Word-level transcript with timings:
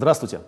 Здравствуйте. 0.00 0.40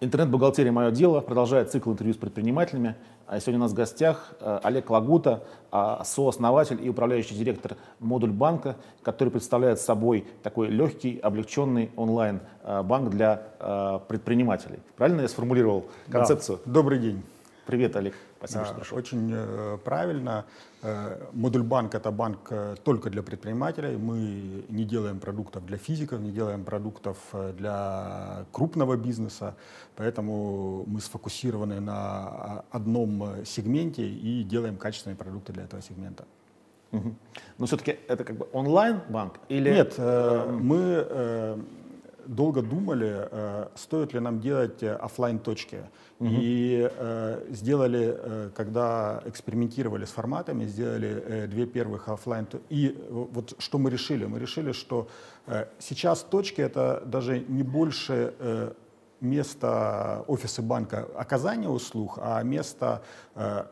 Интернет-бухгалтерия 0.00 0.70
«Мое 0.70 0.92
дело» 0.92 1.20
продолжает 1.20 1.72
цикл 1.72 1.90
интервью 1.90 2.14
с 2.14 2.18
предпринимателями. 2.18 2.94
А 3.26 3.40
сегодня 3.40 3.58
у 3.58 3.62
нас 3.62 3.72
в 3.72 3.74
гостях 3.74 4.34
э, 4.38 4.60
Олег 4.62 4.88
Лагута, 4.90 5.42
а, 5.72 6.04
сооснователь 6.04 6.78
и 6.80 6.88
управляющий 6.88 7.34
директор 7.34 7.76
модуль 7.98 8.30
банка, 8.30 8.76
который 9.02 9.30
представляет 9.30 9.80
собой 9.80 10.24
такой 10.44 10.68
легкий, 10.68 11.18
облегченный 11.18 11.90
онлайн-банк 11.96 13.08
э, 13.08 13.10
для 13.10 13.42
э, 13.58 13.98
предпринимателей. 14.06 14.78
Правильно 14.96 15.22
я 15.22 15.28
сформулировал 15.28 15.86
концепцию? 16.08 16.60
Да. 16.64 16.72
Добрый 16.74 17.00
день. 17.00 17.24
Привет, 17.66 17.96
Олег. 17.96 18.14
Спасибо, 18.38 18.60
да, 18.60 18.66
что 18.66 18.74
пришел. 18.76 18.98
Очень 18.98 19.32
э, 19.34 19.78
правильно. 19.84 20.44
Э, 20.82 21.18
модуль 21.32 21.64
банк 21.64 21.96
это 21.96 22.12
банк 22.12 22.46
э, 22.50 22.76
только 22.84 23.10
для 23.10 23.24
предпринимателей. 23.24 23.96
Мы 23.96 24.64
не 24.68 24.84
делаем 24.84 25.18
продуктов 25.18 25.66
для 25.66 25.76
физиков, 25.76 26.20
не 26.20 26.30
делаем 26.30 26.64
продуктов 26.64 27.18
э, 27.32 27.52
для 27.58 28.46
крупного 28.52 28.96
бизнеса. 28.96 29.56
Поэтому 29.96 30.84
мы 30.86 31.00
сфокусированы 31.00 31.80
на 31.80 32.64
одном 32.70 33.44
сегменте 33.44 34.06
и 34.06 34.44
делаем 34.44 34.76
качественные 34.76 35.16
продукты 35.16 35.52
для 35.52 35.64
этого 35.64 35.82
сегмента. 35.82 36.24
Угу. 36.92 37.14
Но 37.58 37.66
все-таки 37.66 37.98
это 38.06 38.22
как 38.22 38.36
бы 38.36 38.46
онлайн-банк 38.52 39.40
или... 39.48 39.70
Нет, 39.70 39.94
э, 39.98 40.56
мы 40.60 40.78
э, 41.08 41.58
долго 42.26 42.62
думали, 42.62 43.28
э, 43.30 43.68
стоит 43.74 44.14
ли 44.14 44.20
нам 44.20 44.40
делать 44.40 44.82
э, 44.82 44.94
офлайн 44.94 45.38
точки 45.38 45.78
угу. 46.18 46.30
И 46.30 46.90
э, 46.90 47.44
сделали, 47.50 48.14
э, 48.18 48.50
когда 48.54 49.22
экспериментировали 49.26 50.04
с 50.04 50.10
форматами, 50.10 50.64
сделали 50.66 51.22
э, 51.26 51.46
две 51.46 51.66
первых 51.66 52.08
офлайн. 52.08 52.46
И 52.70 52.96
вот 53.10 53.54
что 53.58 53.78
мы 53.78 53.90
решили? 53.90 54.26
Мы 54.26 54.38
решили, 54.38 54.72
что 54.72 55.08
э, 55.46 55.66
сейчас 55.78 56.22
точки 56.22 56.60
это 56.60 57.02
даже 57.06 57.40
не 57.40 57.62
больше 57.62 58.34
э, 58.38 58.72
место 59.20 60.24
офиса 60.26 60.62
банка 60.62 61.08
оказания 61.16 61.68
услуг, 61.68 62.18
а 62.20 62.42
место 62.42 63.02
э, 63.34 63.64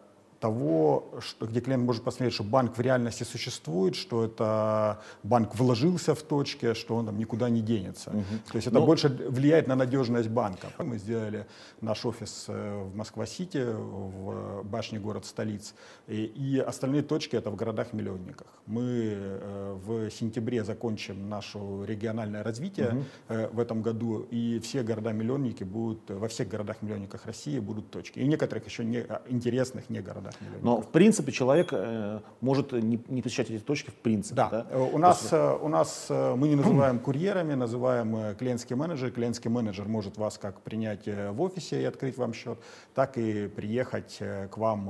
того, 0.45 1.05
что, 1.21 1.47
где 1.47 1.61
клиент 1.61 1.85
может 1.85 2.03
посмотреть, 2.05 2.35
что 2.35 2.45
банк 2.45 2.77
в 2.77 2.81
реальности 2.81 3.25
существует, 3.25 3.95
что 3.95 4.25
это 4.25 5.01
банк 5.23 5.55
вложился 5.55 6.15
в 6.15 6.23
точке, 6.23 6.75
что 6.75 6.97
он 6.97 7.07
там 7.07 7.19
никуда 7.19 7.49
не 7.49 7.63
денется. 7.63 8.11
Угу. 8.11 8.53
То 8.53 8.57
есть 8.57 8.67
это 8.67 8.75
Но... 8.75 8.81
Ну, 8.81 8.87
больше 8.87 9.09
влияет 9.09 9.69
на 9.69 9.75
надежность 9.75 10.29
банка. 10.29 10.67
Мы 10.79 10.99
сделали 10.99 11.47
наш 11.81 12.05
офис 12.05 12.45
э, 12.49 12.83
в 12.85 12.95
Москва-Сити, 12.95 13.65
в 13.65 14.63
башне 14.65 14.99
город-столиц, 14.99 15.75
и, 16.09 16.25
и 16.25 16.59
остальные 16.59 17.03
точки 17.03 17.37
это 17.37 17.51
в 17.51 17.57
городах-миллионниках. 17.57 18.49
Мы 18.67 18.83
э, 18.83 19.79
в 19.87 20.11
сентябре 20.11 20.63
закончим 20.63 21.31
наше 21.31 21.59
региональное 21.87 22.43
развитие 22.43 22.89
угу. 22.89 23.05
в 23.53 23.59
этом 23.61 23.81
году, 23.81 24.27
и 24.31 24.59
все 24.59 24.83
города-миллионники 24.83 25.65
будут, 25.65 26.11
во 26.11 26.29
всех 26.29 26.49
городах-миллионниках 26.49 27.25
России 27.25 27.61
будут 27.61 27.91
точки. 27.91 28.19
И 28.19 28.27
некоторых 28.29 28.67
еще 28.67 28.85
не, 28.85 29.07
интересных 29.29 29.89
не 29.89 30.03
городах. 30.03 30.34
Но 30.63 30.81
в 30.81 30.89
принципе 30.89 31.33
человек 31.33 31.69
э, 31.73 32.21
может 32.41 32.73
не, 32.73 33.03
не 33.09 33.23
посещать 33.23 33.51
эти 33.51 33.63
точки 33.63 33.91
в 33.91 33.95
принципе. 33.95 34.37
Да. 34.37 34.49
да? 34.51 34.67
Э, 34.71 34.79
у, 34.79 34.99
нас, 34.99 35.23
есть... 35.23 35.33
Э, 35.33 35.59
у 35.61 35.69
нас 35.69 36.07
мы 36.11 36.49
не 36.49 36.57
называем 36.57 36.99
курьерами, 36.99 37.55
называем 37.55 38.35
клиентский 38.37 38.77
менеджер. 38.77 39.11
Клиентский 39.11 39.51
менеджер 39.51 39.87
может 39.87 40.17
вас 40.17 40.39
как 40.39 40.61
принять 40.61 41.07
в 41.07 41.41
офисе 41.41 41.83
и 41.83 41.85
открыть 41.85 42.17
вам 42.17 42.33
счет, 42.33 42.59
так 42.95 43.19
и 43.19 43.49
приехать 43.49 44.19
к 44.19 44.57
вам 44.57 44.87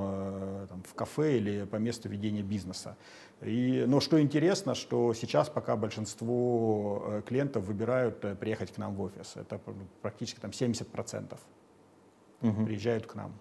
там, 0.69 0.83
в 0.83 0.95
кафе 0.95 1.39
или 1.39 1.65
по 1.65 1.77
месту 1.77 2.09
ведения 2.09 2.43
бизнеса. 2.43 2.97
И, 3.43 3.85
но 3.87 4.01
что 4.01 4.21
интересно, 4.21 4.75
что 4.75 5.13
сейчас 5.15 5.49
пока 5.49 5.77
большинство 5.77 7.23
клиентов 7.27 7.65
выбирают 7.65 8.21
приехать 8.39 8.73
к 8.73 8.79
нам 8.79 8.95
в 8.95 9.03
офис. 9.03 9.33
Это 9.37 9.61
практически 10.03 10.41
там 10.41 10.51
70% 10.51 11.37
угу. 12.45 12.65
приезжают 12.65 13.07
к 13.07 13.15
нам. 13.15 13.33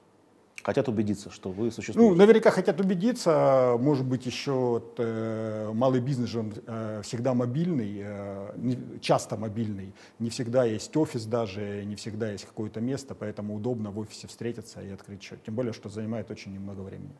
Хотят 0.63 0.87
убедиться, 0.87 1.29
что 1.29 1.49
вы 1.51 1.71
существуете. 1.71 2.11
Ну, 2.11 2.15
наверняка 2.15 2.49
хотят 2.49 2.79
убедиться. 2.79 3.75
Может 3.79 4.05
быть, 4.05 4.25
еще 4.25 4.81
э, 4.97 5.71
малый 5.73 5.99
бизнес, 5.99 6.33
он 6.35 6.53
э, 6.65 7.01
всегда 7.03 7.33
мобильный, 7.33 8.01
э, 8.01 8.53
не, 8.55 8.77
часто 9.01 9.35
мобильный. 9.35 9.93
Не 10.19 10.29
всегда 10.29 10.63
есть 10.63 10.95
офис 10.95 11.25
даже, 11.25 11.83
не 11.83 11.97
всегда 11.97 12.31
есть 12.31 12.45
какое-то 12.45 12.79
место, 12.79 13.13
поэтому 13.13 13.55
удобно 13.55 13.91
в 13.91 13.99
офисе 13.99 14.27
встретиться 14.27 14.81
и 14.81 14.89
открыть 14.89 15.21
счет. 15.21 15.43
Тем 15.43 15.55
более, 15.55 15.73
что 15.73 15.89
занимает 15.89 16.31
очень 16.31 16.53
немного 16.53 16.79
времени. 16.79 17.13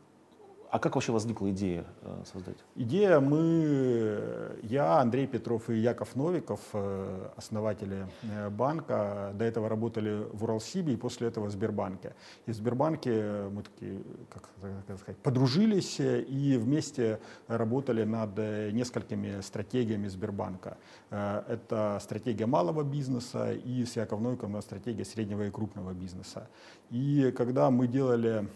А 0.74 0.80
как 0.80 0.96
вообще 0.96 1.12
возникла 1.12 1.52
идея 1.52 1.84
э, 2.02 2.22
создать? 2.32 2.56
Идея 2.74 3.20
мы, 3.20 4.58
я, 4.64 4.98
Андрей 4.98 5.28
Петров 5.28 5.70
и 5.70 5.76
Яков 5.76 6.16
Новиков, 6.16 6.58
э, 6.72 7.28
основатели 7.36 8.08
э, 8.22 8.50
банка, 8.50 9.30
до 9.34 9.44
этого 9.44 9.68
работали 9.68 10.26
в 10.32 10.42
Уралсибе 10.42 10.94
и 10.94 10.96
после 10.96 11.28
этого 11.28 11.46
в 11.46 11.52
Сбербанке. 11.52 12.16
И 12.46 12.50
в 12.50 12.56
Сбербанке 12.56 13.44
мы 13.52 13.62
такие, 13.62 14.02
как, 14.28 14.50
сказать, 14.98 15.16
подружились 15.18 16.00
и 16.00 16.58
вместе 16.60 17.20
работали 17.46 18.02
над 18.02 18.36
несколькими 18.72 19.42
стратегиями 19.42 20.08
Сбербанка. 20.08 20.76
Это 21.10 22.00
стратегия 22.02 22.46
малого 22.46 22.82
бизнеса 22.82 23.52
и 23.52 23.84
с 23.84 23.94
Яковом 23.94 24.24
Новиковым 24.24 24.60
стратегия 24.60 25.04
среднего 25.04 25.46
и 25.46 25.50
крупного 25.50 25.92
бизнеса. 25.92 26.48
И 26.90 27.32
когда 27.36 27.70
мы 27.70 27.86
делали 27.86 28.48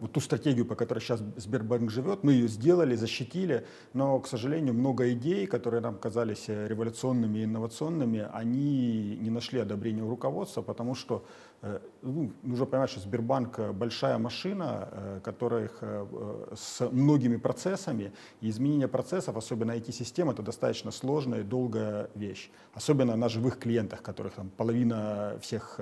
вот 0.00 0.12
ту 0.12 0.20
стратегию, 0.20 0.66
по 0.66 0.74
которой 0.74 1.00
сейчас 1.00 1.22
Сбербанк 1.36 1.90
живет, 1.90 2.24
мы 2.24 2.32
ее 2.32 2.48
сделали, 2.48 2.96
защитили, 2.96 3.66
но, 3.92 4.18
к 4.20 4.26
сожалению, 4.26 4.74
много 4.74 5.12
идей, 5.12 5.46
которые 5.46 5.80
нам 5.80 5.96
казались 5.96 6.44
э, 6.48 6.66
революционными 6.68 7.38
и 7.38 7.44
инновационными, 7.44 8.28
они 8.32 9.16
не 9.20 9.30
нашли 9.30 9.60
одобрения 9.60 10.02
у 10.02 10.10
руководства, 10.10 10.62
потому 10.62 10.94
что 10.94 11.24
Э, 11.62 11.80
ну, 12.02 12.32
нужно 12.42 12.66
понимать, 12.66 12.90
что 12.90 13.00
Сбербанк 13.00 13.58
большая 13.72 14.18
машина, 14.18 14.88
э, 14.90 15.20
которая 15.24 15.70
э, 15.80 16.54
с 16.54 16.88
многими 16.90 17.36
процессами, 17.36 18.12
и 18.40 18.50
изменение 18.50 18.88
процессов, 18.88 19.36
особенно 19.36 19.72
IT-систем, 19.72 20.30
это 20.30 20.42
достаточно 20.42 20.90
сложная 20.90 21.40
и 21.40 21.42
долгая 21.42 22.08
вещь. 22.14 22.50
Особенно 22.74 23.16
на 23.16 23.28
живых 23.28 23.58
клиентах, 23.58 24.02
которых 24.02 24.34
там 24.34 24.50
половина 24.56 25.38
всех 25.40 25.80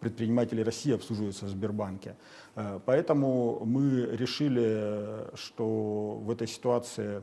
предпринимателей 0.00 0.62
России 0.62 0.94
обслуживаются 0.94 1.46
в 1.46 1.48
Сбербанке. 1.48 2.16
Поэтому 2.86 3.62
мы 3.64 4.06
решили, 4.16 5.34
что 5.36 6.18
в 6.20 6.30
этой 6.30 6.48
ситуации 6.48 7.22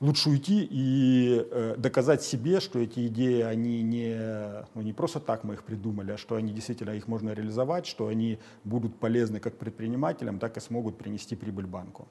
лучше 0.00 0.30
уйти 0.30 0.66
и 0.70 1.46
э, 1.50 1.74
доказать 1.78 2.22
себе, 2.22 2.60
что 2.60 2.78
эти 2.78 3.06
идеи, 3.06 3.40
они 3.40 3.82
не, 3.82 4.64
ну, 4.74 4.82
не 4.82 4.92
просто 4.92 5.20
так 5.20 5.44
мы 5.44 5.54
их 5.54 5.64
придумали, 5.64 6.12
а 6.12 6.18
что 6.18 6.36
они 6.36 6.52
действительно 6.52 6.90
их 6.90 7.08
можно 7.08 7.30
реализовать, 7.30 7.86
что 7.86 8.08
они 8.08 8.38
будут 8.64 8.98
полезны 8.98 9.40
как 9.40 9.56
предпринимателям, 9.56 10.38
так 10.38 10.56
и 10.56 10.60
смогут 10.60 10.98
принести 10.98 11.34
прибыль 11.34 11.66
банку. 11.66 12.06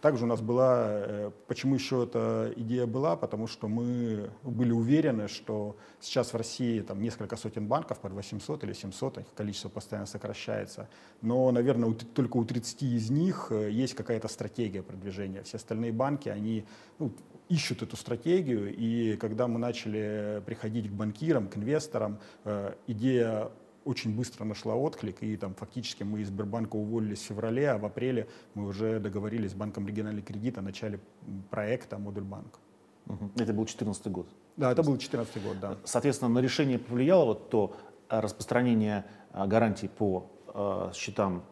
Также 0.00 0.24
у 0.24 0.28
нас 0.28 0.40
была, 0.40 0.86
э, 0.88 1.30
почему 1.48 1.74
еще 1.74 2.04
эта 2.04 2.52
идея 2.56 2.86
была, 2.86 3.16
потому 3.16 3.48
что 3.48 3.66
мы 3.66 4.30
были 4.44 4.70
уверены, 4.70 5.26
что 5.26 5.76
сейчас 6.00 6.32
в 6.32 6.36
России 6.36 6.80
там 6.80 7.02
несколько 7.02 7.36
сотен 7.36 7.66
банков, 7.66 7.98
под 7.98 8.12
800 8.12 8.62
или 8.62 8.72
700, 8.74 9.18
их 9.18 9.34
количество 9.34 9.68
постоянно 9.68 10.06
сокращается, 10.06 10.88
но, 11.20 11.50
наверное, 11.50 11.92
только 11.92 12.36
у 12.36 12.44
30 12.44 12.82
из 12.82 13.10
них 13.10 13.48
э, 13.50 13.70
есть 13.72 13.94
какая-то 13.94 14.28
стратегия 14.28 14.84
продвижения. 14.84 15.42
Все 15.42 15.56
остальные 15.56 15.90
банки, 15.90 16.28
они 16.28 16.64
ну, 17.00 17.12
ищут 17.48 17.82
эту 17.82 17.96
стратегию, 17.96 18.72
и 18.72 19.16
когда 19.16 19.48
мы 19.48 19.58
начали 19.58 20.42
приходить 20.46 20.88
к 20.88 20.92
банкирам, 20.92 21.48
к 21.48 21.56
инвесторам, 21.56 22.20
э, 22.44 22.74
идея 22.86 23.50
очень 23.88 24.14
быстро 24.14 24.44
нашла 24.44 24.74
отклик, 24.74 25.22
и 25.22 25.36
там 25.36 25.54
фактически 25.54 26.02
мы 26.02 26.20
из 26.20 26.28
Сбербанка 26.28 26.76
уволились 26.76 27.20
в 27.20 27.22
феврале, 27.22 27.70
а 27.70 27.78
в 27.78 27.86
апреле 27.86 28.28
мы 28.54 28.66
уже 28.66 29.00
договорились 29.00 29.52
с 29.52 29.54
Банком 29.54 29.86
региональный 29.88 30.20
кредит 30.20 30.58
о 30.58 30.62
начале 30.62 31.00
проекта 31.50 31.98
«Модуль 31.98 32.24
банк». 32.24 32.60
Это 33.36 33.54
был 33.54 33.64
2014 33.64 34.06
год? 34.08 34.28
Да, 34.58 34.70
это 34.70 34.82
был 34.82 34.92
2014 34.92 35.42
год, 35.42 35.60
да. 35.60 35.76
Соответственно, 35.84 36.28
на 36.28 36.40
решение 36.40 36.78
повлияло 36.78 37.24
вот 37.24 37.48
то 37.48 37.76
э, 38.10 38.20
распространение 38.20 39.06
э, 39.32 39.46
гарантий 39.46 39.88
по 39.88 40.30
э, 40.52 40.90
счетам 40.94 41.42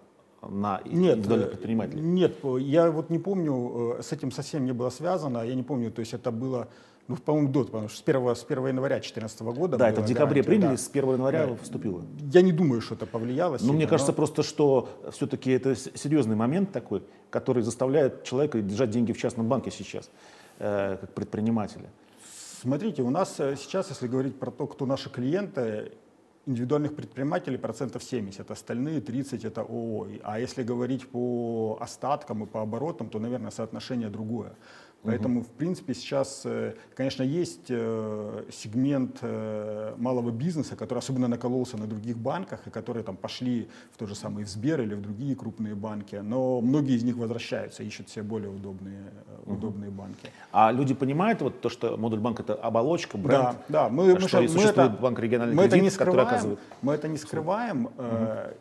на 0.42 0.82
нет, 0.84 1.24
предпринимателей? 1.24 2.02
Нет, 2.02 2.36
я 2.60 2.90
вот 2.90 3.08
не 3.08 3.18
помню, 3.18 3.96
с 4.02 4.12
этим 4.12 4.30
совсем 4.30 4.66
не 4.66 4.72
было 4.72 4.90
связано, 4.90 5.38
я 5.38 5.54
не 5.54 5.62
помню, 5.62 5.90
то 5.90 6.00
есть 6.00 6.12
это 6.12 6.30
было 6.30 6.68
ну, 7.08 7.16
по-моему, 7.16 7.48
до, 7.48 7.64
потому 7.64 7.88
что 7.88 7.98
с 7.98 8.02
1, 8.04 8.36
с 8.36 8.44
1 8.44 8.66
января 8.66 8.96
2014 8.96 9.40
года. 9.42 9.76
Да, 9.76 9.88
это 9.88 10.00
в 10.00 10.04
декабре 10.06 10.42
приняли, 10.42 10.72
да. 10.72 10.76
с 10.76 10.88
1 10.88 11.12
января 11.12 11.46
да. 11.46 11.56
вступило. 11.62 12.02
Я 12.32 12.42
не 12.42 12.52
думаю, 12.52 12.80
что 12.80 12.94
это 12.94 13.06
повлияло. 13.06 13.58
Ну, 13.60 13.72
мне 13.72 13.86
кажется 13.86 14.12
но... 14.12 14.16
просто, 14.16 14.42
что 14.42 14.88
все-таки 15.12 15.50
это 15.52 15.76
серьезный 15.76 16.34
момент 16.34 16.72
такой, 16.72 17.04
который 17.30 17.62
заставляет 17.62 18.24
человека 18.24 18.60
держать 18.60 18.90
деньги 18.90 19.12
в 19.12 19.18
частном 19.18 19.48
банке 19.48 19.70
сейчас, 19.70 20.10
э, 20.58 20.96
как 21.00 21.14
предпринимателя. 21.14 21.88
Смотрите, 22.60 23.02
у 23.02 23.10
нас 23.10 23.38
э, 23.38 23.54
сейчас, 23.56 23.90
если 23.90 24.08
говорить 24.08 24.38
про 24.38 24.50
то, 24.50 24.66
кто 24.66 24.84
наши 24.84 25.08
клиенты, 25.08 25.92
индивидуальных 26.46 26.94
предпринимателей 26.94 27.58
процентов 27.58 28.02
70, 28.02 28.50
остальные 28.50 29.00
30 29.00 29.44
это 29.44 29.60
ООО. 29.62 30.08
А 30.22 30.40
если 30.40 30.62
говорить 30.62 31.08
по 31.08 31.76
остаткам 31.80 32.44
и 32.44 32.46
по 32.46 32.62
оборотам, 32.62 33.10
то, 33.10 33.18
наверное, 33.18 33.50
соотношение 33.50 34.08
другое. 34.08 34.54
Поэтому, 35.06 35.42
в 35.42 35.48
принципе, 35.48 35.94
сейчас, 35.94 36.42
э, 36.44 36.74
конечно, 36.94 37.22
есть 37.22 37.66
э, 37.68 38.42
сегмент 38.52 39.18
э, 39.22 39.94
малого 39.96 40.30
бизнеса, 40.30 40.76
который 40.76 40.98
особенно 40.98 41.28
накололся 41.28 41.76
на 41.76 41.86
других 41.86 42.18
банках, 42.18 42.66
и 42.66 42.70
которые 42.70 43.04
там 43.04 43.16
пошли 43.16 43.68
в 43.92 43.98
то 43.98 44.06
же 44.06 44.14
самое 44.14 44.44
в 44.44 44.48
Сбер 44.48 44.80
или 44.80 44.94
в 44.94 45.02
другие 45.02 45.36
крупные 45.36 45.74
банки, 45.74 46.16
но 46.16 46.60
многие 46.60 46.96
из 46.96 47.04
них 47.04 47.16
возвращаются, 47.16 47.82
ищут 47.82 48.08
себе 48.08 48.24
более 48.24 48.50
удобные, 48.50 49.12
угу. 49.44 49.54
удобные 49.54 49.90
банки. 49.90 50.30
А 50.52 50.72
люди 50.72 50.94
понимают 50.94 51.40
вот 51.40 51.60
то, 51.60 51.68
что 51.68 51.96
модуль 51.96 52.20
банк 52.20 52.40
это 52.40 52.54
оболочка, 52.54 53.16
бренд? 53.16 53.56
Да, 53.68 53.84
да. 53.84 53.88
Мы, 53.88 54.18
что 54.20 54.40
мы, 54.40 54.48
существует 54.48 54.76
мы 54.76 54.88
банк 54.88 55.18
региональный 55.20 55.54
мы 55.54 55.62
кредит, 55.62 55.74
это 55.74 55.84
не 55.84 55.90
скрываем, 55.90 56.16
который 56.16 56.28
оказывает... 56.28 56.58
Мы 56.82 56.92
это 56.94 57.08
не 57.08 57.18
скрываем, 57.18 57.86
угу. 57.86 57.94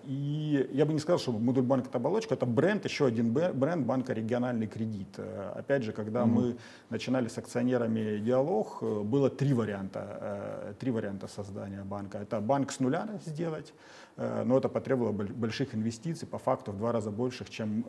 и 0.06 0.70
я 0.74 0.86
бы 0.86 0.94
не 0.94 1.00
сказал, 1.00 1.20
что 1.20 1.32
модуль 1.32 1.64
банк 1.64 1.88
это 1.88 1.98
оболочка, 1.98 2.36
это 2.36 2.46
бренд, 2.46 2.86
еще 2.86 3.08
один 3.08 3.34
бренд 3.34 3.86
банка 3.86 4.14
региональный 4.14 4.68
кредит. 4.68 5.18
Опять 5.56 5.84
же, 5.84 5.92
когда 5.92 6.24
угу 6.24 6.35
мы 6.36 6.58
начинали 6.90 7.28
с 7.28 7.38
акционерами 7.38 8.18
диалог, 8.20 8.78
э, 8.82 9.02
было 9.02 9.30
три 9.30 9.54
варианта, 9.54 10.18
э, 10.22 10.74
три 10.80 10.92
варианта 10.92 11.28
создания 11.28 11.84
банка. 11.84 12.18
Это 12.18 12.42
банк 12.42 12.72
с 12.72 12.80
нуля 12.80 13.08
сделать, 13.26 13.74
э, 14.18 14.44
но 14.46 14.58
это 14.58 14.70
потребовало 14.70 15.12
больших 15.12 15.76
инвестиций, 15.76 16.28
по 16.28 16.38
факту 16.38 16.72
в 16.72 16.78
два 16.78 16.92
раза 16.92 17.12
больше, 17.12 17.46
чем, 17.50 17.82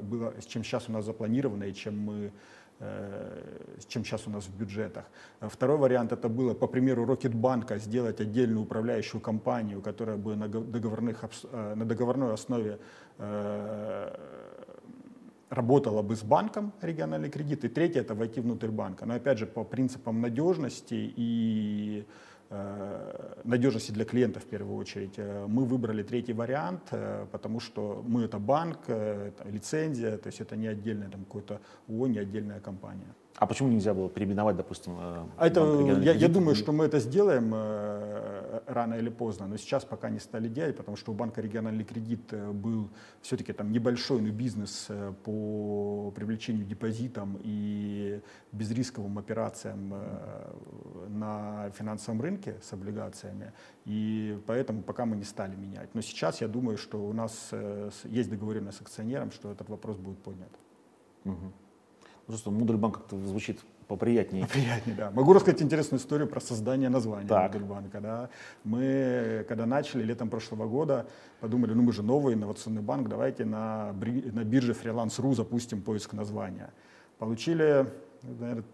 было, 0.00 0.34
чем 0.46 0.64
сейчас 0.64 0.88
у 0.88 0.92
нас 0.92 1.04
запланировано 1.04 1.64
и 1.64 1.74
чем 1.74 1.98
мы 1.98 2.32
чем 3.88 4.04
сейчас 4.04 4.26
у 4.26 4.30
нас 4.30 4.44
в 4.46 4.58
бюджетах. 4.58 5.04
Второй 5.40 5.78
вариант 5.78 6.12
это 6.12 6.28
было, 6.28 6.54
по 6.54 6.66
примеру 6.66 7.06
Рокетбанка, 7.06 7.78
сделать 7.78 8.20
отдельную 8.20 8.62
управляющую 8.62 9.20
компанию, 9.20 9.80
которая 9.80 10.16
бы 10.16 10.34
на, 10.34 10.48
договорных, 10.48 11.24
на 11.52 11.84
договорной 11.84 12.34
основе 12.34 12.78
работала 15.54 16.02
бы 16.02 16.16
с 16.16 16.22
банком 16.22 16.72
региональный 16.82 17.30
кредит. 17.30 17.64
И 17.64 17.68
третье 17.68 18.00
это 18.00 18.14
войти 18.14 18.40
внутрь 18.40 18.68
банка. 18.68 19.06
Но 19.06 19.14
опять 19.14 19.38
же 19.38 19.46
по 19.46 19.64
принципам 19.64 20.20
надежности 20.20 21.12
и 21.16 22.04
э, 22.50 23.34
надежности 23.44 23.92
для 23.92 24.04
клиента 24.04 24.40
в 24.40 24.44
первую 24.44 24.76
очередь. 24.76 25.14
Э, 25.16 25.46
мы 25.48 25.64
выбрали 25.64 26.02
третий 26.02 26.32
вариант, 26.32 26.82
э, 26.90 27.26
потому 27.32 27.60
что 27.60 28.04
мы 28.06 28.24
это 28.24 28.38
банк, 28.38 28.78
э, 28.88 29.30
лицензия, 29.44 30.16
то 30.18 30.28
есть 30.28 30.40
это 30.40 30.56
не 30.56 30.66
отдельная 30.66 31.08
там 31.08 31.24
какой-то 31.24 31.60
ООО, 31.88 32.08
не 32.08 32.18
отдельная 32.18 32.60
компания. 32.60 33.14
А 33.36 33.46
почему 33.46 33.68
нельзя 33.68 33.94
было 33.94 34.08
переименовать, 34.08 34.56
допустим, 34.56 34.96
э, 34.98 35.26
а 35.36 35.46
это, 35.46 35.60
я, 36.02 36.12
я 36.12 36.28
думаю, 36.28 36.54
что 36.54 36.70
мы 36.70 36.84
это 36.84 37.00
сделаем 37.00 37.50
э, 37.52 38.60
рано 38.66 38.94
или 38.94 39.08
поздно, 39.08 39.48
но 39.48 39.56
сейчас 39.56 39.84
пока 39.84 40.08
не 40.08 40.20
стали 40.20 40.48
делать, 40.48 40.76
потому 40.76 40.96
что 40.96 41.10
у 41.10 41.14
банка 41.16 41.40
региональный 41.40 41.82
кредит 41.82 42.32
э, 42.32 42.52
был 42.52 42.90
все-таки 43.22 43.52
там 43.52 43.72
небольшой 43.72 44.20
но 44.20 44.30
бизнес 44.30 44.86
э, 44.88 45.12
по 45.24 46.12
привлечению 46.14 46.64
депозитам 46.64 47.36
и 47.42 48.20
безрисковым 48.52 49.18
операциям 49.18 49.92
э, 49.94 51.08
на 51.08 51.70
финансовом 51.70 52.20
рынке 52.20 52.54
с 52.62 52.72
облигациями, 52.72 53.52
и 53.84 54.40
поэтому 54.46 54.82
пока 54.82 55.06
мы 55.06 55.16
не 55.16 55.24
стали 55.24 55.56
менять. 55.56 55.92
Но 55.94 56.02
сейчас 56.02 56.40
я 56.40 56.46
думаю, 56.46 56.78
что 56.78 57.04
у 57.04 57.12
нас 57.12 57.48
э, 57.50 57.90
есть 58.04 58.30
договоренность 58.30 58.78
с 58.78 58.80
акционером, 58.80 59.32
что 59.32 59.50
этот 59.50 59.68
вопрос 59.68 59.96
будет 59.96 60.18
поднят. 60.18 60.52
Угу. 61.24 61.52
Просто 62.26 62.50
Мудельбанк 62.50 62.98
как-то 62.98 63.18
звучит 63.18 63.60
поприятнее. 63.86 64.46
Поприятнее, 64.46 64.96
да. 64.96 65.10
Могу 65.10 65.32
рассказать 65.32 65.62
интересную 65.62 66.00
историю 66.00 66.26
про 66.26 66.40
создание 66.40 66.88
названия 66.88 67.28
так. 67.28 67.52
Мудельбанка. 67.52 68.00
Да. 68.00 68.30
Мы, 68.64 69.44
когда 69.48 69.66
начали 69.66 70.02
летом 70.02 70.30
прошлого 70.30 70.66
года, 70.66 71.06
подумали, 71.40 71.74
ну 71.74 71.82
мы 71.82 71.92
же 71.92 72.02
новый 72.02 72.34
инновационный 72.34 72.82
банк, 72.82 73.08
давайте 73.08 73.44
на, 73.44 73.92
на 73.92 74.44
бирже 74.44 74.72
Freelance.ru 74.72 75.34
запустим 75.34 75.82
поиск 75.82 76.14
названия. 76.14 76.72
Получили, 77.18 77.86
наверное, 78.22 78.64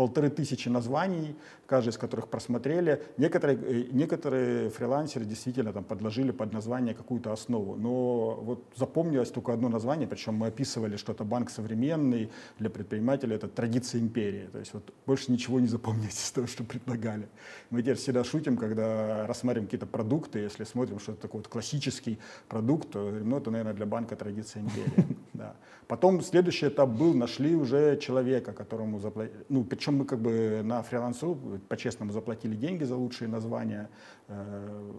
полторы 0.00 0.30
тысячи 0.30 0.70
названий, 0.70 1.36
каждый 1.66 1.90
из 1.90 1.98
которых 1.98 2.28
просмотрели. 2.28 3.02
Некоторые, 3.18 3.58
э, 3.58 3.88
некоторые 3.92 4.70
фрилансеры 4.70 5.26
действительно 5.26 5.72
там 5.72 5.84
подложили 5.84 6.30
под 6.32 6.54
название 6.54 6.94
какую-то 6.94 7.32
основу, 7.32 7.76
но 7.76 8.40
вот 8.42 8.64
запомнилось 8.76 9.30
только 9.30 9.52
одно 9.52 9.68
название, 9.68 10.08
причем 10.08 10.36
мы 10.36 10.46
описывали, 10.46 10.96
что 10.96 11.12
это 11.12 11.24
банк 11.24 11.50
современный, 11.50 12.30
для 12.58 12.70
предпринимателя 12.70 13.36
это 13.36 13.46
традиция 13.46 14.00
империи. 14.00 14.48
То 14.52 14.58
есть 14.58 14.72
вот 14.72 14.90
больше 15.06 15.32
ничего 15.32 15.60
не 15.60 15.68
запомнить 15.68 16.14
из 16.24 16.30
того, 16.30 16.46
что 16.46 16.64
предлагали. 16.64 17.28
Мы 17.70 17.82
теперь 17.82 17.96
всегда 17.96 18.24
шутим, 18.24 18.56
когда 18.56 19.26
рассматриваем 19.26 19.66
какие-то 19.66 19.86
продукты, 19.86 20.38
если 20.38 20.64
смотрим, 20.64 20.98
что 20.98 21.12
это 21.12 21.20
такой 21.20 21.40
вот 21.40 21.48
классический 21.48 22.18
продукт, 22.48 22.90
то 22.90 23.10
ну, 23.24 23.36
это, 23.36 23.50
наверное, 23.50 23.74
для 23.74 23.86
банка 23.86 24.16
традиция 24.16 24.62
империи. 24.62 25.16
Да. 25.40 25.54
Потом 25.86 26.20
следующий 26.20 26.68
этап 26.68 26.90
был, 26.90 27.14
нашли 27.14 27.54
уже 27.56 27.96
человека, 27.96 28.52
которому 28.52 28.98
заплатили, 28.98 29.44
ну, 29.48 29.64
причем 29.64 29.96
мы 29.96 30.04
как 30.04 30.18
бы 30.18 30.60
на 30.62 30.82
фрилансу 30.82 31.38
по-честному 31.68 32.12
заплатили 32.12 32.54
деньги 32.56 32.84
за 32.84 32.96
лучшие 32.96 33.28
названия, 33.28 33.88
э, 34.28 34.92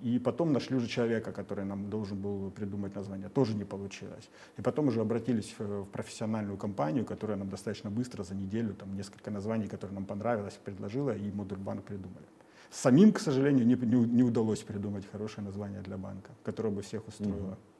и 0.00 0.18
потом 0.18 0.52
нашли 0.52 0.76
уже 0.76 0.88
человека, 0.88 1.32
который 1.32 1.64
нам 1.64 1.88
должен 1.90 2.20
был 2.20 2.50
придумать 2.50 2.96
название. 2.96 3.28
Тоже 3.28 3.54
не 3.54 3.64
получилось. 3.64 4.28
И 4.58 4.62
потом 4.62 4.88
уже 4.88 5.00
обратились 5.00 5.54
в, 5.58 5.84
профессиональную 5.84 6.56
компанию, 6.56 7.04
которая 7.04 7.38
нам 7.38 7.48
достаточно 7.48 7.90
быстро, 7.90 8.24
за 8.24 8.34
неделю, 8.34 8.74
там 8.74 8.96
несколько 8.96 9.30
названий, 9.30 9.68
которые 9.68 9.94
нам 9.94 10.06
понравилось, 10.06 10.58
предложила, 10.64 11.16
и 11.16 11.30
модуль 11.30 11.58
банк 11.58 11.84
придумали. 11.84 12.26
Самим, 12.70 13.12
к 13.12 13.20
сожалению, 13.20 13.64
не, 13.64 13.76
не, 13.76 14.06
не 14.06 14.22
удалось 14.24 14.62
придумать 14.62 15.04
хорошее 15.12 15.46
название 15.46 15.82
для 15.82 15.96
банка, 15.96 16.30
которое 16.42 16.70
бы 16.70 16.82
всех 16.82 17.06
устроило. 17.06 17.52
Mm-hmm. 17.52 17.71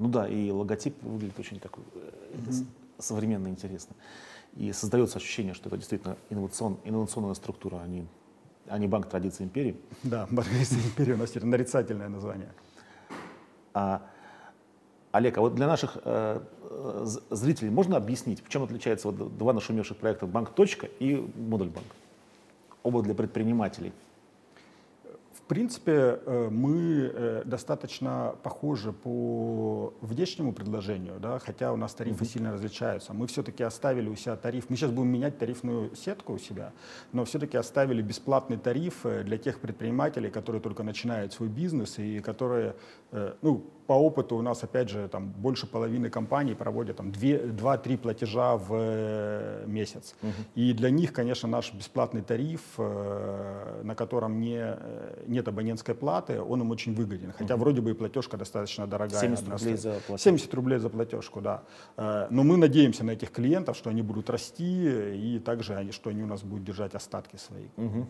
Ну 0.00 0.08
да, 0.08 0.26
и 0.26 0.50
логотип 0.50 1.02
выглядит 1.02 1.38
очень 1.38 1.60
такой 1.60 1.84
mm-hmm. 1.84 2.66
современно 2.98 3.48
интересно. 3.48 3.94
И 4.56 4.72
создается 4.72 5.18
ощущение, 5.18 5.52
что 5.52 5.68
это 5.68 5.76
действительно 5.76 6.16
инновацион, 6.30 6.78
инновационная 6.84 7.34
структура, 7.34 7.82
а 7.84 7.86
не, 7.86 8.06
а 8.66 8.78
не 8.78 8.88
банк 8.88 9.10
традиции 9.10 9.44
империи. 9.44 9.76
Да, 10.02 10.26
банк 10.30 10.48
традиции 10.48 10.76
империи 10.76 11.12
у 11.12 11.18
нас 11.18 11.30
теперь 11.30 11.44
нарицательное 11.44 12.08
название. 12.08 12.48
А, 13.74 14.00
Олег, 15.12 15.36
а 15.36 15.42
вот 15.42 15.54
для 15.54 15.66
наших 15.66 15.98
э, 16.02 16.40
зрителей 17.28 17.68
можно 17.68 17.98
объяснить, 17.98 18.42
в 18.42 18.48
чем 18.48 18.62
отличается 18.62 19.10
вот 19.10 19.36
два 19.36 19.52
нашумевших 19.52 19.98
проекта 19.98 20.26
«Банк. 20.26 20.50
Точка» 20.54 20.88
и 20.98 21.16
«Модуль 21.36 21.68
банк»? 21.68 21.88
Оба 22.82 23.02
для 23.02 23.14
предпринимателей 23.14 23.92
принципе, 25.50 25.92
э, 25.92 26.48
мы 26.48 27.10
э, 27.12 27.42
достаточно 27.44 28.36
похожи 28.44 28.92
по 28.92 29.92
внешнему 30.00 30.52
предложению, 30.52 31.18
да, 31.18 31.40
хотя 31.40 31.72
у 31.72 31.76
нас 31.76 31.92
тарифы 31.92 32.22
mm-hmm. 32.22 32.32
сильно 32.32 32.52
различаются. 32.52 33.12
Мы 33.12 33.26
все-таки 33.26 33.64
оставили 33.64 34.08
у 34.08 34.14
себя 34.14 34.36
тариф, 34.36 34.70
мы 34.70 34.76
сейчас 34.76 34.92
будем 34.92 35.08
менять 35.08 35.38
тарифную 35.38 35.96
сетку 35.96 36.34
у 36.34 36.38
себя, 36.38 36.72
но 37.12 37.24
все-таки 37.24 37.56
оставили 37.56 38.00
бесплатный 38.00 38.58
тариф 38.58 39.04
э, 39.04 39.24
для 39.24 39.38
тех 39.38 39.58
предпринимателей, 39.58 40.30
которые 40.30 40.62
только 40.62 40.84
начинают 40.84 41.32
свой 41.32 41.48
бизнес 41.48 41.98
и 41.98 42.20
которые, 42.20 42.76
ну, 43.42 43.64
по 43.90 43.94
опыту 43.94 44.36
у 44.36 44.42
нас, 44.42 44.62
опять 44.62 44.88
же, 44.88 45.08
там 45.08 45.32
больше 45.42 45.66
половины 45.66 46.10
компаний 46.10 46.54
проводят 46.54 46.98
там 46.98 47.10
2-3 47.10 47.98
платежа 47.98 48.56
в 48.56 49.66
месяц. 49.66 50.14
Угу. 50.22 50.30
И 50.54 50.72
для 50.74 50.90
них, 50.90 51.12
конечно, 51.12 51.48
наш 51.48 51.74
бесплатный 51.74 52.22
тариф, 52.22 52.60
на 52.78 53.94
котором 53.96 54.40
не, 54.40 54.76
не 55.26 55.40
нет 55.40 55.48
абонентской 55.48 55.94
платы, 55.94 56.40
он 56.40 56.60
им 56.60 56.70
очень 56.70 56.94
выгоден. 56.94 57.32
Хотя 57.32 57.54
угу. 57.54 57.62
вроде 57.62 57.80
бы 57.80 57.90
и 57.90 57.94
платежка 57.94 58.36
достаточно 58.36 58.86
дорогая. 58.86 59.20
70 59.20 59.48
рублей 59.48 59.76
за 59.76 59.90
платежку. 59.90 60.18
70 60.18 60.54
рублей 60.54 60.78
за 60.78 60.88
платежку, 60.88 61.40
да. 61.40 61.62
Э, 61.96 62.28
но 62.30 62.44
мы 62.44 62.56
надеемся 62.56 63.04
на 63.04 63.10
этих 63.10 63.32
клиентов, 63.32 63.76
что 63.76 63.90
они 63.90 64.02
будут 64.02 64.30
расти, 64.30 65.34
и 65.34 65.38
также, 65.38 65.92
что 65.92 66.10
они 66.10 66.22
у 66.22 66.26
нас 66.26 66.42
будут 66.42 66.64
держать 66.64 66.94
остатки 66.94 67.36
свои. 67.36 67.66
Угу. 67.76 68.06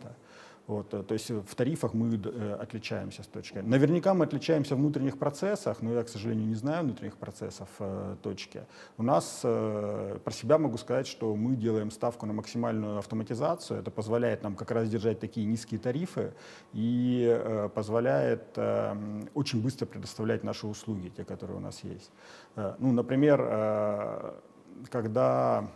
Вот, 0.70 0.94
э, 0.94 1.02
то 1.02 1.14
есть 1.14 1.30
в 1.30 1.54
тарифах 1.56 1.94
мы 1.94 2.14
э, 2.14 2.56
отличаемся 2.62 3.24
с 3.24 3.26
точки. 3.26 3.58
Наверняка 3.58 4.14
мы 4.14 4.24
отличаемся 4.24 4.76
в 4.76 4.78
внутренних 4.78 5.18
процессах, 5.18 5.82
но 5.82 5.92
я, 5.92 6.04
к 6.04 6.08
сожалению, 6.08 6.46
не 6.46 6.54
знаю 6.54 6.84
внутренних 6.84 7.16
процессов 7.16 7.68
э, 7.80 8.14
точки. 8.22 8.62
У 8.96 9.02
нас, 9.02 9.40
про 9.40 10.32
себя 10.32 10.58
могу 10.58 10.78
сказать, 10.78 11.08
что 11.08 11.34
мы 11.34 11.56
делаем 11.56 11.90
ставку 11.90 12.24
на 12.26 12.32
максимальную 12.32 12.98
автоматизацию. 12.98 13.80
Это 13.80 13.90
позволяет 13.90 14.44
нам 14.44 14.54
как 14.54 14.70
раз 14.70 14.88
держать 14.88 15.18
такие 15.18 15.44
низкие 15.44 15.80
тарифы 15.80 16.34
и 16.72 17.68
позволяет 17.74 18.56
очень 19.34 19.62
быстро 19.62 19.86
предоставлять 19.86 20.44
наши 20.44 20.66
услуги, 20.66 21.08
те, 21.08 21.24
которые 21.24 21.56
у 21.56 21.60
нас 21.60 21.82
есть. 21.82 22.12
Ну, 22.78 22.92
например, 22.92 23.38
когда 24.90 25.68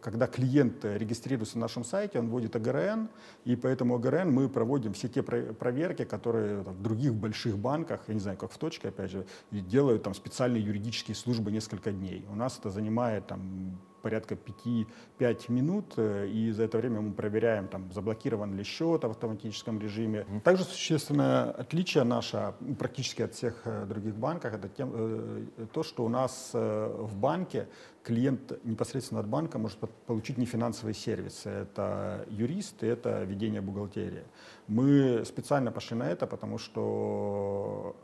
когда 0.00 0.26
клиент 0.26 0.84
регистрируется 0.84 1.58
на 1.58 1.62
нашем 1.62 1.84
сайте, 1.84 2.18
он 2.18 2.28
вводит 2.28 2.56
ОГРН, 2.56 3.08
и 3.44 3.56
по 3.56 3.66
этому 3.66 3.94
ОГРН 3.96 4.32
мы 4.32 4.48
проводим 4.48 4.92
все 4.92 5.08
те 5.08 5.22
проверки, 5.22 6.04
которые 6.04 6.64
там, 6.64 6.74
в 6.74 6.82
других 6.82 7.14
больших 7.14 7.58
банках, 7.58 8.00
я 8.08 8.14
не 8.14 8.20
знаю, 8.20 8.36
как 8.36 8.52
в 8.52 8.58
точке, 8.58 8.88
опять 8.88 9.10
же, 9.10 9.26
делают 9.50 10.02
там 10.02 10.14
специальные 10.14 10.62
юридические 10.62 11.14
службы 11.14 11.50
несколько 11.50 11.92
дней. 11.92 12.24
У 12.30 12.34
нас 12.34 12.58
это 12.58 12.70
занимает 12.70 13.26
там 13.26 13.78
порядка 14.02 14.36
5 14.36 15.48
минут, 15.48 15.94
э, 15.96 16.28
и 16.28 16.50
за 16.52 16.64
это 16.64 16.78
время 16.78 17.00
мы 17.00 17.12
проверяем, 17.12 17.68
там, 17.68 17.92
заблокирован 17.92 18.56
ли 18.56 18.64
счет 18.64 19.04
в 19.04 19.10
автоматическом 19.10 19.80
режиме. 19.80 20.26
Также 20.44 20.64
существенное 20.64 21.50
отличие 21.50 22.04
наше 22.04 22.54
практически 22.78 23.22
от 23.22 23.34
всех 23.34 23.62
э, 23.64 23.86
других 23.86 24.14
банков, 24.16 24.54
это 24.54 24.68
тем, 24.68 24.92
э, 24.94 25.66
то, 25.72 25.82
что 25.82 26.04
у 26.04 26.08
нас 26.08 26.50
в 26.52 27.16
банке 27.16 27.68
клиент 28.02 28.64
непосредственно 28.64 29.20
от 29.20 29.26
банка 29.26 29.58
может 29.58 29.78
получить 30.06 30.38
нефинансовые 30.38 30.94
сервисы. 30.94 31.48
Это 31.50 32.24
юрист 32.30 32.82
и 32.82 32.86
это 32.86 33.24
ведение 33.24 33.60
бухгалтерии. 33.60 34.24
Мы 34.68 35.24
специально 35.24 35.70
пошли 35.70 35.96
на 35.96 36.10
это, 36.10 36.26
потому 36.26 36.58
что 36.58 37.96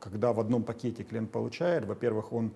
когда 0.00 0.32
в 0.32 0.40
одном 0.40 0.62
пакете 0.62 1.02
клиент 1.02 1.32
получает, 1.32 1.84
во-первых, 1.84 2.32
он 2.32 2.52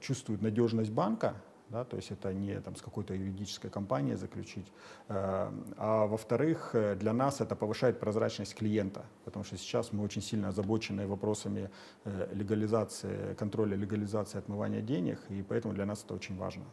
чувствует 0.00 0.42
надежность 0.42 0.90
банка, 0.90 1.34
да, 1.72 1.84
то 1.84 1.96
есть 1.96 2.10
это 2.10 2.32
не 2.34 2.60
там, 2.60 2.76
с 2.76 2.82
какой-то 2.82 3.14
юридической 3.14 3.70
компанией 3.70 4.16
заключить. 4.16 4.66
Э, 5.08 5.50
а 5.76 6.06
во-вторых, 6.06 6.74
э, 6.74 6.94
для 6.96 7.12
нас 7.12 7.40
это 7.40 7.56
повышает 7.56 7.98
прозрачность 7.98 8.54
клиента, 8.54 9.04
потому 9.24 9.44
что 9.44 9.56
сейчас 9.56 9.92
мы 9.92 10.04
очень 10.04 10.22
сильно 10.22 10.48
озабочены 10.48 11.06
вопросами 11.06 11.70
э, 12.04 12.28
легализации, 12.34 13.34
контроля 13.34 13.76
легализации 13.76 14.38
отмывания 14.38 14.82
денег, 14.82 15.18
и 15.30 15.42
поэтому 15.42 15.74
для 15.74 15.86
нас 15.86 16.04
это 16.04 16.14
очень 16.14 16.36
важно. 16.36 16.64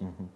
Угу. 0.00 0.28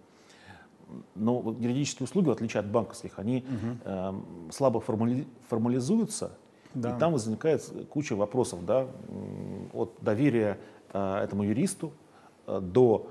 Но 1.15 1.55
юридические 1.59 2.05
услуги, 2.05 2.27
в 2.27 2.31
отличие 2.31 2.59
от 2.59 2.67
банковских, 2.67 3.17
они 3.17 3.37
угу. 3.47 3.77
э, 3.83 4.13
слабо 4.51 4.79
формали, 4.79 5.27
формализуются, 5.49 6.37
да. 6.75 6.95
и 6.95 6.99
там 6.99 7.13
возникает 7.13 7.63
куча 7.89 8.15
вопросов, 8.15 8.63
да, 8.65 8.87
от 9.73 9.97
доверия 10.01 10.59
э, 10.93 11.23
этому 11.23 11.43
юристу 11.43 11.93
э, 12.45 12.59
до 12.61 13.07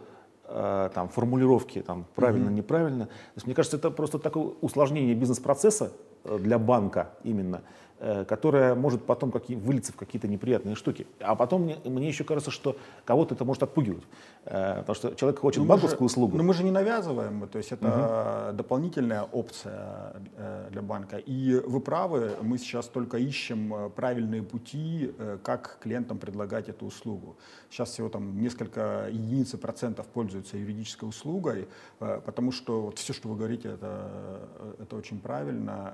там, 0.94 1.08
формулировки 1.08 1.80
там, 1.80 2.04
правильно, 2.14 2.48
mm-hmm. 2.48 2.54
неправильно. 2.54 3.06
То 3.06 3.36
есть, 3.36 3.46
мне 3.46 3.54
кажется, 3.54 3.76
это 3.76 3.90
просто 3.90 4.18
такое 4.18 4.52
усложнение 4.60 5.14
бизнес-процесса 5.14 5.92
э, 6.24 6.38
для 6.38 6.58
банка 6.58 7.10
именно, 7.24 7.58
Э, 7.58 7.81
которая 8.26 8.74
может 8.74 9.04
потом 9.04 9.30
какие, 9.30 9.56
вылиться 9.56 9.92
в 9.92 9.96
какие-то 9.96 10.26
неприятные 10.26 10.74
штуки. 10.74 11.06
А 11.20 11.36
потом 11.36 11.62
мне, 11.62 11.76
мне 11.84 12.08
еще 12.08 12.24
кажется, 12.24 12.50
что 12.50 12.76
кого-то 13.04 13.34
это 13.34 13.44
может 13.44 13.62
отпугивать. 13.62 14.02
Э, 14.44 14.78
потому 14.80 14.94
что 14.94 15.14
человек 15.14 15.38
хочет 15.38 15.58
но 15.58 15.64
ну, 15.64 15.68
банковскую 15.68 16.08
же, 16.08 16.12
услугу. 16.12 16.36
Но 16.36 16.42
мы 16.42 16.52
же 16.54 16.64
не 16.64 16.72
навязываем, 16.72 17.46
то 17.48 17.58
есть 17.58 17.70
это 17.70 18.48
угу. 18.48 18.56
дополнительная 18.56 19.22
опция 19.22 20.14
э, 20.36 20.68
для 20.70 20.82
банка. 20.82 21.18
И 21.18 21.54
вы 21.64 21.80
правы, 21.80 22.32
мы 22.42 22.58
сейчас 22.58 22.86
только 22.86 23.18
ищем 23.18 23.92
правильные 23.94 24.42
пути, 24.42 25.12
как 25.44 25.78
клиентам 25.80 26.18
предлагать 26.18 26.68
эту 26.68 26.86
услугу. 26.86 27.36
Сейчас 27.70 27.90
всего 27.90 28.08
там 28.08 28.40
несколько 28.40 29.08
единиц 29.10 29.50
процентов 29.52 30.06
пользуются 30.06 30.56
юридической 30.56 31.08
услугой, 31.08 31.68
потому 31.98 32.52
что 32.52 32.82
вот 32.82 32.98
все, 32.98 33.12
что 33.12 33.28
вы 33.28 33.36
говорите, 33.36 33.68
это, 33.68 34.48
это 34.80 34.96
очень 34.96 35.20
правильно 35.20 35.92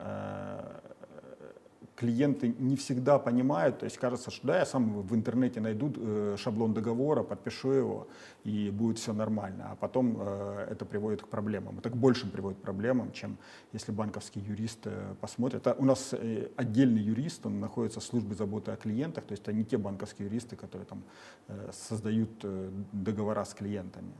клиенты 1.98 2.54
не 2.58 2.76
всегда 2.76 3.18
понимают, 3.18 3.80
то 3.80 3.84
есть 3.84 3.98
кажется, 3.98 4.30
что 4.30 4.46
да, 4.46 4.58
я 4.58 4.66
сам 4.66 5.02
в 5.02 5.14
интернете 5.14 5.60
найду 5.60 5.92
э, 5.96 6.36
шаблон 6.38 6.72
договора, 6.72 7.24
подпишу 7.24 7.72
его, 7.72 8.06
и 8.44 8.70
будет 8.70 8.98
все 8.98 9.12
нормально. 9.12 9.70
А 9.72 9.76
потом 9.76 10.16
э, 10.20 10.68
это 10.70 10.84
приводит 10.84 11.22
к 11.22 11.28
проблемам. 11.28 11.78
Это 11.78 11.90
к 11.90 11.96
большим 11.96 12.30
приводит 12.30 12.58
к 12.58 12.62
проблемам, 12.62 13.10
чем 13.12 13.36
если 13.72 13.90
банковский 13.90 14.40
юрист 14.40 14.86
э, 14.86 15.14
посмотрит. 15.20 15.66
А 15.66 15.74
у 15.78 15.84
нас 15.84 16.12
э, 16.12 16.50
отдельный 16.56 17.02
юрист, 17.02 17.46
он 17.46 17.58
находится 17.58 17.98
в 17.98 18.04
службе 18.04 18.36
заботы 18.36 18.70
о 18.70 18.76
клиентах, 18.76 19.24
то 19.24 19.32
есть 19.32 19.42
это 19.42 19.52
не 19.52 19.64
те 19.64 19.76
банковские 19.76 20.28
юристы, 20.28 20.54
которые 20.54 20.86
там 20.86 21.02
э, 21.48 21.70
создают 21.72 22.30
э, 22.44 22.70
договора 22.92 23.44
с 23.44 23.54
клиентами. 23.54 24.12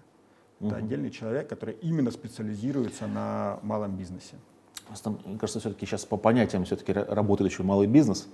Это 0.60 0.74
угу. 0.74 0.74
отдельный 0.74 1.10
человек, 1.10 1.48
который 1.48 1.74
именно 1.82 2.10
специализируется 2.10 3.06
на 3.06 3.60
малом 3.62 3.96
бизнесе. 3.96 4.34
Просто, 4.88 5.10
мне 5.24 5.38
кажется, 5.38 5.60
все-таки 5.60 5.86
сейчас 5.86 6.04
по 6.04 6.16
понятиям 6.16 6.64
все-таки 6.64 6.92
работает 6.92 7.50
еще 7.50 7.62
малый 7.62 7.86
бизнес, 7.86 8.26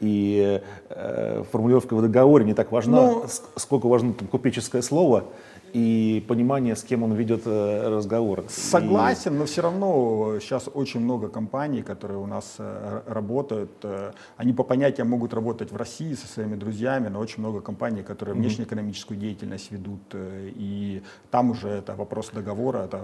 и 0.00 0.62
э, 0.88 1.44
формулировка 1.52 1.94
в 1.94 2.02
договоре 2.02 2.44
не 2.44 2.54
так 2.54 2.72
важна, 2.72 3.02
ну, 3.02 3.24
сколько 3.56 3.88
важно 3.88 4.14
там, 4.14 4.26
купеческое 4.26 4.80
слово 4.80 5.24
и 5.72 6.24
понимание, 6.26 6.74
с 6.76 6.82
кем 6.82 7.02
он 7.02 7.12
ведет 7.12 7.42
э, 7.46 7.88
разговор. 7.88 8.44
Согласен, 8.48 9.34
и... 9.34 9.38
но 9.38 9.44
все 9.44 9.62
равно 9.62 10.38
сейчас 10.40 10.68
очень 10.72 11.00
много 11.00 11.28
компаний, 11.28 11.82
которые 11.82 12.18
у 12.18 12.26
нас 12.26 12.56
э, 12.58 13.02
работают. 13.06 13.70
Э, 13.82 14.12
они 14.36 14.52
по 14.52 14.62
понятиям 14.62 15.08
могут 15.08 15.34
работать 15.34 15.72
в 15.72 15.76
России 15.76 16.14
со 16.14 16.26
своими 16.26 16.56
друзьями, 16.56 17.08
но 17.08 17.20
очень 17.20 17.40
много 17.40 17.60
компаний, 17.60 18.02
которые 18.02 18.34
mm-hmm. 18.34 18.38
внешнеэкономическую 18.38 19.18
деятельность 19.18 19.70
ведут. 19.70 20.00
И 20.14 21.02
там 21.30 21.50
уже 21.50 21.68
это 21.68 21.94
вопрос 21.94 22.30
договора, 22.32 22.84
это 22.84 23.00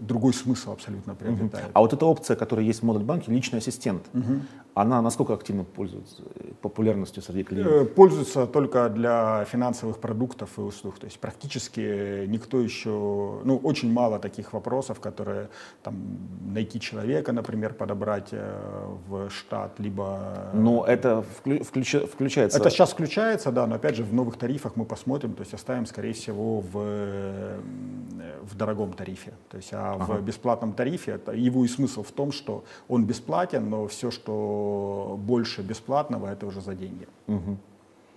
другой 0.00 0.34
смысл 0.34 0.72
абсолютно 0.72 1.14
приобретает. 1.14 1.66
Mm-hmm. 1.66 1.72
А 1.74 1.80
вот 1.80 1.92
эта 1.92 2.06
опция, 2.06 2.36
которая 2.36 2.64
есть 2.64 2.80
в 2.80 2.82
Модуль 2.84 3.04
банке, 3.04 3.32
личный 3.32 3.58
ассистент, 3.58 4.02
mm-hmm. 4.12 4.40
она 4.74 5.02
насколько 5.02 5.34
активно 5.34 5.64
пользуется 5.64 6.22
популярностью 6.60 7.22
среди 7.22 7.44
клиентов? 7.44 7.94
Пользуется 7.94 8.46
только 8.46 8.88
для 8.88 9.44
финансовых 9.44 9.98
продуктов 9.98 10.50
и 10.58 10.60
услуг. 10.60 10.98
То 10.98 11.06
есть 11.06 11.18
практически 11.18 11.80
никто 12.28 12.60
еще, 12.60 13.40
ну, 13.44 13.60
очень 13.62 13.92
мало 13.92 14.18
таких 14.18 14.52
вопросов, 14.52 15.00
которые 15.00 15.48
там 15.82 15.94
найти 16.54 16.80
человека, 16.80 17.32
например, 17.32 17.74
подобрать 17.74 18.28
э, 18.32 18.86
в 19.08 19.30
штат, 19.30 19.78
либо... 19.78 20.50
Ну, 20.54 20.84
это 20.84 21.22
включ, 21.22 21.94
включается... 21.94 22.58
Это 22.58 22.70
сейчас 22.70 22.92
включается, 22.92 23.52
да, 23.52 23.66
но 23.66 23.76
опять 23.76 23.96
же 23.96 24.04
в 24.04 24.14
новых 24.14 24.36
тарифах 24.36 24.76
мы 24.76 24.84
посмотрим, 24.84 25.34
то 25.34 25.42
есть 25.42 25.54
оставим, 25.54 25.86
скорее 25.86 26.12
всего, 26.12 26.60
в, 26.60 27.60
в 28.42 28.56
дорогом 28.56 28.92
тарифе. 28.92 29.32
То 29.48 29.56
есть, 29.56 29.72
а 29.72 29.92
ага. 29.92 30.12
в 30.14 30.22
бесплатном 30.22 30.72
тарифе, 30.72 31.12
это, 31.12 31.32
его 31.32 31.64
и 31.64 31.68
смысл 31.68 32.02
в 32.02 32.12
том, 32.12 32.32
что 32.32 32.64
он 32.88 33.04
бесплатен, 33.04 33.70
но 33.70 33.86
все, 33.86 34.10
что 34.10 35.18
больше 35.18 35.62
бесплатного, 35.62 36.28
это 36.28 36.46
уже 36.46 36.60
за 36.60 36.74
деньги. 36.74 37.06
Угу. 37.26 37.58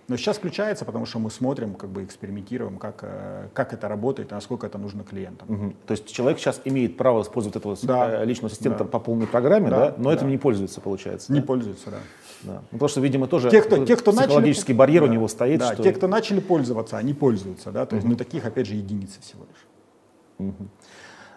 Но 0.06 0.16
сейчас 0.16 0.36
включается, 0.36 0.84
потому 0.84 1.06
что 1.06 1.18
мы 1.18 1.30
смотрим, 1.30 1.74
как 1.74 1.90
бы 1.90 2.04
экспериментируем, 2.04 2.78
как, 2.78 3.00
э, 3.02 3.48
как 3.54 3.72
это 3.72 3.88
работает 3.88 4.32
и 4.32 4.34
насколько 4.34 4.66
это 4.66 4.76
нужно 4.76 5.02
клиентам. 5.02 5.50
Угу. 5.50 5.74
То 5.86 5.92
есть 5.92 6.12
человек 6.12 6.38
сейчас 6.38 6.60
имеет 6.64 6.96
право 6.96 7.22
использовать 7.22 7.56
этого 7.56 7.76
да. 7.82 8.22
Э, 8.22 8.24
личного 8.24 8.52
ассистента 8.52 8.84
да. 8.84 8.90
по 8.90 8.98
полной 8.98 9.26
программе, 9.26 9.70
да, 9.70 9.78
да? 9.78 9.94
но 9.96 10.10
да. 10.10 10.16
этим 10.16 10.28
не 10.28 10.38
пользуется, 10.38 10.80
получается. 10.80 11.32
Не 11.32 11.40
да? 11.40 11.46
пользуется, 11.46 11.90
да. 11.90 11.98
Да. 12.42 12.52
Ну, 12.52 12.62
потому 12.72 12.88
что, 12.88 13.00
видимо, 13.00 13.26
тоже 13.26 13.48
те, 13.48 13.62
кто, 13.62 13.84
те, 13.86 13.96
кто 13.96 14.12
психологический 14.12 14.74
начали, 14.74 14.78
барьер 14.78 15.02
да, 15.04 15.08
у 15.08 15.12
него 15.12 15.28
стоит. 15.28 15.60
Да, 15.60 15.72
что... 15.72 15.82
те, 15.82 15.92
кто 15.92 16.08
начали 16.08 16.40
пользоваться, 16.40 16.98
они 16.98 17.14
пользуются, 17.14 17.72
да, 17.72 17.86
то 17.86 17.96
есть, 17.96 18.04
угу. 18.04 18.12
ну, 18.12 18.18
таких, 18.18 18.44
опять 18.44 18.66
же, 18.66 18.74
единицы 18.74 19.20
всего 19.22 19.44
лишь. 19.44 20.48
Угу. 20.48 20.68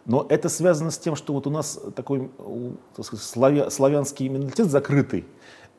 Но 0.07 0.25
это 0.29 0.47
связано 0.47 0.89
с 0.89 0.97
тем, 0.97 1.15
что 1.15 1.33
вот 1.33 1.47
у 1.47 1.50
нас 1.50 1.79
такой 1.95 2.31
так 2.95 3.05
сказать, 3.05 3.25
славя, 3.25 3.69
славянский 3.69 4.29
менталитет 4.29 4.67
закрытый, 4.67 5.25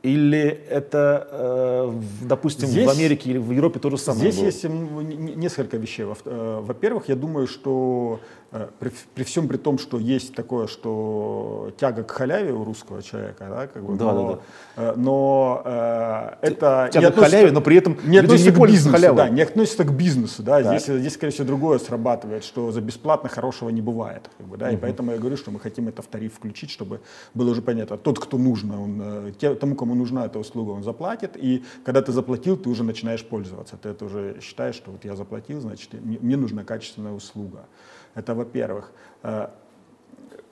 или 0.02 0.60
это, 0.70 1.28
э, 1.30 1.92
допустим, 2.22 2.68
здесь, 2.68 2.86
в 2.86 2.90
Америке 2.90 3.30
или 3.30 3.38
в 3.38 3.50
Европе 3.50 3.80
то 3.80 3.90
же 3.90 3.98
самое 3.98 4.30
Здесь 4.30 4.62
было? 4.62 5.02
есть 5.02 5.36
несколько 5.36 5.76
вещей. 5.76 6.06
Э, 6.24 6.60
во-первых, 6.62 7.08
я 7.08 7.16
думаю, 7.16 7.46
что 7.48 8.20
Э, 8.50 8.68
при, 8.78 8.90
при 9.14 9.24
всем 9.24 9.46
при 9.46 9.58
том, 9.58 9.76
что 9.76 9.98
есть 9.98 10.34
такое, 10.34 10.68
что 10.68 11.70
тяга 11.78 12.02
к 12.02 12.10
халяве 12.10 12.54
у 12.54 12.64
русского 12.64 13.02
человека, 13.02 13.46
да, 13.46 13.66
как 13.66 13.84
бы, 13.84 13.94
да, 13.94 14.04
но, 14.14 14.40
да, 14.74 14.82
да. 14.82 14.94
но 14.96 15.62
э, 15.66 16.30
это 16.40 16.88
тяга 16.90 17.10
к 17.10 17.16
халяве, 17.16 17.52
но 17.52 17.60
при 17.60 17.76
этом 17.76 17.98
не 18.04 18.16
относится 18.16 18.50
не 18.50 18.56
к 18.56 18.66
бизнесу, 18.66 18.90
халявой. 18.90 19.16
да, 19.18 19.28
не 19.28 19.42
относится 19.42 19.84
к 19.84 19.92
бизнесу, 19.94 20.42
да, 20.42 20.62
здесь, 20.62 20.86
здесь, 20.86 21.12
скорее 21.12 21.32
всего, 21.32 21.46
другое 21.46 21.78
срабатывает, 21.78 22.42
что 22.42 22.72
за 22.72 22.80
бесплатно 22.80 23.28
хорошего 23.28 23.68
не 23.68 23.82
бывает, 23.82 24.30
как 24.38 24.46
бы, 24.46 24.56
да, 24.56 24.68
угу. 24.68 24.74
и 24.74 24.76
поэтому 24.78 25.12
я 25.12 25.18
говорю, 25.18 25.36
что 25.36 25.50
мы 25.50 25.60
хотим 25.60 25.88
это 25.88 26.00
в 26.00 26.06
тариф 26.06 26.32
включить, 26.32 26.70
чтобы 26.70 27.00
было 27.34 27.50
уже 27.50 27.60
понятно, 27.60 27.98
тот, 27.98 28.18
кто 28.18 28.38
нужно, 28.38 28.82
он, 28.82 29.34
те, 29.38 29.54
тому, 29.56 29.74
кому 29.74 29.87
нужна 29.94 30.26
эта 30.26 30.38
услуга, 30.38 30.70
он 30.70 30.82
заплатит, 30.82 31.36
и 31.36 31.64
когда 31.84 32.02
ты 32.02 32.12
заплатил, 32.12 32.56
ты 32.56 32.68
уже 32.68 32.84
начинаешь 32.84 33.24
пользоваться, 33.24 33.76
ты 33.76 33.90
это 33.90 34.04
уже 34.04 34.40
считаешь, 34.40 34.74
что 34.74 34.90
вот 34.90 35.04
я 35.04 35.16
заплатил, 35.16 35.60
значит, 35.60 35.92
мне, 35.94 36.18
мне 36.20 36.36
нужна 36.36 36.64
качественная 36.64 37.12
услуга. 37.12 37.66
Это 38.14 38.34
во-первых. 38.34 38.92
Э, 39.22 39.48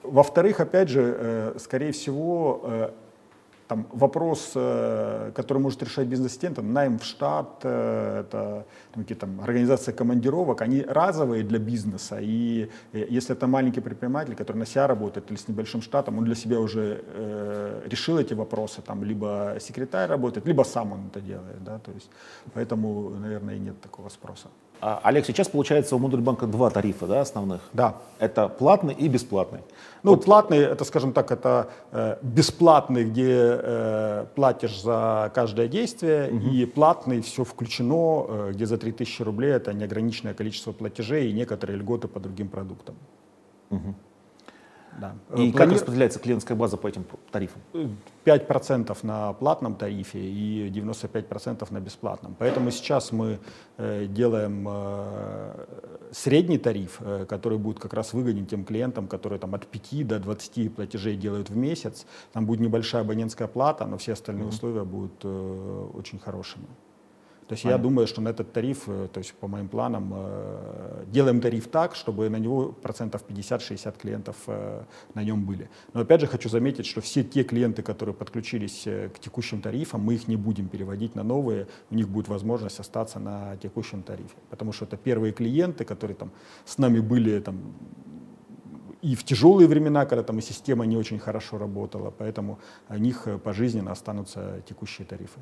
во-вторых, 0.03 0.59
опять 0.59 0.89
же, 0.89 1.15
э, 1.17 1.55
скорее 1.59 1.91
всего, 1.91 2.61
э, 2.63 2.91
там 3.67 3.87
вопрос, 3.91 4.51
который 4.53 5.59
может 5.59 5.83
решать 5.83 6.07
бизнес-ассистент, 6.07 6.61
найм 6.61 6.97
в 6.99 7.03
штат, 7.03 7.65
это 7.65 8.65
там, 8.93 9.03
какие 9.03 9.17
там 9.17 9.41
организация 9.41 9.93
командировок, 9.93 10.61
они 10.61 10.81
разовые 10.81 11.43
для 11.43 11.59
бизнеса. 11.59 12.17
И 12.21 12.69
если 12.93 13.35
это 13.35 13.47
маленький 13.47 13.81
предприниматель, 13.81 14.35
который 14.35 14.57
на 14.57 14.65
себя 14.65 14.87
работает 14.87 15.29
или 15.31 15.37
с 15.37 15.47
небольшим 15.47 15.81
штатом, 15.81 16.17
он 16.17 16.25
для 16.25 16.35
себя 16.35 16.59
уже 16.59 17.03
э, 17.05 17.81
решил 17.85 18.17
эти 18.17 18.33
вопросы, 18.33 18.81
там, 18.81 19.03
либо 19.03 19.57
секретарь 19.59 20.09
работает, 20.09 20.47
либо 20.47 20.63
сам 20.63 20.91
он 20.91 21.07
это 21.07 21.21
делает. 21.21 21.63
Да? 21.63 21.79
То 21.79 21.91
есть, 21.91 22.09
поэтому, 22.53 23.09
наверное, 23.09 23.55
и 23.55 23.59
нет 23.59 23.81
такого 23.81 24.09
спроса. 24.09 24.47
А, 24.79 24.99
Олег, 25.03 25.25
сейчас 25.25 25.47
получается 25.47 25.95
у 25.95 25.99
Модульбанка 25.99 26.45
два 26.45 26.69
тарифа 26.69 27.07
да, 27.07 27.21
основных. 27.21 27.61
Да. 27.73 27.95
Это 28.19 28.47
платный 28.47 28.93
и 28.93 29.07
бесплатный. 29.07 29.61
Ну, 30.03 30.11
вот. 30.11 30.25
платный, 30.25 30.59
это, 30.59 30.83
скажем 30.85 31.13
так, 31.13 31.31
это 31.31 31.69
э, 31.91 32.17
бесплатный, 32.21 33.05
где 33.05 33.59
э, 33.61 34.25
платишь 34.35 34.81
за 34.81 35.31
каждое 35.33 35.67
действие, 35.67 36.31
угу. 36.31 36.47
и 36.47 36.65
платный, 36.65 37.21
все 37.21 37.43
включено, 37.43 38.25
э, 38.27 38.51
где 38.53 38.65
за 38.65 38.77
3000 38.77 39.21
рублей 39.23 39.51
это 39.51 39.73
неограниченное 39.73 40.33
количество 40.33 40.71
платежей 40.71 41.29
и 41.29 41.33
некоторые 41.33 41.77
льготы 41.77 42.07
по 42.07 42.19
другим 42.19 42.47
продуктам. 42.47 42.95
Угу. 43.71 43.95
Да. 44.97 45.15
И 45.33 45.35
Плани... 45.35 45.51
как 45.51 45.71
распределяется 45.71 46.19
клиентская 46.19 46.57
база 46.57 46.77
по 46.77 46.87
этим 46.87 47.05
тарифам? 47.31 47.61
5% 48.25 48.97
на 49.03 49.33
платном 49.33 49.75
тарифе 49.75 50.19
и 50.19 50.69
95% 50.69 51.67
на 51.69 51.79
бесплатном. 51.79 52.35
Поэтому 52.39 52.71
сейчас 52.71 53.11
мы 53.11 53.39
э, 53.77 54.05
делаем 54.07 54.67
э, 54.67 55.65
средний 56.11 56.57
тариф, 56.57 56.97
э, 56.99 57.25
который 57.29 57.57
будет 57.57 57.79
как 57.79 57.93
раз 57.93 58.13
выгоден 58.13 58.45
тем 58.45 58.65
клиентам, 58.65 59.07
которые 59.07 59.39
там, 59.39 59.53
от 59.53 59.67
5 59.67 60.07
до 60.07 60.19
20 60.19 60.75
платежей 60.75 61.15
делают 61.15 61.49
в 61.49 61.55
месяц. 61.55 62.05
Там 62.33 62.45
будет 62.45 62.59
небольшая 62.59 63.03
абонентская 63.03 63.47
плата, 63.47 63.85
но 63.85 63.97
все 63.97 64.13
остальные 64.13 64.45
mm-hmm. 64.45 64.49
условия 64.49 64.83
будут 64.83 65.25
очень 65.95 66.19
хорошими. 66.19 66.65
То 67.47 67.53
есть 67.53 67.63
Понятно. 67.63 67.81
я 67.81 67.83
думаю, 67.89 68.07
что 68.07 68.21
на 68.21 68.29
этот 68.29 68.51
тариф, 68.51 68.83
э, 68.87 69.07
то 69.07 69.19
есть 69.19 69.33
по 69.33 69.47
моим 69.47 69.69
планам, 69.69 70.11
э, 70.13 71.05
делаем 71.07 71.39
тариф 71.39 71.67
так, 71.67 71.95
чтобы 71.95 72.29
на 72.29 72.39
него 72.39 72.73
процентов 72.73 73.23
50-60 73.25 73.97
клиентов 73.97 74.35
э, 74.47 74.83
на 75.13 75.23
нем 75.23 75.45
были. 75.45 75.69
Но 75.93 76.01
опять 76.01 76.19
же 76.19 76.27
хочу 76.27 76.49
заметить, 76.49 76.85
что 76.85 76.99
все 76.99 77.23
те 77.23 77.43
клиенты, 77.43 77.83
которые 77.83 78.13
подключились 78.13 78.83
к 78.83 79.19
текущим 79.19 79.61
тарифам, 79.61 80.01
мы 80.01 80.15
их 80.15 80.27
не 80.27 80.35
будем 80.35 80.67
переводить 80.67 81.15
на 81.15 81.23
новые, 81.23 81.67
у 81.89 81.95
них 81.95 82.09
будет 82.09 82.27
возможность 82.27 82.81
остаться 82.81 83.19
на 83.19 83.55
текущем 83.57 84.03
тарифе. 84.03 84.35
Потому 84.49 84.73
что 84.73 84.83
это 84.83 84.97
первые 84.97 85.31
клиенты, 85.31 85.85
которые 85.85 86.15
там 86.15 86.31
с 86.65 86.77
нами 86.77 86.99
были 86.99 87.39
там, 87.39 87.73
и 89.01 89.15
в 89.15 89.23
тяжелые 89.23 89.69
времена, 89.69 90.05
когда 90.05 90.23
там 90.23 90.39
и 90.39 90.41
система 90.41 90.85
не 90.85 90.97
очень 90.97 91.19
хорошо 91.19 91.57
работала, 91.57 92.11
поэтому 92.11 92.59
у 92.89 92.97
них 92.97 93.25
пожизненно 93.41 93.91
останутся 93.91 94.61
текущие 94.67 95.07
тарифы. 95.07 95.39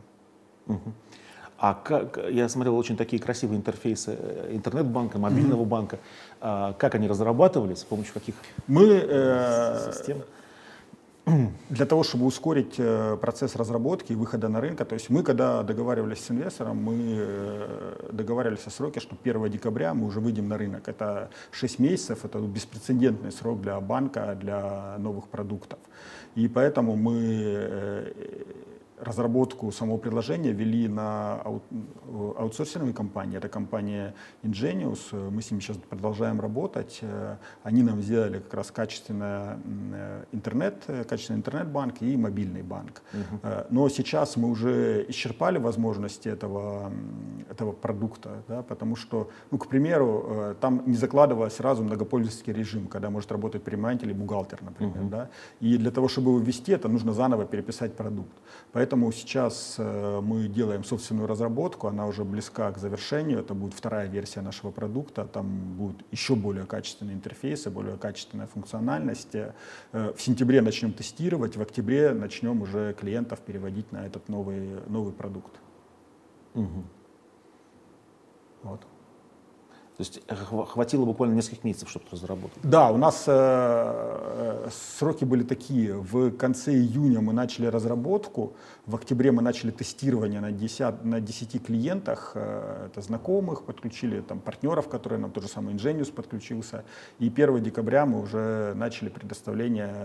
Угу. 0.67 0.93
А 1.57 1.73
как, 1.73 2.19
я 2.29 2.49
смотрел 2.49 2.75
очень 2.77 2.97
такие 2.97 3.21
красивые 3.21 3.57
интерфейсы 3.57 4.17
э, 4.19 4.49
интернет-банка, 4.51 5.17
мобильного 5.17 5.63
mm-hmm. 5.63 5.65
банка. 5.65 5.99
А 6.41 6.73
как 6.73 6.95
они 6.95 7.07
разрабатывались, 7.07 7.79
с 7.79 7.83
помощью 7.85 8.13
каких 8.13 8.35
Мы, 8.67 8.87
э, 8.87 9.91
систем? 9.93 10.21
Для 11.69 11.85
того, 11.85 12.03
чтобы 12.03 12.25
ускорить 12.25 12.75
э, 12.77 13.17
процесс 13.21 13.55
разработки 13.55 14.11
и 14.11 14.15
выхода 14.15 14.49
на 14.49 14.59
рынок, 14.59 14.85
то 14.85 14.95
есть 14.95 15.09
мы, 15.09 15.23
когда 15.23 15.63
договаривались 15.63 16.25
с 16.25 16.29
инвестором, 16.29 16.77
мы 16.83 17.25
договаривались 18.11 18.67
о 18.67 18.69
сроке, 18.69 18.99
что 18.99 19.15
1 19.23 19.49
декабря 19.49 19.93
мы 19.93 20.07
уже 20.07 20.19
выйдем 20.19 20.49
на 20.49 20.57
рынок. 20.57 20.89
Это 20.89 21.29
6 21.51 21.79
месяцев, 21.79 22.25
это 22.25 22.37
беспрецедентный 22.39 23.31
срок 23.31 23.61
для 23.61 23.79
банка, 23.79 24.37
для 24.39 24.97
новых 24.99 25.29
продуктов. 25.29 25.79
И 26.35 26.49
поэтому 26.49 26.97
мы 26.97 28.13
разработку 28.99 29.71
самого 29.71 29.97
приложения 29.97 30.51
вели 30.51 30.87
на 30.87 31.41
аутсорсинговой 32.37 32.93
компании. 32.93 33.37
Это 33.37 33.49
компания 33.49 34.13
Ingenius. 34.43 35.29
Мы 35.31 35.41
с 35.41 35.51
ними 35.51 35.61
сейчас 35.61 35.77
продолжаем 35.77 36.39
работать. 36.39 37.01
Они 37.63 37.83
нам 37.83 38.01
сделали 38.01 38.39
как 38.39 38.53
раз 38.53 38.71
качественный 38.71 39.55
интернет, 40.31 40.83
качественный 41.09 41.39
интернет-банк 41.39 42.01
и 42.01 42.15
мобильный 42.15 42.61
банк. 42.61 43.01
Uh-huh. 43.13 43.67
Но 43.69 43.89
сейчас 43.89 44.37
мы 44.37 44.49
уже 44.49 45.05
исчерпали 45.09 45.57
возможности 45.57 46.29
этого, 46.29 46.91
этого 47.49 47.71
продукта, 47.73 48.43
да, 48.47 48.63
потому 48.63 48.95
что, 48.95 49.29
ну, 49.51 49.57
к 49.57 49.67
примеру, 49.67 50.25
э, 50.27 50.55
там 50.61 50.83
не 50.85 50.95
закладывалось 50.95 51.55
сразу 51.55 51.83
многопользовательский 51.83 52.53
режим, 52.53 52.87
когда 52.87 53.09
может 53.09 53.31
работать 53.31 53.63
предприниматель 53.63 54.07
или 54.07 54.13
бухгалтер, 54.13 54.63
например. 54.63 54.97
Uh-huh. 54.97 55.09
Да, 55.09 55.29
и 55.59 55.77
для 55.77 55.91
того, 55.91 56.07
чтобы 56.07 56.31
его 56.31 56.39
ввести, 56.39 56.71
это 56.71 56.87
нужно 56.87 57.13
заново 57.13 57.45
переписать 57.45 57.95
продукт. 57.95 58.31
Поэтому 58.71 58.84
сейчас 59.11 59.75
э, 59.77 60.21
мы 60.21 60.47
делаем 60.47 60.83
собственную 60.83 61.27
разработку, 61.27 61.87
она 61.87 62.05
уже 62.05 62.23
близка 62.23 62.71
к 62.71 62.77
завершению, 62.77 63.39
это 63.39 63.53
будет 63.53 63.73
вторая 63.73 64.07
версия 64.07 64.41
нашего 64.41 64.71
продукта, 64.71 65.25
там 65.25 65.75
будут 65.75 66.05
еще 66.11 66.35
более 66.35 66.65
качественные 66.65 67.15
интерфейсы, 67.15 67.69
более 67.69 67.97
качественная 67.97 68.47
функциональность. 68.47 69.35
Э, 69.35 69.53
в 69.91 70.21
сентябре 70.21 70.61
начнем 70.61 70.93
тестировать, 70.93 71.57
в 71.57 71.61
октябре 71.61 72.11
начнем 72.11 72.61
уже 72.61 72.93
клиентов 72.93 73.39
переводить 73.39 73.91
на 73.91 74.05
этот 74.05 74.29
новый, 74.29 74.81
новый 74.87 75.13
продукт. 75.13 75.59
Угу. 76.53 76.83
Вот. 78.63 78.81
То 79.97 80.01
есть 80.01 80.21
э, 80.27 80.35
хватило 80.35 81.05
буквально 81.05 81.35
нескольких 81.35 81.63
месяцев, 81.63 81.89
чтобы 81.89 82.05
разработать? 82.11 82.57
Да, 82.63 82.91
у 82.91 82.97
нас 82.97 83.23
э, 83.27 83.31
э, 83.31 84.69
сроки 84.97 85.23
были 85.23 85.43
такие. 85.43 85.93
В 85.93 86.31
конце 86.31 86.73
июня 86.73 87.21
мы 87.21 87.31
начали 87.31 87.67
разработку, 87.67 88.53
в 88.85 88.95
октябре 88.95 89.31
мы 89.31 89.41
начали 89.41 89.71
тестирование 89.71 90.41
на 90.41 90.51
10, 90.51 91.05
на 91.05 91.21
10 91.21 91.65
клиентах, 91.65 92.33
э, 92.35 92.87
это 92.87 93.01
знакомых, 93.01 93.63
подключили 93.63 94.19
там 94.19 94.39
партнеров, 94.39 94.89
которые 94.89 95.19
нам 95.19 95.31
тот 95.31 95.43
же 95.43 95.49
самый 95.49 95.73
Ingenius 95.73 96.11
подключился. 96.11 96.83
И 97.19 97.29
1 97.29 97.63
декабря 97.63 98.05
мы 98.05 98.21
уже 98.21 98.73
начали 98.75 99.07
предоставление 99.07 99.95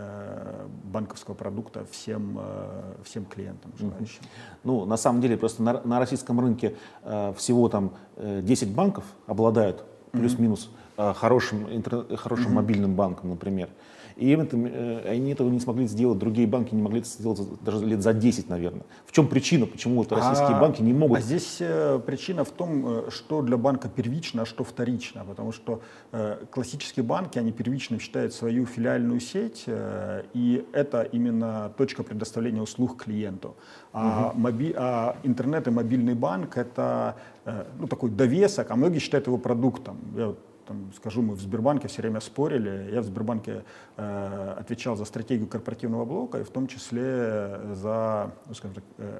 банковского 0.85 1.35
продукта 1.35 1.85
всем, 1.91 2.39
э, 2.41 2.95
всем 3.05 3.25
клиентам 3.25 3.73
желающим. 3.77 4.23
Ну, 4.63 4.85
на 4.85 4.97
самом 4.97 5.21
деле, 5.21 5.37
просто 5.37 5.65
на, 5.65 5.81
на 5.85 5.99
российском 5.99 6.39
рынке 6.39 6.77
э, 7.03 7.33
всего 7.37 7.69
там 7.69 7.93
10 8.21 8.69
банков 8.75 9.05
обладают 9.27 9.85
плюс-минус 10.13 10.71
э, 10.97 11.13
хорошим, 11.15 11.73
интернет, 11.73 12.19
хорошим 12.19 12.53
mm-hmm. 12.53 12.55
мобильным 12.55 12.95
банком, 12.95 13.31
например. 13.31 13.69
И 14.21 14.29
это, 14.33 14.55
э, 14.55 15.09
они 15.09 15.33
этого 15.33 15.49
не 15.49 15.61
смогли 15.61 15.87
сделать, 15.87 16.19
другие 16.19 16.47
банки 16.47 16.75
не 16.75 16.83
могли 16.83 17.01
это 17.01 17.09
сделать 17.09 17.41
даже 17.63 17.85
лет 17.87 18.03
за 18.03 18.13
10, 18.13 18.51
наверное. 18.51 18.85
В 19.07 19.13
чем 19.13 19.27
причина, 19.29 19.65
почему 19.65 19.97
вот 19.97 20.13
российские 20.13 20.57
а, 20.57 20.61
банки 20.61 20.83
не 20.83 20.93
могут? 20.93 21.19
А 21.19 21.21
здесь 21.23 21.57
э, 21.61 21.99
причина 22.05 22.45
в 22.45 22.51
том, 22.51 22.87
э, 22.87 23.11
что 23.11 23.41
для 23.41 23.57
банка 23.57 23.89
первично, 23.89 24.43
а 24.43 24.45
что 24.45 24.63
вторично. 24.63 25.25
Потому 25.25 25.53
что 25.53 25.81
э, 26.13 26.37
классические 26.51 27.03
банки, 27.03 27.39
они 27.39 27.51
первично 27.51 27.99
считают 27.99 28.35
свою 28.35 28.67
филиальную 28.67 29.21
сеть, 29.21 29.65
э, 29.67 30.25
и 30.35 30.67
это 30.73 31.03
именно 31.03 31.73
точка 31.79 32.03
предоставления 32.03 32.61
услуг 32.61 33.03
клиенту. 33.03 33.57
А, 33.93 34.29
угу. 34.29 34.39
моби, 34.39 34.75
а 34.77 35.17
интернет 35.23 35.67
и 35.67 35.71
мобильный 35.71 36.15
банк 36.15 36.59
это 36.59 37.17
э, 37.47 37.65
ну, 37.79 37.87
такой 37.87 38.11
довесок, 38.11 38.71
а 38.71 38.77
многие 38.77 38.99
считают 38.99 39.29
его 39.29 39.39
продуктом. 39.39 39.97
Я 40.15 40.35
там, 40.71 40.93
скажу, 40.95 41.21
мы 41.21 41.35
в 41.35 41.41
Сбербанке 41.41 41.89
все 41.89 42.01
время 42.01 42.21
спорили. 42.21 42.91
Я 42.93 43.01
в 43.01 43.05
Сбербанке 43.05 43.65
э, 43.97 44.55
отвечал 44.61 44.97
за 44.97 45.05
стратегию 45.05 45.49
корпоративного 45.49 46.05
блока 46.05 46.39
и 46.39 46.45
в 46.45 46.51
том 46.51 46.69
числе 46.69 47.61
за, 47.75 48.31
ну, 48.47 48.55
скажем 48.55 48.75
так, 48.77 48.85
э, 48.99 49.19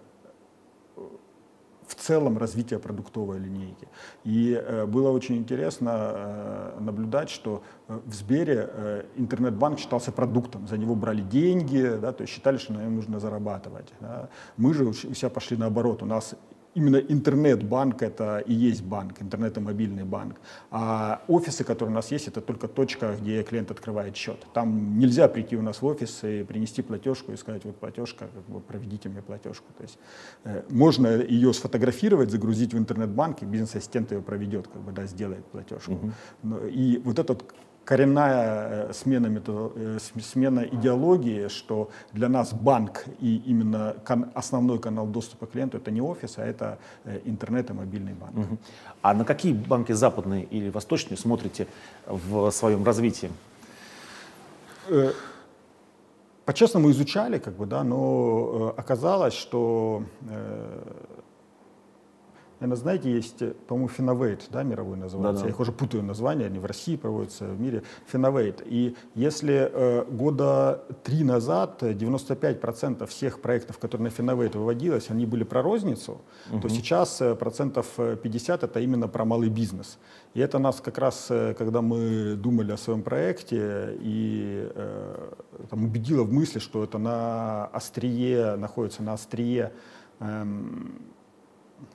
в 1.89 1.95
целом 1.97 2.39
развитие 2.39 2.79
продуктовой 2.79 3.41
линейки. 3.41 3.89
И 4.23 4.53
э, 4.53 4.87
было 4.87 5.11
очень 5.11 5.39
интересно 5.39 5.91
э, 6.15 6.77
наблюдать, 6.79 7.31
что 7.31 7.65
э, 7.89 7.99
в 8.07 8.15
Сбере 8.15 8.71
э, 8.73 9.05
интернет-банк 9.17 9.81
считался 9.81 10.13
продуктом, 10.13 10.69
за 10.69 10.79
него 10.79 10.95
брали 10.95 11.23
деньги, 11.23 11.99
да, 12.01 12.13
то 12.13 12.23
есть 12.23 12.33
считали, 12.33 12.59
что 12.59 12.75
на 12.75 12.83
нем 12.83 12.95
нужно 12.95 13.19
зарабатывать. 13.19 13.93
Да. 13.99 14.29
Мы 14.57 14.73
же 14.73 14.85
у 14.85 14.93
себя 14.93 15.31
пошли 15.31 15.57
наоборот, 15.57 16.05
у 16.05 16.07
нас 16.07 16.37
именно 16.75 16.97
интернет-банк 16.97 18.03
это 18.03 18.39
и 18.39 18.53
есть 18.53 18.83
банк, 18.83 19.23
интернет 19.23 19.57
и 19.57 19.61
мобильный 19.61 20.05
банк. 20.05 20.41
А 20.71 21.23
офисы, 21.29 21.65
которые 21.65 21.93
у 21.93 21.95
нас 21.95 22.11
есть, 22.13 22.29
это 22.29 22.41
только 22.41 22.69
точка, 22.69 23.17
где 23.21 23.43
клиент 23.43 23.71
открывает 23.71 24.17
счет. 24.17 24.47
Там 24.53 24.99
нельзя 24.99 25.29
прийти 25.29 25.57
у 25.57 25.63
нас 25.63 25.83
в 25.83 25.87
офис 25.87 26.25
и 26.25 26.45
принести 26.45 26.83
платежку 26.83 27.33
и 27.33 27.37
сказать, 27.37 27.65
вот 27.65 27.77
платежка, 27.77 28.29
как 28.33 28.45
бы 28.49 28.61
проведите 28.61 29.09
мне 29.09 29.23
платежку. 29.23 29.67
То 29.77 29.83
есть 29.83 29.99
э, 30.45 30.63
можно 30.71 31.09
ее 31.09 31.53
сфотографировать, 31.53 32.31
загрузить 32.31 32.75
в 32.75 32.79
интернет-банк, 32.79 33.43
и 33.43 33.47
бизнес-ассистент 33.47 34.13
ее 34.13 34.23
проведет, 34.23 34.69
как 34.69 34.83
бы, 34.83 34.93
да, 34.93 35.07
сделает 35.07 35.45
платежку. 35.47 36.13
Угу. 36.43 36.67
И 36.67 36.99
вот 37.05 37.19
этот 37.19 37.45
коренная 37.85 38.89
э, 38.89 38.93
смена, 38.93 39.27
метод, 39.27 39.73
э, 39.77 39.99
смена 40.23 40.61
идеологии, 40.61 41.49
что 41.49 41.91
для 42.13 42.29
нас 42.29 42.53
банк 42.53 43.05
и 43.21 43.43
именно 43.47 43.97
основной 44.35 44.79
канал 44.79 45.07
доступа 45.07 45.47
к 45.47 45.51
клиенту 45.51 45.79
это 45.79 45.91
не 45.91 46.01
офис, 46.01 46.39
а 46.39 46.45
это 46.45 46.79
э, 47.05 47.21
интернет 47.25 47.71
и 47.71 47.73
мобильный 47.73 48.15
банк. 48.15 48.37
Угу. 48.37 48.59
А 49.03 49.15
на 49.15 49.25
какие 49.25 49.53
банки 49.53 49.93
западные 49.93 50.45
или 50.45 50.71
восточные 50.71 51.19
смотрите 51.19 51.67
в 52.07 52.51
своем 52.51 52.85
развитии? 52.85 53.31
По-честному 56.45 56.91
изучали, 56.91 57.39
как 57.39 57.55
бы, 57.55 57.67
да, 57.67 57.85
но 57.85 58.75
оказалось, 58.77 59.35
что 59.35 60.03
Наверное, 62.61 62.81
знаете, 62.81 63.11
есть, 63.11 63.43
по-моему, 63.67 63.89
Finovate, 63.89 64.43
да, 64.51 64.63
мировой 64.63 64.99
называется. 64.99 65.33
Да, 65.33 65.41
да. 65.41 65.47
Я 65.47 65.51
их 65.51 65.61
уже 65.61 65.73
путаю 65.73 66.03
названия, 66.03 66.47
они 66.47 66.59
в 66.59 66.67
России 66.67 66.97
проводятся, 66.97 67.47
в 67.47 67.61
мире. 67.61 67.83
Finovate. 68.13 68.63
И 68.67 68.97
если 69.15 69.71
э, 69.73 70.05
года 70.05 70.85
три 71.03 71.25
назад 71.25 71.83
95% 71.83 73.07
всех 73.07 73.41
проектов, 73.41 73.79
которые 73.79 74.11
на 74.11 74.15
Finovate 74.15 74.59
выводилось, 74.59 75.11
они 75.11 75.25
были 75.25 75.45
про 75.45 75.63
розницу, 75.63 76.21
угу. 76.51 76.61
то 76.61 76.69
сейчас 76.69 77.21
э, 77.23 77.35
процентов 77.35 77.87
50 77.97 78.63
это 78.63 78.81
именно 78.81 79.09
про 79.09 79.25
малый 79.25 79.49
бизнес. 79.49 79.99
И 80.35 80.41
это 80.41 80.59
нас 80.59 80.81
как 80.81 80.99
раз, 80.99 81.27
э, 81.31 81.55
когда 81.55 81.81
мы 81.81 82.37
думали 82.37 82.73
о 82.73 82.77
своем 82.77 83.03
проекте, 83.03 83.97
и 84.01 84.71
э, 84.75 85.33
там, 85.71 85.85
убедило 85.85 86.23
в 86.23 86.33
мысли, 86.33 86.59
что 86.59 86.85
это 86.85 86.99
на 86.99 87.67
острие, 87.67 88.57
находится 88.57 89.03
на 89.03 89.15
острие 89.15 89.73
эм, 90.21 91.11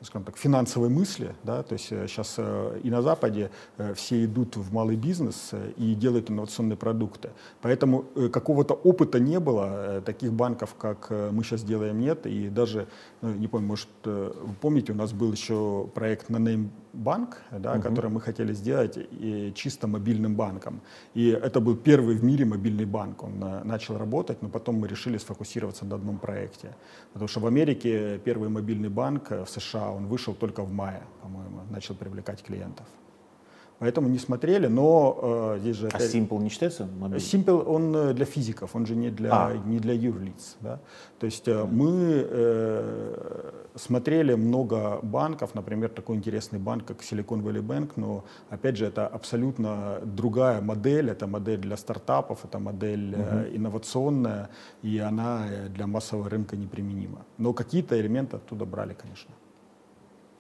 скажем 0.06 0.26
так, 0.26 0.38
финансовой 0.38 0.90
мысли, 0.90 1.36
да, 1.44 1.64
то 1.64 1.74
есть 1.74 1.88
сейчас 1.88 2.40
и 2.84 2.90
на 2.90 3.02
Западе 3.02 3.52
все 3.96 4.26
идут 4.26 4.58
в 4.58 4.74
малый 4.74 4.96
бизнес 4.96 5.52
и 5.78 5.96
делают 5.96 6.30
инновационные 6.30 6.78
продукты. 6.78 7.30
Поэтому 7.62 8.06
какого-то 8.32 8.74
опыта 8.74 9.20
не 9.20 9.40
было, 9.40 10.02
таких 10.06 10.34
банков, 10.34 10.76
как 10.78 11.10
мы 11.10 11.44
сейчас 11.44 11.64
делаем, 11.64 12.00
нет, 12.00 12.26
и 12.26 12.50
даже, 12.50 12.88
ну, 13.22 13.34
не 13.34 13.48
помню, 13.48 13.68
может, 13.68 13.90
вы 14.04 14.56
помните, 14.62 14.94
у 14.94 14.96
нас 14.96 15.14
был 15.14 15.32
еще 15.32 15.90
проект 15.94 16.30
на 16.30 16.38
Name 16.38 16.70
банк, 16.96 17.42
да, 17.52 17.74
угу. 17.74 17.82
который 17.82 18.10
мы 18.10 18.22
хотели 18.22 18.54
сделать 18.54 18.98
и 18.98 19.52
чисто 19.56 19.88
мобильным 19.88 20.36
банком. 20.36 20.82
И 21.14 21.30
это 21.30 21.60
был 21.60 21.76
первый 21.76 22.16
в 22.16 22.24
мире 22.24 22.46
мобильный 22.46 22.86
банк. 22.86 23.24
Он 23.24 23.44
э, 23.44 23.64
начал 23.64 23.98
работать, 23.98 24.42
но 24.42 24.50
потом 24.50 24.76
мы 24.76 24.88
решили 24.88 25.18
сфокусироваться 25.18 25.86
на 25.86 25.96
одном 25.96 26.18
проекте. 26.18 26.76
Потому 27.14 27.28
что 27.28 27.40
в 27.40 27.48
Америке 27.48 28.20
первый 28.24 28.50
мобильный 28.50 28.90
банк 28.90 29.32
э, 29.32 29.44
в 29.44 29.50
США, 29.50 29.92
он 29.96 30.08
вышел 30.08 30.34
только 30.34 30.64
в 30.64 30.72
мае, 30.72 31.02
по-моему, 31.22 31.62
начал 31.70 31.96
привлекать 31.96 32.44
клиентов. 32.44 32.86
Поэтому 33.80 34.08
не 34.08 34.20
смотрели, 34.20 34.68
но 34.68 35.20
э, 35.56 35.60
здесь 35.60 35.76
же... 35.76 35.88
А 35.88 35.98
опять... 35.98 36.16
Simple 36.16 36.40
не 36.40 36.50
считается 36.50 36.86
мобильным? 36.86 37.18
Simple, 37.18 37.66
он 37.66 37.96
э, 37.96 38.14
для 38.14 38.26
физиков, 38.26 38.74
он 38.76 38.86
же 38.86 38.96
не 38.96 39.10
для, 39.10 39.32
а. 39.32 39.54
не 39.66 39.80
для 39.80 39.94
юрлиц. 39.94 40.56
Да? 40.62 40.80
То 41.20 41.26
есть 41.26 41.48
э, 41.48 41.66
мы 41.66 42.26
э, 42.30 43.52
смотрели 43.76 44.36
много 44.36 45.00
банков, 45.02 45.56
например, 45.56 45.90
такой 45.90 46.16
интересный 46.16 46.58
банк, 46.60 46.86
как 46.86 47.02
Silicon 47.02 47.44
Valley 47.44 47.62
Bank, 47.62 47.92
но, 47.98 48.24
опять 48.50 48.78
же, 48.78 48.86
это 48.86 49.08
абсолютно 49.08 50.00
другая 50.06 50.62
модель, 50.62 51.10
это 51.10 51.28
модель 51.28 51.60
для 51.60 51.76
стартапов, 51.76 52.46
это 52.46 52.60
модель 52.60 53.14
угу. 53.14 53.24
э, 53.24 53.56
инновационная, 53.56 54.50
и 54.84 55.00
она 55.00 55.48
э, 55.50 55.68
для 55.68 55.86
массового 55.86 56.30
рынка 56.30 56.56
неприменима. 56.56 57.26
Но 57.38 57.52
какие-то 57.52 58.00
элементы 58.00 58.38
оттуда 58.38 58.64
брали, 58.64 58.94
конечно. 58.94 59.32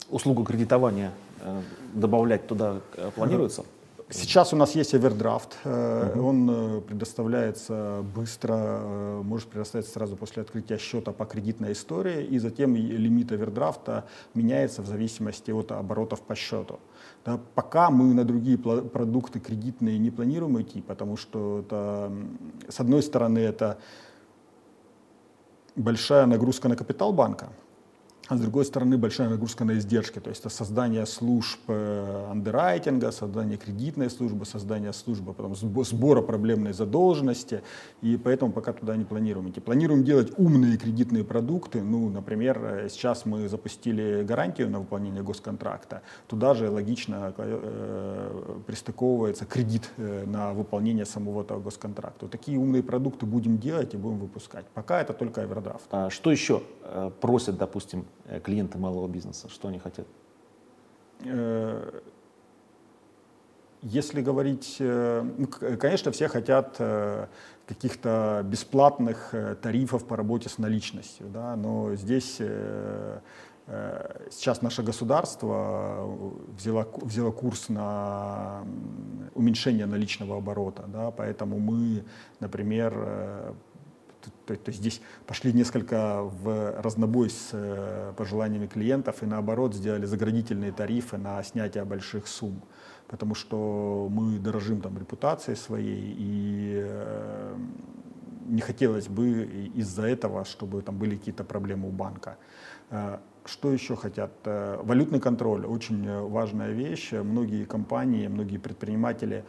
Услугу 0.09 0.43
кредитования 0.43 1.11
Э, 1.45 1.61
добавлять 1.93 2.47
туда 2.47 2.81
э, 2.97 3.11
планируется? 3.15 3.63
Сейчас 4.09 4.53
у 4.53 4.55
нас 4.55 4.75
есть 4.75 4.93
овердрафт, 4.93 5.57
uh-huh. 5.63 6.19
он 6.19 6.83
предоставляется 6.83 8.05
быстро, 8.15 8.79
может 9.23 9.47
предоставиться 9.47 9.93
сразу 9.93 10.15
после 10.15 10.43
открытия 10.43 10.77
счета 10.77 11.11
по 11.11 11.25
кредитной 11.25 11.71
истории, 11.71 12.23
и 12.23 12.37
затем 12.37 12.75
лимит 12.75 13.31
овердрафта 13.31 14.05
меняется 14.35 14.83
в 14.83 14.85
зависимости 14.85 15.49
от 15.49 15.71
оборотов 15.71 16.21
по 16.21 16.35
счету. 16.35 16.79
Да, 17.25 17.39
пока 17.55 17.89
мы 17.89 18.13
на 18.13 18.23
другие 18.25 18.59
продукты 18.59 19.39
кредитные 19.39 19.97
не 19.97 20.11
планируем 20.11 20.61
идти, 20.61 20.81
потому 20.81 21.17
что 21.17 21.61
это, 21.65 22.11
с 22.69 22.79
одной 22.79 23.01
стороны 23.01 23.39
это 23.39 23.79
большая 25.75 26.27
нагрузка 26.27 26.69
на 26.69 26.75
капитал 26.75 27.11
банка, 27.11 27.49
а 28.27 28.37
с 28.37 28.39
другой 28.39 28.65
стороны 28.65 28.97
большая 28.97 29.29
нагрузка 29.29 29.65
на 29.65 29.77
издержки, 29.77 30.19
то 30.19 30.29
есть 30.29 30.41
это 30.41 30.49
создание 30.49 31.05
служб 31.05 31.59
э, 31.67 32.27
андеррайтинга, 32.31 33.11
создание 33.11 33.57
кредитной 33.57 34.09
службы, 34.09 34.45
создание 34.45 34.93
службы 34.93 35.33
потом 35.33 35.55
сбора 35.55 36.21
проблемной 36.21 36.73
задолженности, 36.73 37.61
и 38.01 38.17
поэтому 38.17 38.51
пока 38.51 38.73
туда 38.73 38.95
не 38.95 39.05
планируем 39.05 39.49
идти. 39.49 39.59
Планируем 39.59 40.03
делать 40.03 40.33
умные 40.37 40.77
кредитные 40.77 41.23
продукты, 41.23 41.83
ну, 41.83 42.09
например, 42.09 42.59
э, 42.63 42.89
сейчас 42.89 43.25
мы 43.25 43.47
запустили 43.47 44.23
гарантию 44.23 44.69
на 44.69 44.79
выполнение 44.79 45.21
госконтракта, 45.21 46.01
туда 46.27 46.55
же 46.55 46.69
логично 46.69 47.33
э, 47.37 48.59
пристыковывается 48.65 49.45
кредит 49.45 49.91
на 49.97 50.53
выполнение 50.53 51.05
самого 51.05 51.43
этого 51.43 51.59
госконтракта. 51.59 52.25
Вот 52.25 52.31
такие 52.31 52.57
умные 52.57 52.81
продукты 52.81 53.25
будем 53.25 53.59
делать 53.59 53.93
и 53.93 53.97
будем 53.97 54.19
выпускать. 54.19 54.65
Пока 54.73 55.01
это 55.01 55.13
только 55.13 55.41
овердрафт. 55.41 55.87
А 55.91 56.09
что 56.09 56.31
еще 56.31 56.63
просят, 57.19 57.57
допустим, 57.57 58.05
Э, 58.27 58.39
клиенты 58.39 58.77
малого 58.77 59.07
бизнеса? 59.07 59.49
Что 59.49 59.67
они 59.67 59.79
хотят? 59.79 60.07
Э, 61.23 62.01
если 63.81 64.21
говорить, 64.21 64.77
э, 64.79 65.21
ну, 65.37 65.47
конечно, 65.47 66.11
все 66.11 66.27
хотят 66.27 66.81
каких-то 67.67 68.41
бесплатных 68.43 69.33
тарифов 69.61 70.05
по 70.05 70.15
работе 70.15 70.49
с 70.49 70.57
наличностью, 70.57 71.27
да, 71.29 71.55
но 71.55 71.95
здесь 71.95 72.39
сейчас 74.31 74.61
наше 74.61 74.83
государство 74.83 76.07
взяло, 76.57 76.87
взяло 77.01 77.31
курс 77.31 77.69
на 77.69 78.63
уменьшение 79.33 79.87
наличного 79.87 80.37
оборота, 80.37 80.83
да, 80.87 81.09
поэтому 81.09 81.59
мы, 81.59 82.03
например, 82.39 83.55
то, 84.45 84.55
то 84.55 84.71
здесь 84.71 85.01
пошли 85.25 85.53
несколько 85.53 86.21
в 86.23 86.81
разнобой 86.81 87.29
с 87.29 87.49
э, 87.53 88.13
пожеланиями 88.17 88.67
клиентов 88.67 89.23
и 89.23 89.25
наоборот 89.25 89.73
сделали 89.75 90.05
заградительные 90.05 90.71
тарифы 90.71 91.17
на 91.17 91.41
снятие 91.43 91.85
больших 91.85 92.27
сумм, 92.27 92.61
потому 93.07 93.35
что 93.35 94.07
мы 94.11 94.39
дорожим 94.39 94.81
там 94.81 94.97
репутацией 94.97 95.55
своей 95.55 96.15
и 96.17 96.81
э, 96.85 97.57
не 98.47 98.61
хотелось 98.61 99.07
бы 99.07 99.71
из-за 99.75 100.03
этого, 100.03 100.45
чтобы 100.45 100.81
там 100.81 100.97
были 100.97 101.15
какие-то 101.17 101.43
проблемы 101.43 101.87
у 101.87 101.91
банка. 101.91 102.37
Э, 102.89 103.19
что 103.45 103.71
еще 103.71 103.95
хотят? 103.95 104.31
Валютный 104.43 105.19
контроль 105.19 105.67
очень 105.67 106.27
важная 106.29 106.71
вещь. 106.71 107.11
Многие 107.11 107.65
компании, 107.65 108.27
многие 108.27 108.57
предприниматели 108.57 109.45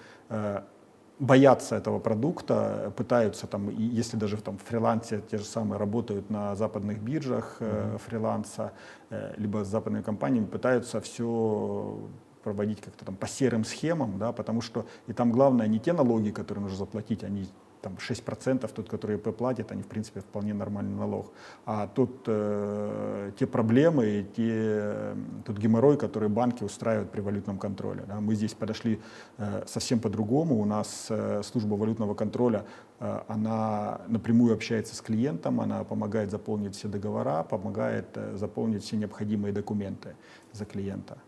боятся 1.18 1.76
этого 1.76 1.98
продукта, 1.98 2.92
пытаются 2.96 3.46
там, 3.46 3.70
если 3.70 4.16
даже 4.16 4.36
в 4.36 4.42
там, 4.42 4.58
фрилансе 4.58 5.22
те 5.30 5.38
же 5.38 5.44
самые 5.44 5.78
работают 5.78 6.30
на 6.30 6.54
западных 6.56 6.98
биржах 7.00 7.56
mm-hmm. 7.60 7.98
фриланса, 7.98 8.72
э, 9.10 9.34
либо 9.38 9.64
с 9.64 9.68
западными 9.68 10.02
компаниями, 10.02 10.46
пытаются 10.46 11.00
все 11.00 11.98
проводить 12.42 12.80
как-то 12.80 13.04
там 13.04 13.16
по 13.16 13.26
серым 13.26 13.64
схемам, 13.64 14.18
да, 14.18 14.32
потому 14.32 14.60
что 14.60 14.86
и 15.08 15.12
там 15.12 15.32
главное 15.32 15.66
не 15.66 15.80
те 15.80 15.92
налоги, 15.92 16.30
которые 16.30 16.62
нужно 16.62 16.78
заплатить, 16.78 17.24
они 17.24 17.48
там 17.86 17.98
6% 17.98 18.68
тот, 18.74 18.88
который 18.88 19.16
ИП 19.16 19.36
платит, 19.36 19.72
они 19.72 19.82
в 19.82 19.86
принципе 19.86 20.20
вполне 20.20 20.54
нормальный 20.54 20.96
налог. 20.96 21.32
А 21.66 21.86
тут 21.86 22.24
э, 22.26 23.30
те 23.38 23.46
проблемы, 23.46 24.26
те, 24.36 25.14
тот 25.44 25.58
геморрой, 25.58 25.96
который 25.96 26.28
банки 26.28 26.64
устраивают 26.64 27.12
при 27.12 27.20
валютном 27.20 27.58
контроле. 27.58 28.02
Да. 28.08 28.20
Мы 28.20 28.34
здесь 28.34 28.54
подошли 28.54 28.98
э, 29.38 29.62
совсем 29.66 30.00
по-другому. 30.00 30.60
У 30.60 30.64
нас 30.64 31.06
э, 31.10 31.42
служба 31.44 31.74
валютного 31.74 32.14
контроля, 32.14 32.64
э, 32.98 33.20
она 33.28 34.00
напрямую 34.08 34.54
общается 34.54 34.96
с 34.96 35.00
клиентом, 35.00 35.60
она 35.60 35.84
помогает 35.84 36.30
заполнить 36.30 36.74
все 36.74 36.88
договора, 36.88 37.44
помогает 37.44 38.06
э, 38.16 38.36
заполнить 38.36 38.82
все 38.82 38.96
необходимые 38.96 39.52
документы 39.52 40.16
за 40.52 40.64
клиента. 40.64 41.18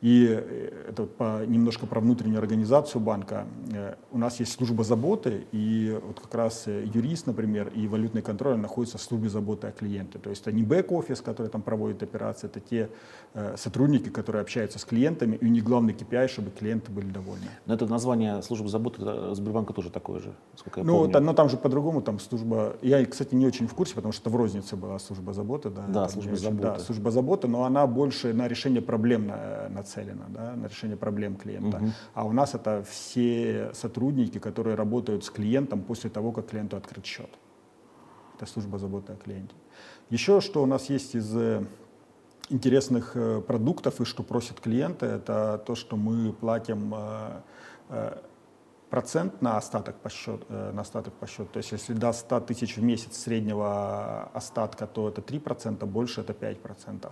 И 0.00 0.28
э, 0.28 0.86
это 0.90 1.04
по, 1.04 1.44
немножко 1.44 1.86
про 1.86 2.00
внутреннюю 2.00 2.38
организацию 2.38 3.00
банка. 3.00 3.46
Э, 3.72 3.94
у 4.12 4.18
нас 4.18 4.40
есть 4.40 4.52
служба 4.52 4.84
заботы, 4.84 5.46
и 5.52 5.98
вот 6.06 6.20
как 6.20 6.34
раз 6.34 6.64
э, 6.66 6.84
юрист, 6.94 7.26
например, 7.26 7.68
и 7.74 7.88
валютный 7.88 8.22
контроль 8.22 8.56
находятся 8.56 8.98
в 8.98 9.02
службе 9.02 9.28
заботы 9.28 9.66
о 9.66 9.72
клиенте. 9.72 10.18
То 10.18 10.30
есть 10.30 10.42
это 10.42 10.52
не 10.52 10.62
бэк-офис, 10.62 11.20
который 11.20 11.48
там 11.48 11.62
проводит 11.62 12.02
операции, 12.02 12.46
это 12.46 12.60
те 12.60 12.90
э, 13.34 13.56
сотрудники, 13.56 14.08
которые 14.10 14.42
общаются 14.42 14.78
с 14.78 14.84
клиентами, 14.84 15.36
и 15.36 15.44
у 15.44 15.48
них 15.48 15.64
главный 15.64 15.94
KPI, 15.94 16.28
чтобы 16.28 16.50
клиенты 16.50 16.92
были 16.92 17.06
довольны. 17.06 17.48
Но 17.66 17.74
это 17.74 17.86
название 17.86 18.42
службы 18.42 18.68
заботы 18.68 19.34
Сбербанка 19.34 19.72
тоже 19.72 19.90
такое 19.90 20.20
же, 20.20 20.34
сколько 20.56 20.80
я 20.80 20.86
ну, 20.86 20.98
помню. 20.98 21.12
Та, 21.12 21.20
но 21.20 21.34
там 21.34 21.48
же 21.48 21.56
по-другому, 21.56 22.02
там 22.02 22.18
служба... 22.20 22.76
Я, 22.82 23.04
кстати, 23.04 23.34
не 23.34 23.46
очень 23.46 23.66
в 23.66 23.74
курсе, 23.74 23.94
потому 23.94 24.12
что 24.12 24.22
это 24.22 24.30
в 24.30 24.36
рознице 24.36 24.76
была 24.76 24.98
служба 24.98 25.32
заботы. 25.32 25.70
Да, 25.70 25.86
да 25.86 26.08
служба 26.08 26.36
заботы. 26.36 26.62
Да, 26.62 26.78
служба 26.78 27.10
заботы, 27.10 27.48
но 27.48 27.64
она 27.64 27.86
больше 27.86 28.32
на 28.32 28.48
решение 28.48 28.82
проблем 28.82 29.26
на, 29.26 29.68
на 29.68 29.82
нацелена 29.88 30.26
да, 30.28 30.54
на 30.56 30.66
решение 30.66 30.96
проблем 30.96 31.36
клиента. 31.36 31.78
Угу. 31.78 31.90
А 32.14 32.24
у 32.24 32.32
нас 32.32 32.54
это 32.54 32.84
все 32.88 33.57
сотрудники, 33.74 34.38
которые 34.38 34.76
работают 34.76 35.24
с 35.24 35.30
клиентом 35.30 35.82
после 35.82 36.10
того, 36.10 36.32
как 36.32 36.48
клиенту 36.48 36.76
открыт 36.76 37.06
счет. 37.06 37.30
Это 38.36 38.46
служба 38.46 38.78
заботы 38.78 39.12
о 39.12 39.16
клиенте. 39.16 39.54
Еще 40.10 40.40
что 40.40 40.62
у 40.62 40.66
нас 40.66 40.90
есть 40.90 41.14
из 41.14 41.36
э, 41.36 41.64
интересных 42.50 43.12
э, 43.14 43.40
продуктов 43.40 44.00
и 44.00 44.04
что 44.04 44.22
просят 44.22 44.60
клиенты, 44.60 45.06
это 45.06 45.62
то, 45.66 45.74
что 45.74 45.96
мы 45.96 46.32
платим 46.32 46.94
э, 47.90 48.18
процент 48.90 49.42
на 49.42 49.56
остаток 49.56 49.96
по 49.96 50.08
счету, 50.08 50.46
на 50.48 50.80
остаток 50.80 51.12
по 51.14 51.26
счету. 51.26 51.46
То 51.52 51.58
есть 51.58 51.72
если 51.72 51.92
до 51.92 52.12
100 52.12 52.40
тысяч 52.40 52.76
в 52.76 52.82
месяц 52.82 53.18
среднего 53.18 54.30
остатка, 54.32 54.86
то 54.86 55.08
это 55.08 55.20
3%, 55.20 55.84
больше 55.84 56.22
это 56.22 56.32
5%. 56.32 57.10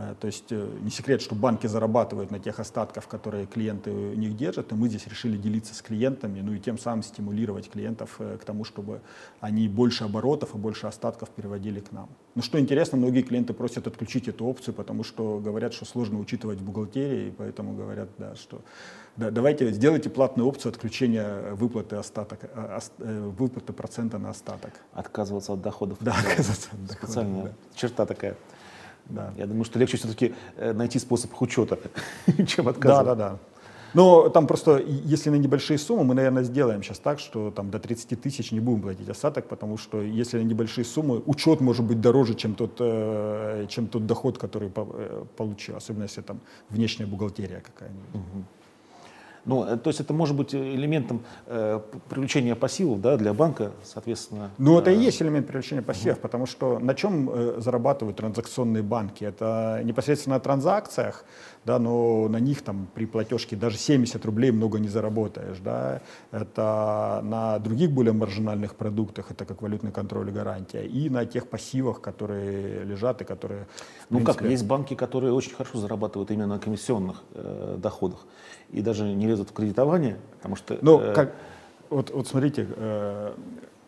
Э, 0.00 0.14
то 0.18 0.26
есть 0.26 0.46
э, 0.50 0.78
не 0.82 0.90
секрет, 0.90 1.20
что 1.20 1.34
банки 1.34 1.66
зарабатывают 1.66 2.30
на 2.30 2.38
тех 2.38 2.58
остатках, 2.58 3.06
которые 3.06 3.46
клиенты 3.46 3.90
у 3.90 4.14
них 4.14 4.36
держат, 4.36 4.72
и 4.72 4.74
мы 4.74 4.88
здесь 4.88 5.06
решили 5.06 5.36
делиться 5.36 5.74
с 5.74 5.82
клиентами, 5.82 6.40
ну 6.40 6.54
и 6.54 6.58
тем 6.58 6.78
самым 6.78 7.02
стимулировать 7.02 7.70
клиентов 7.70 8.16
к 8.18 8.44
тому, 8.44 8.64
чтобы 8.64 9.00
они 9.40 9.68
больше 9.68 10.04
оборотов 10.04 10.54
и 10.54 10.58
больше 10.58 10.86
остатков 10.86 11.28
переводили 11.30 11.80
к 11.80 11.92
нам. 11.92 12.08
Но 12.34 12.42
что 12.42 12.58
интересно, 12.58 12.96
многие 12.98 13.22
клиенты 13.22 13.52
просят 13.52 13.86
отключить 13.86 14.28
эту 14.28 14.46
опцию, 14.46 14.74
потому 14.74 15.04
что 15.04 15.38
говорят, 15.38 15.74
что 15.74 15.84
сложно 15.84 16.18
учитывать 16.18 16.60
в 16.60 16.64
бухгалтерии, 16.64 17.28
и 17.28 17.30
поэтому 17.30 17.74
говорят, 17.74 18.08
да, 18.18 18.34
что 18.36 18.62
да, 19.16 19.30
давайте 19.30 19.70
сделайте 19.72 20.08
платную 20.08 20.48
опцию 20.48 20.70
отключения 20.70 21.52
выплаты, 21.54 21.96
остаток, 21.96 22.40
э, 22.42 22.78
э, 22.98 23.32
выплаты 23.36 23.72
процента 23.72 24.18
на 24.18 24.30
остаток. 24.30 24.72
Отказываться 24.92 25.52
от 25.52 25.60
доходов. 25.60 25.98
Да, 26.00 26.12
отказываться 26.12 26.70
от 26.72 26.86
доходов. 26.86 27.10
Специальная 27.10 27.42
да. 27.44 27.52
черта 27.74 28.06
такая. 28.06 28.36
Да. 29.06 29.32
Я 29.36 29.46
думаю, 29.46 29.64
что 29.64 29.78
легче 29.78 29.96
все-таки 29.96 30.34
найти 30.56 30.98
способ 30.98 31.32
их 31.32 31.42
учета, 31.42 31.78
чем 32.46 32.68
отказывать. 32.68 33.06
Да, 33.06 33.14
да, 33.14 33.30
да. 33.30 33.38
Но 33.94 34.28
там 34.28 34.46
просто, 34.46 34.78
если 34.78 35.30
на 35.30 35.36
небольшие 35.36 35.78
суммы, 35.78 36.04
мы, 36.04 36.14
наверное, 36.14 36.44
сделаем 36.44 36.82
сейчас 36.82 36.98
так, 36.98 37.18
что 37.18 37.50
там 37.50 37.70
до 37.70 37.78
30 37.78 38.20
тысяч 38.20 38.52
не 38.52 38.60
будем 38.60 38.82
платить 38.82 39.08
осадок, 39.08 39.48
потому 39.48 39.76
что 39.78 40.00
если 40.00 40.38
на 40.38 40.44
небольшие 40.44 40.84
суммы, 40.84 41.22
учет 41.26 41.60
может 41.60 41.84
быть 41.84 42.00
дороже, 42.00 42.34
чем 42.34 42.54
тот, 42.54 42.76
э, 42.78 43.66
чем 43.68 43.88
тот 43.88 44.06
доход, 44.06 44.38
который 44.38 44.70
э, 44.74 45.24
получил, 45.36 45.76
особенно 45.76 46.04
если 46.04 46.20
там 46.20 46.40
внешняя 46.68 47.06
бухгалтерия 47.06 47.60
какая-нибудь. 47.60 48.14
Угу. 48.14 48.44
Ну, 49.44 49.64
э, 49.64 49.76
то 49.76 49.88
есть 49.88 50.00
это 50.00 50.12
может 50.12 50.36
быть 50.36 50.54
элементом 50.54 51.22
э, 51.46 51.80
привлечения 52.08 52.54
пассивов 52.54 53.00
да, 53.00 53.16
для 53.16 53.32
банка, 53.32 53.72
соответственно. 53.82 54.50
Ну, 54.58 54.78
это 54.78 54.90
и 54.90 54.96
э, 54.96 55.02
есть 55.02 55.22
элемент 55.22 55.46
привлечения 55.46 55.82
пассивов, 55.82 56.18
угу. 56.18 56.22
потому 56.22 56.46
что 56.46 56.78
на 56.78 56.94
чем 56.94 57.30
э, 57.30 57.54
зарабатывают 57.58 58.16
транзакционные 58.16 58.82
банки? 58.82 59.24
Это 59.24 59.80
непосредственно 59.84 60.36
на 60.36 60.40
транзакциях, 60.40 61.24
да, 61.64 61.78
но 61.78 62.28
на 62.28 62.38
них 62.38 62.62
там 62.62 62.88
при 62.94 63.06
платежке 63.06 63.56
даже 63.56 63.76
70 63.76 64.24
рублей 64.24 64.50
много 64.50 64.78
не 64.78 64.88
заработаешь. 64.88 65.58
Да. 65.58 66.00
Это 66.30 67.20
на 67.22 67.58
других 67.58 67.90
более 67.90 68.12
маржинальных 68.12 68.74
продуктах, 68.74 69.30
это 69.30 69.44
как 69.44 69.62
валютный 69.62 69.92
контроль 69.92 70.28
и 70.28 70.32
гарантия, 70.32 70.84
и 70.86 71.08
на 71.10 71.26
тех 71.26 71.48
пассивах, 71.48 72.00
которые 72.00 72.84
лежат 72.84 73.22
и 73.22 73.24
которые... 73.24 73.66
Ну 74.10 74.18
принципе... 74.18 74.38
как, 74.38 74.50
есть 74.50 74.66
банки, 74.66 74.94
которые 74.94 75.32
очень 75.32 75.54
хорошо 75.54 75.78
зарабатывают 75.78 76.30
именно 76.30 76.46
на 76.46 76.58
комиссионных 76.58 77.22
э, 77.34 77.76
доходах 77.78 78.20
и 78.72 78.82
даже 78.82 79.04
не 79.04 79.26
лезут 79.26 79.50
в 79.50 79.52
кредитование, 79.52 80.16
потому 80.36 80.56
что... 80.56 80.78
Ну, 80.80 81.00
э... 81.00 81.14
как, 81.14 81.34
вот, 81.88 82.10
вот 82.10 82.28
смотрите, 82.28 82.66
э, 82.68 83.34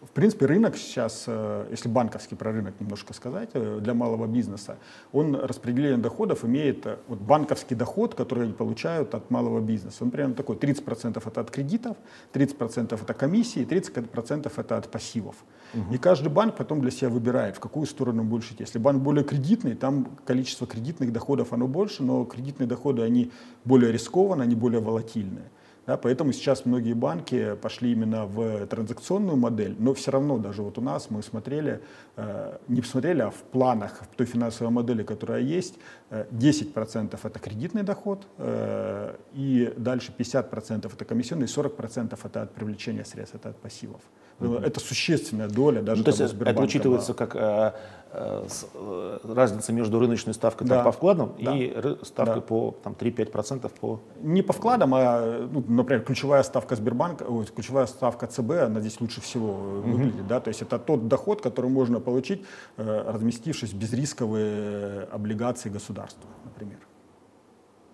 в 0.03 0.11
принципе, 0.11 0.47
рынок 0.47 0.77
сейчас, 0.77 1.25
э, 1.29 1.69
если 1.71 1.89
банковский 1.89 2.35
про 2.35 2.51
рынок 2.53 2.75
немножко 2.81 3.15
сказать, 3.15 3.51
э, 3.55 3.79
для 3.81 3.95
малого 3.95 4.27
бизнеса, 4.27 4.77
он 5.13 5.37
распределение 5.37 5.99
доходов 5.99 6.45
имеет, 6.45 6.87
э, 6.87 6.97
вот 7.07 7.21
банковский 7.21 7.77
доход, 7.77 8.15
который 8.15 8.45
они 8.45 8.53
получают 8.53 9.15
от 9.15 9.31
малого 9.31 9.61
бизнеса, 9.61 9.99
он 10.03 10.11
примерно 10.11 10.35
такой, 10.35 10.57
30% 10.57 11.27
это 11.27 11.41
от 11.41 11.51
кредитов, 11.51 11.97
30% 12.33 13.01
это 13.01 13.15
комиссии, 13.15 13.65
30% 13.65 14.59
это 14.59 14.77
от 14.77 14.91
пассивов. 14.91 15.37
Угу. 15.75 15.95
И 15.95 15.99
каждый 15.99 16.29
банк 16.29 16.57
потом 16.57 16.81
для 16.81 16.91
себя 16.91 17.09
выбирает, 17.09 17.57
в 17.57 17.61
какую 17.61 17.87
сторону 17.87 18.25
больше 18.25 18.55
идти. 18.55 18.65
Если 18.65 18.81
банк 18.81 19.03
более 19.03 19.25
кредитный, 19.25 19.75
там 19.75 20.07
количество 20.27 20.67
кредитных 20.67 21.13
доходов 21.13 21.53
оно 21.53 21.69
больше, 21.69 22.03
но 22.03 22.25
кредитные 22.25 22.67
доходы, 22.67 23.03
они 23.03 23.31
более 23.65 23.93
рискованные, 23.93 24.45
они 24.45 24.57
более 24.57 24.81
волатильные. 24.81 25.51
Да, 25.87 25.97
поэтому 25.97 26.33
сейчас 26.33 26.65
многие 26.65 26.93
банки 26.95 27.57
пошли 27.61 27.93
именно 27.93 28.25
в 28.27 28.67
транзакционную 28.67 29.37
модель, 29.37 29.75
но 29.79 29.95
все 29.95 30.13
равно 30.13 30.39
даже 30.39 30.63
вот 30.63 30.79
у 30.79 30.81
нас 30.81 31.11
мы 31.11 31.23
смотрели, 31.23 31.81
э, 32.17 32.59
не 32.69 32.81
посмотрели, 32.83 33.23
а 33.23 33.31
в 33.31 33.43
планах 33.53 34.03
в 34.13 34.17
той 34.17 34.27
финансовой 34.27 34.73
модели, 34.73 35.03
которая 35.03 35.41
есть, 35.41 35.75
э, 36.11 36.27
10% 36.31 37.25
это 37.25 37.39
кредитный 37.41 37.83
доход, 37.83 38.27
э, 38.39 39.17
и 39.35 39.75
дальше 39.77 40.13
50% 40.17 40.95
это 40.95 41.05
комиссионный, 41.05 41.49
40% 41.49 42.25
это 42.25 42.43
от 42.43 42.55
привлечения 42.55 43.05
средств, 43.05 43.35
это 43.35 43.49
от 43.49 43.57
пассивов. 43.57 44.01
Mm-hmm. 44.43 44.67
Это 44.67 44.81
существенная 44.81 45.49
доля 45.49 45.83
даже 45.83 45.99
ну, 45.99 46.05
то 46.05 46.11
есть 46.11 46.35
это 46.35 46.61
учитывается 46.61 47.15
как 47.15 47.37
э, 47.37 47.39
э, 47.39 47.43
э, 47.43 47.73
разница 48.13 49.73
между 49.73 49.99
рыночной 49.99 50.35
ставкой 50.35 50.67
да. 50.67 50.77
там, 50.77 50.85
по 50.85 50.93
вкладам 50.93 51.35
да. 51.41 51.57
и 51.57 51.97
ставкой 52.03 52.37
да. 52.37 52.41
по 52.43 52.77
там, 52.83 52.93
3-5% 52.93 53.71
по... 53.81 54.01
Не 54.21 54.43
по 54.43 54.53
вкладам, 54.53 54.95
а, 54.95 55.49
ну, 55.51 55.65
например, 55.67 56.05
ключевая 56.05 56.43
ставка 56.43 56.77
Сбербанка, 56.77 57.25
ой, 57.25 57.47
ключевая 57.47 57.87
ставка 57.87 58.27
ЦБ, 58.27 58.51
она 58.67 58.81
здесь 58.81 59.01
лучше 59.01 59.21
всего 59.21 59.49
mm-hmm. 59.49 59.81
выглядит. 59.83 60.27
Да? 60.27 60.41
То 60.41 60.49
есть 60.49 60.63
это 60.63 60.79
тот 60.79 61.09
доход, 61.09 61.41
который 61.41 61.71
можно 61.71 62.01
получить, 62.01 62.45
э, 62.77 63.05
разместившись 63.11 63.73
в 63.73 63.79
безрисковые 63.79 65.05
облигации 65.05 65.71
государства, 65.71 66.29
например. 66.45 66.81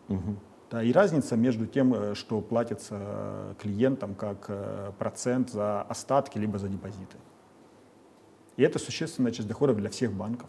Mm-hmm. 0.08 0.36
Да, 0.70 0.82
и 0.82 0.92
разница 0.92 1.36
между 1.36 1.66
тем, 1.66 1.94
э, 1.94 2.14
что 2.14 2.40
платится 2.40 3.54
клиентам 3.60 4.14
как 4.14 4.46
э, 4.48 4.92
процент 4.98 5.50
за 5.50 5.82
остатки 5.82 6.38
либо 6.38 6.58
за 6.58 6.68
депозиты. 6.68 7.16
И 8.58 8.62
это 8.62 8.78
существенная 8.80 9.30
часть 9.30 9.48
доходов 9.48 9.76
для 9.76 9.88
всех 9.88 10.12
банков. 10.12 10.48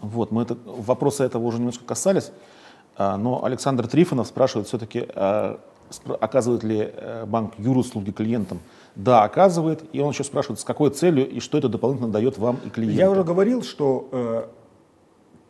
Вот, 0.00 0.32
мы 0.32 0.42
это, 0.42 0.56
вопросы 0.64 1.22
этого 1.24 1.44
уже 1.44 1.58
немножко 1.58 1.84
касались, 1.84 2.32
а, 2.96 3.16
но 3.16 3.44
Александр 3.44 3.86
Трифонов 3.86 4.26
спрашивает 4.26 4.66
все-таки, 4.66 5.06
а, 5.14 5.60
оказывает 6.20 6.64
ли 6.64 6.92
э, 6.92 7.24
банк 7.24 7.54
юруслуги 7.56 8.10
клиентам. 8.10 8.60
Да, 8.94 9.22
оказывает, 9.22 9.84
и 9.94 10.00
он 10.00 10.10
еще 10.10 10.22
спрашивает, 10.22 10.60
с 10.60 10.64
какой 10.64 10.90
целью 10.90 11.26
и 11.26 11.40
что 11.40 11.56
это 11.56 11.70
дополнительно 11.70 12.12
дает 12.12 12.36
вам 12.36 12.58
и 12.62 12.68
клиентам. 12.68 12.98
Я 12.98 13.10
уже 13.10 13.24
говорил, 13.24 13.62
что 13.62 14.50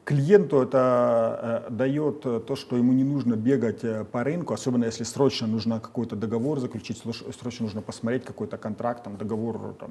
клиенту 0.09 0.63
это 0.63 1.65
э, 1.69 1.71
дает 1.71 2.25
э, 2.25 2.41
то, 2.41 2.57
что 2.57 2.77
ему 2.77 2.95
не 2.95 3.05
нужно 3.05 3.35
бегать 3.35 3.85
э, 3.85 4.05
по 4.05 4.25
рынку, 4.25 4.55
особенно 4.55 4.87
если 4.87 5.05
срочно 5.05 5.47
нужно 5.47 5.81
какой-то 5.81 6.17
договор 6.17 6.61
заключить, 6.61 7.03
срочно 7.39 7.65
нужно 7.65 7.83
посмотреть 7.83 8.25
какой-то 8.25 8.57
контракт, 8.57 9.05
там, 9.05 9.19
договор 9.19 9.75
там, 9.79 9.91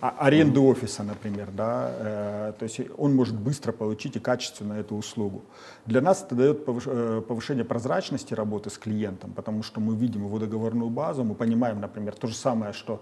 аренды 0.00 0.60
офиса, 0.60 1.02
например, 1.02 1.48
да, 1.56 2.54
то 2.58 2.64
есть 2.64 2.80
он 2.96 3.16
может 3.16 3.34
быстро 3.34 3.72
получить 3.72 4.14
и 4.16 4.20
качественно 4.20 4.74
эту 4.74 4.94
услугу. 4.94 5.42
Для 5.86 6.00
нас 6.00 6.22
это 6.22 6.36
дает 6.36 6.64
повышение 6.64 7.64
прозрачности 7.64 8.34
работы 8.34 8.70
с 8.70 8.78
клиентом, 8.78 9.32
потому 9.32 9.64
что 9.64 9.80
мы 9.80 9.96
видим 9.96 10.26
его 10.26 10.38
договорную 10.38 10.90
базу, 10.90 11.24
мы 11.24 11.34
понимаем, 11.34 11.80
например, 11.80 12.14
то 12.14 12.28
же 12.28 12.36
самое, 12.36 12.72
что 12.72 13.00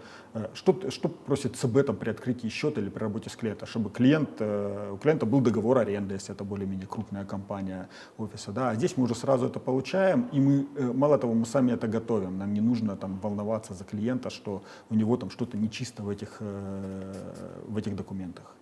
что, 0.54 0.90
что 0.90 1.08
просит 1.08 1.56
ЦБ 1.56 1.86
там, 1.86 1.96
при 1.96 2.10
открытии 2.10 2.48
счета 2.48 2.80
или 2.80 2.88
при 2.88 3.00
работе 3.00 3.28
с 3.28 3.36
клиентом, 3.36 3.68
чтобы 3.68 3.90
клиент, 3.90 4.40
у 4.40 4.96
клиента 4.96 5.26
был 5.26 5.40
договор 5.40 5.78
аренды, 5.78 6.14
если 6.14 6.34
это 6.34 6.45
более-менее 6.46 6.86
крупная 6.86 7.24
компания 7.24 7.88
офиса, 8.18 8.52
да, 8.52 8.70
а 8.70 8.74
здесь 8.74 8.96
мы 8.96 9.04
уже 9.04 9.14
сразу 9.14 9.46
это 9.46 9.60
получаем, 9.60 10.28
и 10.32 10.40
мы, 10.40 10.66
мало 10.94 11.18
того, 11.18 11.34
мы 11.34 11.46
сами 11.46 11.72
это 11.72 11.88
готовим, 11.88 12.38
нам 12.38 12.54
не 12.54 12.60
нужно 12.60 12.96
там 12.96 13.18
волноваться 13.22 13.74
за 13.74 13.84
клиента, 13.84 14.30
что 14.30 14.62
у 14.90 14.94
него 14.94 15.16
там 15.16 15.30
что-то 15.30 15.56
нечисто 15.58 16.02
в 16.02 16.08
этих 16.08 16.40
в 16.40 17.76
этих 17.76 17.96
документах. 17.96 18.54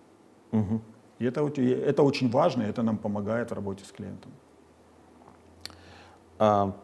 Угу. 0.51 0.81
И 1.19 1.25
это, 1.25 1.41
это 1.61 2.03
очень 2.03 2.29
важно, 2.29 2.63
и 2.63 2.67
это 2.67 2.83
нам 2.83 2.97
помогает 2.97 3.51
в 3.51 3.53
работе 3.53 3.85
с 3.85 3.91
клиентом. 3.91 4.31
А, 6.37 6.75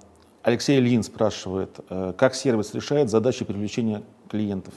Алексей 0.43 0.79
Ильин 0.79 1.03
спрашивает, 1.03 1.79
э, 1.89 2.13
как 2.17 2.35
сервис 2.35 2.73
решает 2.73 3.09
задачи 3.09 3.45
привлечения 3.45 4.03
клиентов? 4.29 4.73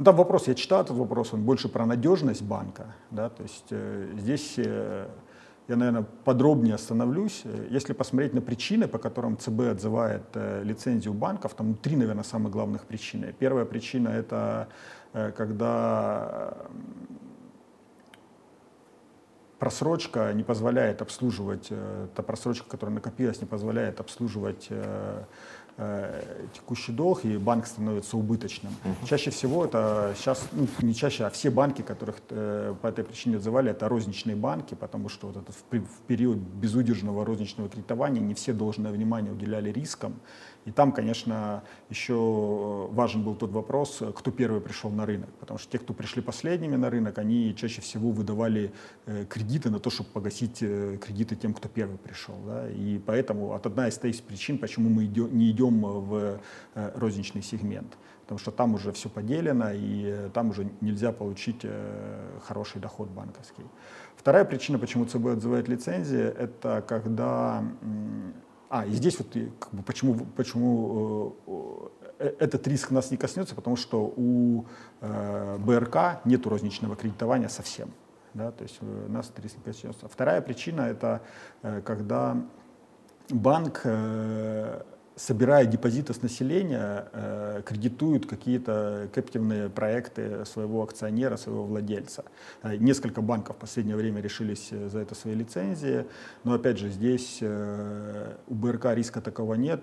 Ну, 0.00 0.04
там 0.04 0.16
вопрос, 0.16 0.48
я 0.48 0.54
читал 0.54 0.82
этот 0.82 0.96
вопрос, 0.96 1.34
он 1.34 1.42
больше 1.42 1.68
про 1.68 1.86
надежность 1.86 2.42
банка. 2.42 2.86
Да? 3.10 3.28
То 3.28 3.42
есть 3.42 3.66
э, 3.70 4.14
здесь 4.18 4.54
э, 4.56 5.06
я, 5.68 5.76
наверное, 5.76 6.06
подробнее 6.24 6.74
остановлюсь. 6.74 7.44
Если 7.70 7.92
посмотреть 7.92 8.34
на 8.34 8.40
причины, 8.40 8.88
по 8.88 8.98
которым 8.98 9.36
ЦБ 9.36 9.60
отзывает 9.72 10.22
э, 10.34 10.62
лицензию 10.64 11.14
банков, 11.14 11.54
там 11.54 11.74
три, 11.74 11.96
наверное, 11.96 12.24
самых 12.24 12.50
главных 12.50 12.86
причины. 12.86 13.34
Первая 13.38 13.64
причина– 13.64 14.08
это 14.08 14.68
Э, 15.12 15.32
когда 15.32 16.54
просрочка 19.58 20.32
не 20.32 20.42
позволяет 20.42 21.02
обслуживать, 21.02 21.68
э, 21.70 22.08
та 22.14 22.22
просрочка, 22.22 22.68
которая 22.68 22.94
накопилась, 22.94 23.40
не 23.40 23.46
позволяет 23.46 24.00
обслуживать 24.00 24.68
э, 24.70 25.24
текущий 26.54 26.92
долг, 26.92 27.24
и 27.24 27.36
банк 27.36 27.66
становится 27.66 28.16
убыточным. 28.16 28.72
Uh-huh. 28.84 29.08
Чаще 29.08 29.30
всего 29.30 29.64
это 29.64 30.14
сейчас, 30.16 30.46
ну, 30.52 30.66
не 30.82 30.94
чаще, 30.94 31.24
а 31.24 31.30
все 31.30 31.50
банки, 31.50 31.82
которых 31.82 32.16
э, 32.30 32.74
по 32.80 32.86
этой 32.86 33.04
причине 33.04 33.36
отзывали, 33.36 33.70
это 33.70 33.88
розничные 33.88 34.36
банки, 34.36 34.74
потому 34.74 35.08
что 35.08 35.28
вот 35.28 35.36
это 35.36 35.52
в, 35.52 35.56
в 35.72 36.00
период 36.06 36.38
безудержного 36.38 37.24
розничного 37.24 37.68
кредитования 37.68 38.20
не 38.20 38.34
все 38.34 38.52
должное 38.52 38.92
внимание 38.92 39.32
уделяли 39.32 39.70
рискам, 39.70 40.14
и 40.66 40.70
там, 40.70 40.92
конечно, 40.92 41.62
еще 41.88 42.88
важен 42.90 43.22
был 43.24 43.34
тот 43.34 43.50
вопрос, 43.50 44.02
кто 44.14 44.30
первый 44.30 44.60
пришел 44.60 44.90
на 44.90 45.06
рынок. 45.06 45.30
Потому 45.40 45.58
что 45.58 45.72
те, 45.72 45.78
кто 45.78 45.94
пришли 45.94 46.20
последними 46.20 46.76
на 46.76 46.90
рынок, 46.90 47.16
они 47.18 47.54
чаще 47.56 47.80
всего 47.80 48.10
выдавали 48.10 48.72
э, 49.06 49.24
кредиты 49.24 49.70
на 49.70 49.78
то, 49.78 49.88
чтобы 49.88 50.10
погасить 50.10 50.58
э, 50.60 50.98
кредиты 51.00 51.34
тем, 51.34 51.54
кто 51.54 51.68
первый 51.68 51.96
пришел. 51.96 52.34
Да? 52.46 52.68
И 52.68 52.98
поэтому 52.98 53.54
от 53.54 53.66
одна 53.66 53.88
из 53.88 53.98
из 54.04 54.20
причин, 54.20 54.58
почему 54.58 54.90
мы 54.90 55.06
идем, 55.06 55.36
не 55.36 55.50
идем 55.50 55.80
в 55.80 56.40
э, 56.74 56.92
розничный 56.94 57.42
сегмент. 57.42 57.96
Потому 58.22 58.38
что 58.38 58.50
там 58.50 58.74
уже 58.74 58.92
все 58.92 59.08
поделено, 59.08 59.72
и 59.72 60.30
там 60.32 60.50
уже 60.50 60.70
нельзя 60.80 61.10
получить 61.10 61.66
хороший 62.46 62.80
доход 62.80 63.08
банковский. 63.08 63.64
Вторая 64.14 64.44
причина, 64.44 64.78
почему 64.78 65.04
ЦБ 65.04 65.26
отзывает 65.26 65.66
лицензии, 65.66 66.20
это 66.20 66.84
когда 66.86 67.64
а, 68.70 68.86
и 68.86 68.92
здесь 68.92 69.18
вот 69.18 69.26
как 69.58 69.74
бы, 69.74 69.82
почему, 69.82 70.14
почему 70.36 71.34
э, 71.48 72.06
э, 72.20 72.34
этот 72.38 72.68
риск 72.68 72.92
нас 72.92 73.10
не 73.10 73.16
коснется, 73.16 73.56
потому 73.56 73.74
что 73.74 74.12
у 74.16 74.64
э, 75.00 75.58
БРК 75.58 76.24
нет 76.24 76.46
розничного 76.46 76.94
кредитования 76.94 77.48
совсем. 77.48 77.90
Да, 78.32 78.52
то 78.52 78.62
есть 78.62 78.78
э, 78.80 79.06
нас 79.08 79.28
этот 79.28 79.44
риск 79.44 79.56
не 79.56 79.64
коснется. 79.64 80.06
Вторая 80.06 80.40
причина 80.40 80.82
это 80.82 81.20
э, 81.62 81.82
когда 81.84 82.36
банк 83.28 83.80
э, 83.82 84.82
собирая 85.20 85.66
депозиты 85.66 86.14
с 86.14 86.22
населения, 86.22 87.04
э, 87.12 87.62
кредитуют 87.66 88.26
какие-то 88.26 89.08
капитальные 89.12 89.68
проекты 89.68 90.46
своего 90.46 90.82
акционера, 90.82 91.36
своего 91.36 91.64
владельца. 91.64 92.24
Э, 92.62 92.76
несколько 92.76 93.20
банков 93.20 93.56
в 93.56 93.58
последнее 93.58 93.96
время 93.96 94.22
решились 94.22 94.70
за 94.70 94.98
это 94.98 95.14
свои 95.14 95.34
лицензии, 95.34 96.06
но 96.44 96.54
опять 96.54 96.78
же 96.78 96.88
здесь 96.88 97.42
у 97.42 98.54
БРК 98.54 98.94
риска 98.94 99.20
такого 99.20 99.54
нет. 99.54 99.82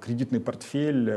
Кредитный 0.00 0.40
портфель 0.40 1.10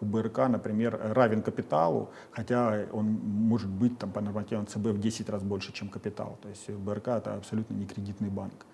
у 0.00 0.04
БРК, 0.04 0.48
например, 0.48 0.98
равен 1.14 1.42
капиталу, 1.42 2.10
хотя 2.30 2.86
он 2.92 3.06
может 3.06 3.68
быть 3.68 3.98
там, 3.98 4.12
по 4.12 4.20
нормативам 4.20 4.66
ЦБ 4.66 4.86
в 4.92 5.00
10 5.00 5.28
раз 5.28 5.42
больше, 5.42 5.72
чем 5.72 5.88
капитал. 5.88 6.38
То 6.42 6.48
есть 6.48 6.70
БРК 6.70 7.08
это 7.08 7.34
абсолютно 7.34 7.74
не 7.74 7.86
кредитный 7.86 8.28
банк. 8.28 8.66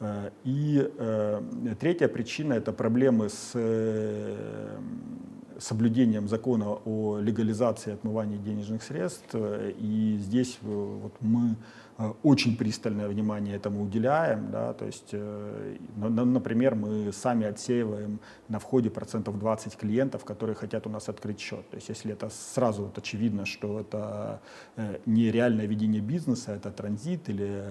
Э, 0.00 0.30
и 0.44 0.88
э, 0.98 1.40
третья 1.80 2.08
причина– 2.08 2.52
это 2.54 2.72
проблемы 2.72 3.28
с 3.28 3.52
э, 3.54 4.78
соблюдением 5.58 6.28
закона 6.28 6.78
о 6.84 7.18
легализации 7.18 7.92
отмывания 7.92 8.38
денежных 8.38 8.82
средств. 8.82 9.34
И 9.34 10.18
здесь 10.20 10.58
вот 10.62 11.12
мы 11.20 11.56
очень 12.22 12.56
пристальное 12.56 13.08
внимание 13.08 13.56
этому 13.56 13.82
уделяем. 13.82 14.50
Да, 14.50 14.72
то 14.72 14.86
есть, 14.86 15.08
э, 15.12 15.76
например, 15.96 16.74
мы 16.74 17.12
сами 17.12 17.46
отсеиваем 17.46 18.20
на 18.48 18.58
входе 18.58 18.88
процентов 18.88 19.38
20 19.38 19.76
клиентов, 19.76 20.24
которые 20.24 20.54
хотят 20.54 20.86
у 20.86 20.90
нас 20.90 21.08
открыть 21.08 21.40
счет. 21.40 21.68
То 21.70 21.76
есть 21.76 21.88
если 21.88 22.12
это 22.12 22.30
сразу 22.30 22.84
вот 22.84 22.98
очевидно, 22.98 23.46
что 23.46 23.80
это 23.80 24.40
э, 24.76 24.98
не 25.06 25.32
реальное 25.32 25.66
ведение 25.66 26.00
бизнеса, 26.00 26.52
это 26.52 26.70
транзит 26.70 27.28
или 27.28 27.62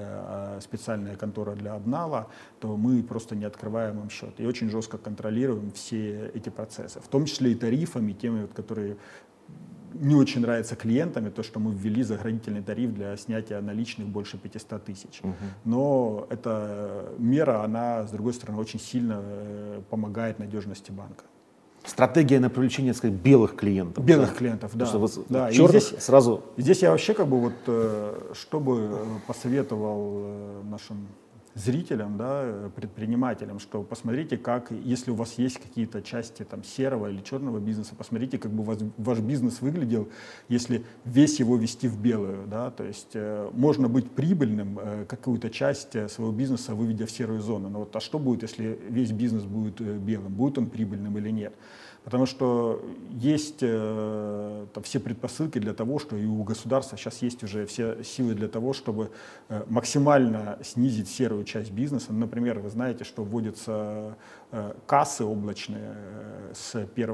специальная 0.60 1.16
контора 1.16 1.56
для 1.56 1.74
обнала, 1.74 2.28
то 2.60 2.76
мы 2.76 3.04
просто 3.04 3.36
не 3.36 3.46
открываем 3.46 4.00
им 4.02 4.10
счет. 4.10 4.40
И 4.40 4.46
очень 4.46 4.70
жестко 4.70 4.98
контролируем 4.98 5.72
все 5.72 6.32
эти 6.34 6.50
процессы, 6.50 7.00
в 7.00 7.08
том 7.08 7.26
числе 7.26 7.52
и 7.52 7.56
тарифами, 7.56 8.12
теми, 8.12 8.48
которые 8.48 8.98
не 9.94 10.16
очень 10.16 10.42
нравится 10.42 10.76
клиентам, 10.76 11.32
то, 11.32 11.44
что 11.44 11.60
мы 11.60 11.74
ввели 11.74 12.04
заградительный 12.04 12.62
тариф 12.62 12.94
для 12.94 13.16
снятия 13.18 13.62
наличных 13.62 14.08
больше 14.08 14.38
500 14.38 14.84
тысяч. 14.84 15.20
Угу. 15.24 15.34
Но 15.66 16.28
эта 16.30 17.10
мера, 17.18 17.64
она, 17.64 18.08
с 18.08 18.12
другой 18.12 18.34
стороны, 18.34 18.60
очень 18.60 18.80
сильно 18.80 19.20
э, 19.22 19.82
помогает 19.90 20.40
надежности 20.40 20.92
банка. 20.92 21.24
Стратегия 21.86 22.40
на 22.40 22.50
привлечение, 22.50 22.92
так 22.92 22.98
сказать, 22.98 23.16
белых 23.18 23.56
клиентов. 23.56 24.04
Белых 24.04 24.32
да? 24.32 24.36
клиентов, 24.36 24.72
да. 24.74 24.86
Потому 24.86 25.08
что 25.08 25.18
вот 25.20 25.26
да. 25.30 25.52
черных 25.52 25.82
здесь, 25.84 26.04
сразу... 26.04 26.44
Здесь 26.58 26.82
я 26.82 26.92
вообще 26.92 27.14
как 27.14 27.28
бы 27.28 27.40
вот, 27.40 27.54
э, 27.68 28.32
чтобы 28.34 28.90
посоветовал 29.26 30.12
э, 30.16 30.62
нашим 30.70 31.08
зрителям, 31.58 32.18
да, 32.18 32.72
предпринимателям, 32.76 33.60
что 33.60 33.84
посмотрите, 33.84 34.38
как, 34.38 34.72
если 34.72 35.12
у 35.12 35.16
вас 35.16 35.34
есть 35.38 35.60
какие-то 35.60 36.02
части 36.02 36.44
там, 36.44 36.64
серого 36.64 37.10
или 37.10 37.22
черного 37.22 37.60
бизнеса, 37.60 37.96
посмотрите, 37.98 38.38
как 38.38 38.52
бы 38.52 38.64
ваш, 38.64 38.78
ваш 38.98 39.20
бизнес 39.20 39.62
выглядел, 39.62 40.08
если 40.50 40.86
весь 41.06 41.40
его 41.40 41.58
вести 41.58 41.88
в 41.88 42.00
белую. 42.00 42.48
Да, 42.48 42.72
то 42.72 42.84
есть 42.84 43.12
э, 43.14 43.50
можно 43.54 43.88
быть 43.90 44.12
прибыльным, 44.12 44.80
э, 44.80 45.06
какую-то 45.06 45.50
часть 45.50 45.96
э, 45.96 46.08
своего 46.10 46.32
бизнеса 46.32 46.76
выведя 46.76 47.06
в 47.06 47.12
серую 47.12 47.42
зону. 47.42 47.70
Но 47.70 47.80
вот, 47.80 47.96
а 47.96 48.00
что 48.00 48.20
будет, 48.20 48.44
если 48.44 48.80
весь 48.90 49.12
бизнес 49.12 49.44
будет 49.44 49.82
э, 49.82 49.98
белым? 49.98 50.34
Будет 50.34 50.58
он 50.58 50.70
прибыльным 50.70 51.18
или 51.18 51.30
нет? 51.30 51.54
Потому 52.08 52.26
что 52.26 52.82
есть 53.12 53.58
э, 53.60 54.66
там, 54.74 54.82
все 54.82 54.98
предпосылки 55.02 55.60
для 55.60 55.74
того, 55.74 56.00
что 56.00 56.16
и 56.16 56.26
у 56.26 56.42
государства 56.44 56.98
сейчас 56.98 57.22
есть 57.22 57.44
уже 57.44 57.66
все 57.66 58.02
силы 58.02 58.34
для 58.34 58.48
того, 58.48 58.72
чтобы 58.72 59.12
э, 59.50 59.66
максимально 59.68 60.58
снизить 60.64 61.10
серую 61.10 61.44
часть 61.44 61.72
бизнеса. 61.72 62.14
Например, 62.14 62.60
вы 62.60 62.70
знаете, 62.70 63.04
что 63.04 63.26
вводятся 63.26 64.16
э, 64.47 64.47
кассы 64.86 65.26
облачные 65.26 65.96
э, 65.96 66.54
с 66.56 66.76
1 66.76 67.08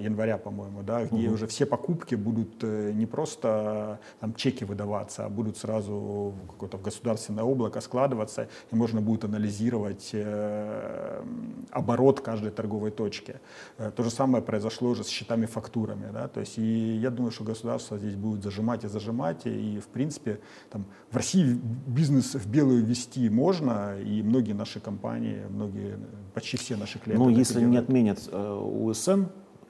января, 0.00 0.38
по-моему, 0.38 0.82
да, 0.82 1.04
где 1.04 1.26
угу. 1.26 1.34
уже 1.34 1.46
все 1.46 1.66
покупки 1.66 2.14
будут 2.14 2.64
э, 2.64 2.92
не 2.92 3.06
просто 3.06 4.00
там, 4.20 4.34
чеки 4.34 4.64
выдаваться, 4.64 5.26
а 5.26 5.28
будут 5.28 5.58
сразу 5.58 6.34
в 6.42 6.46
какое-то 6.46 6.78
государственное 6.78 7.44
облако 7.44 7.80
складываться, 7.80 8.48
и 8.72 8.76
можно 8.76 9.00
будет 9.00 9.24
анализировать 9.24 10.10
э, 10.14 11.22
оборот 11.70 12.20
каждой 12.20 12.50
торговой 12.50 12.90
точки. 12.90 13.40
Э, 13.78 13.90
то 13.94 14.02
же 14.02 14.10
самое 14.10 14.30
самое 14.30 14.44
произошло 14.44 14.90
уже 14.90 15.02
с 15.02 15.08
счетами-фактурами. 15.08 16.12
Да? 16.12 16.28
То 16.28 16.40
есть, 16.40 16.58
и 16.58 16.96
я 17.02 17.10
думаю, 17.10 17.32
что 17.32 17.44
государство 17.44 17.98
здесь 17.98 18.14
будет 18.14 18.42
зажимать 18.42 18.84
и 18.84 18.88
зажимать. 18.88 19.46
И, 19.46 19.78
в 19.78 19.86
принципе, 19.86 20.38
там, 20.70 20.84
в 21.10 21.16
России 21.16 21.58
бизнес 21.86 22.34
в 22.34 22.46
белую 22.48 22.84
вести 22.84 23.28
можно, 23.28 23.98
и 23.98 24.22
многие 24.22 24.54
наши 24.54 24.80
компании, 24.80 25.42
многие, 25.50 25.98
почти 26.30 26.56
все 26.56 26.76
наши 26.76 26.98
клиенты. 26.98 27.24
Ну, 27.24 27.30
если 27.30 27.60
не 27.60 27.76
отменят 27.76 28.28
э, 28.30 28.60
УСН, 28.60 29.10
э, 29.10 29.24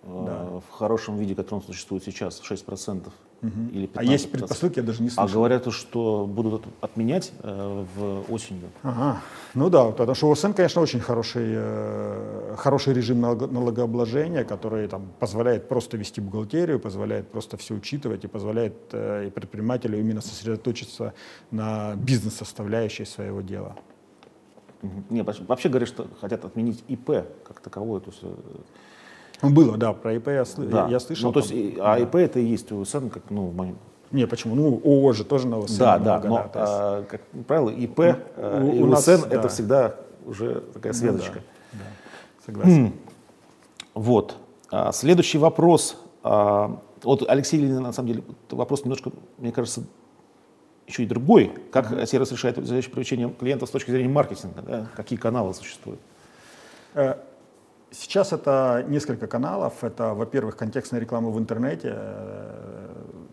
да. 0.04 0.60
в 0.60 0.70
хорошем 0.70 1.16
виде, 1.16 1.34
который 1.34 1.56
он 1.56 1.62
существует 1.62 2.04
сейчас, 2.04 2.40
6%, 2.42 3.10
Угу. 3.42 3.70
Или 3.72 3.86
15, 3.86 3.96
а 3.96 4.12
есть 4.12 4.30
предпосылки, 4.30 4.78
я 4.78 4.82
даже 4.82 5.02
не 5.02 5.08
слышал. 5.08 5.24
А 5.24 5.28
говорят, 5.28 5.72
что 5.72 6.26
будут 6.26 6.64
отменять 6.80 7.32
э, 7.42 7.84
в 7.96 8.32
осенью. 8.32 8.68
Ага. 8.82 9.20
Ну 9.54 9.70
да, 9.70 9.90
потому 9.90 10.14
что 10.14 10.30
ОСН, 10.30 10.52
конечно, 10.52 10.82
очень 10.82 11.00
хороший, 11.00 11.46
э, 11.48 12.54
хороший 12.58 12.92
режим 12.92 13.20
налогообложения, 13.20 14.44
который 14.44 14.88
там, 14.88 15.10
позволяет 15.18 15.68
просто 15.68 15.96
вести 15.96 16.20
бухгалтерию, 16.20 16.78
позволяет 16.78 17.28
просто 17.28 17.56
все 17.56 17.74
учитывать 17.74 18.24
и 18.24 18.28
позволяет 18.28 18.74
э, 18.92 19.28
и 19.28 19.30
предпринимателю 19.30 19.98
именно 19.98 20.20
сосредоточиться 20.20 21.14
на 21.50 21.94
бизнес-составляющей 21.96 23.06
своего 23.06 23.40
дела. 23.40 23.74
Угу. 24.82 25.04
Не, 25.10 25.22
вообще 25.22 25.68
говорят, 25.68 25.88
что 25.88 26.06
хотят 26.20 26.44
отменить 26.44 26.82
ИП 26.88 27.24
как 27.44 27.60
таковое. 27.60 28.00
То 28.00 28.10
есть, 28.10 28.20
э, 29.42 29.48
было, 29.48 29.76
да, 29.76 29.92
про 29.92 30.14
ИП 30.14 30.28
я, 30.28 30.44
сл... 30.44 30.62
да. 30.62 30.88
я 30.88 31.00
слышал. 31.00 31.28
Ну, 31.28 31.32
то 31.32 31.40
есть, 31.40 31.78
а 31.80 31.98
ИП 31.98 32.16
это 32.16 32.40
и 32.40 32.44
есть 32.44 32.70
УСН, 32.72 33.08
как, 33.08 33.24
ну, 33.30 33.46
в 33.46 33.54
моем... 33.54 33.78
Не, 34.10 34.26
почему? 34.26 34.54
Ну, 34.54 34.80
ООО 34.84 35.12
же 35.12 35.24
тоже 35.24 35.46
на 35.46 35.58
УСН. 35.58 35.78
Да, 35.78 35.98
да, 35.98 36.20
но, 36.20 36.36
да, 36.36 36.50
а, 36.54 37.04
как 37.04 37.22
правило, 37.46 37.70
ИП 37.70 37.98
ну, 37.98 38.14
э, 38.36 38.72
и 38.76 38.82
у 38.82 38.86
нас, 38.86 39.06
УСН 39.06 39.28
да. 39.28 39.36
это 39.36 39.48
всегда 39.48 39.94
уже 40.26 40.62
такая 40.72 40.92
связочка. 40.92 41.40
Ну, 41.72 41.78
да, 41.78 41.78
да, 41.78 42.44
согласен. 42.44 42.92
Вот. 43.94 44.36
А, 44.70 44.92
следующий 44.92 45.38
вопрос. 45.38 45.96
А, 46.22 46.80
вот 47.02 47.28
Алексей 47.28 47.60
Ленин, 47.60 47.82
на 47.82 47.92
самом 47.92 48.08
деле, 48.08 48.24
вопрос 48.50 48.84
немножко, 48.84 49.12
мне 49.38 49.52
кажется, 49.52 49.84
еще 50.90 51.04
и 51.04 51.06
другой. 51.06 51.52
Как 51.72 51.90
mm-hmm. 51.90 52.06
сервис 52.06 52.32
решает 52.32 52.56
задачу 52.56 52.90
привлечения 52.90 53.28
клиентов 53.28 53.68
с 53.68 53.72
точки 53.72 53.90
зрения 53.90 54.08
маркетинга? 54.08 54.62
Да? 54.62 54.86
Какие 54.96 55.18
каналы 55.18 55.54
существуют? 55.54 56.00
Э, 56.94 57.14
Сейчас 57.92 58.32
это 58.32 58.84
несколько 58.86 59.26
каналов. 59.26 59.82
Это, 59.82 60.14
во-первых, 60.14 60.56
контекстная 60.56 61.00
реклама 61.00 61.30
в 61.30 61.38
интернете. 61.38 61.96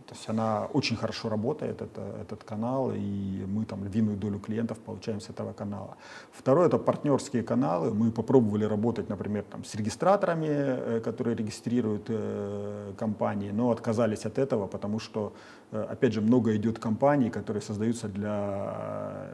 То 0.08 0.16
есть 0.16 0.30
она 0.30 0.68
очень 0.74 0.96
хорошо 0.96 1.30
работает, 1.30 1.82
это, 1.82 2.02
этот 2.22 2.44
канал, 2.44 2.92
и 2.96 3.46
мы 3.46 3.66
там 3.66 3.84
львиную 3.84 4.18
долю 4.18 4.40
клиентов 4.40 4.78
получаем 4.78 5.20
с 5.20 5.30
этого 5.30 5.54
канала. 5.54 5.98
Второе— 6.32 6.68
это 6.70 6.78
партнерские 6.78 7.44
каналы. 7.44 7.94
Мы 7.94 8.12
попробовали 8.12 8.64
работать, 8.64 9.10
например, 9.10 9.44
там, 9.44 9.66
с 9.66 9.76
регистраторами, 9.76 10.48
э, 10.50 11.02
которые 11.02 11.36
регистрируют 11.36 12.06
э, 12.10 12.94
компании, 12.98 13.52
но 13.52 13.70
отказались 13.70 14.26
от 14.26 14.38
этого, 14.38 14.68
потому 14.68 15.00
что, 15.00 15.34
э, 15.72 15.88
опять 15.92 16.14
же, 16.14 16.22
много 16.22 16.56
идет 16.56 16.80
компаний, 16.80 17.30
которые 17.30 17.62
создаются 17.62 18.08
для 18.08 19.28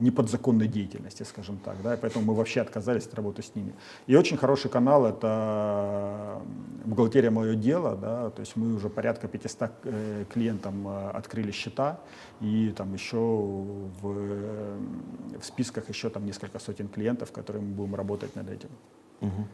неподзаконной 0.00 0.66
деятельности, 0.68 1.22
скажем 1.22 1.58
так, 1.58 1.76
да, 1.82 1.94
и 1.94 1.96
поэтому 1.96 2.24
мы 2.24 2.34
вообще 2.34 2.60
отказались 2.60 3.06
от 3.06 3.14
работы 3.14 3.42
с 3.42 3.54
ними. 3.54 3.74
И 4.06 4.16
очень 4.16 4.36
хороший 4.36 4.70
канал— 4.70 5.06
это 5.06 6.40
бухгалтерия 6.84 7.30
«Мое 7.30 7.54
дело», 7.54 7.96
да, 7.96 8.30
то 8.30 8.40
есть 8.40 8.56
мы 8.56 8.74
уже 8.74 8.88
порядка 8.88 9.28
500 9.28 9.70
э, 9.84 10.24
клиентам 10.32 10.88
э, 10.88 11.10
открыли 11.10 11.52
счета, 11.52 12.00
и 12.40 12.72
там 12.76 12.94
еще 12.94 13.16
в, 13.16 14.02
в 14.02 15.44
списках 15.44 15.88
еще 15.88 16.08
там 16.08 16.26
несколько 16.26 16.58
сотен 16.58 16.88
клиентов, 16.88 17.30
которые 17.32 17.62
мы 17.62 17.74
будем 17.74 17.94
работать 17.94 18.34
над 18.36 18.50
этим. 18.50 18.70
Угу. 19.20 19.46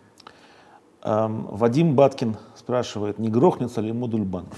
Эм, 1.02 1.46
Вадим 1.50 1.94
Баткин 1.94 2.36
спрашивает, 2.56 3.18
не 3.18 3.28
грохнется 3.28 3.80
ли 3.80 3.92
модуль 3.92 4.24
банк? 4.24 4.48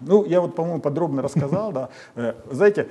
Ну, 0.00 0.24
я 0.24 0.40
вот, 0.40 0.54
по-моему, 0.54 0.80
подробно 0.80 1.22
рассказал, 1.22 1.72
да. 1.72 1.88
Э, 2.14 2.34
знаете, 2.50 2.88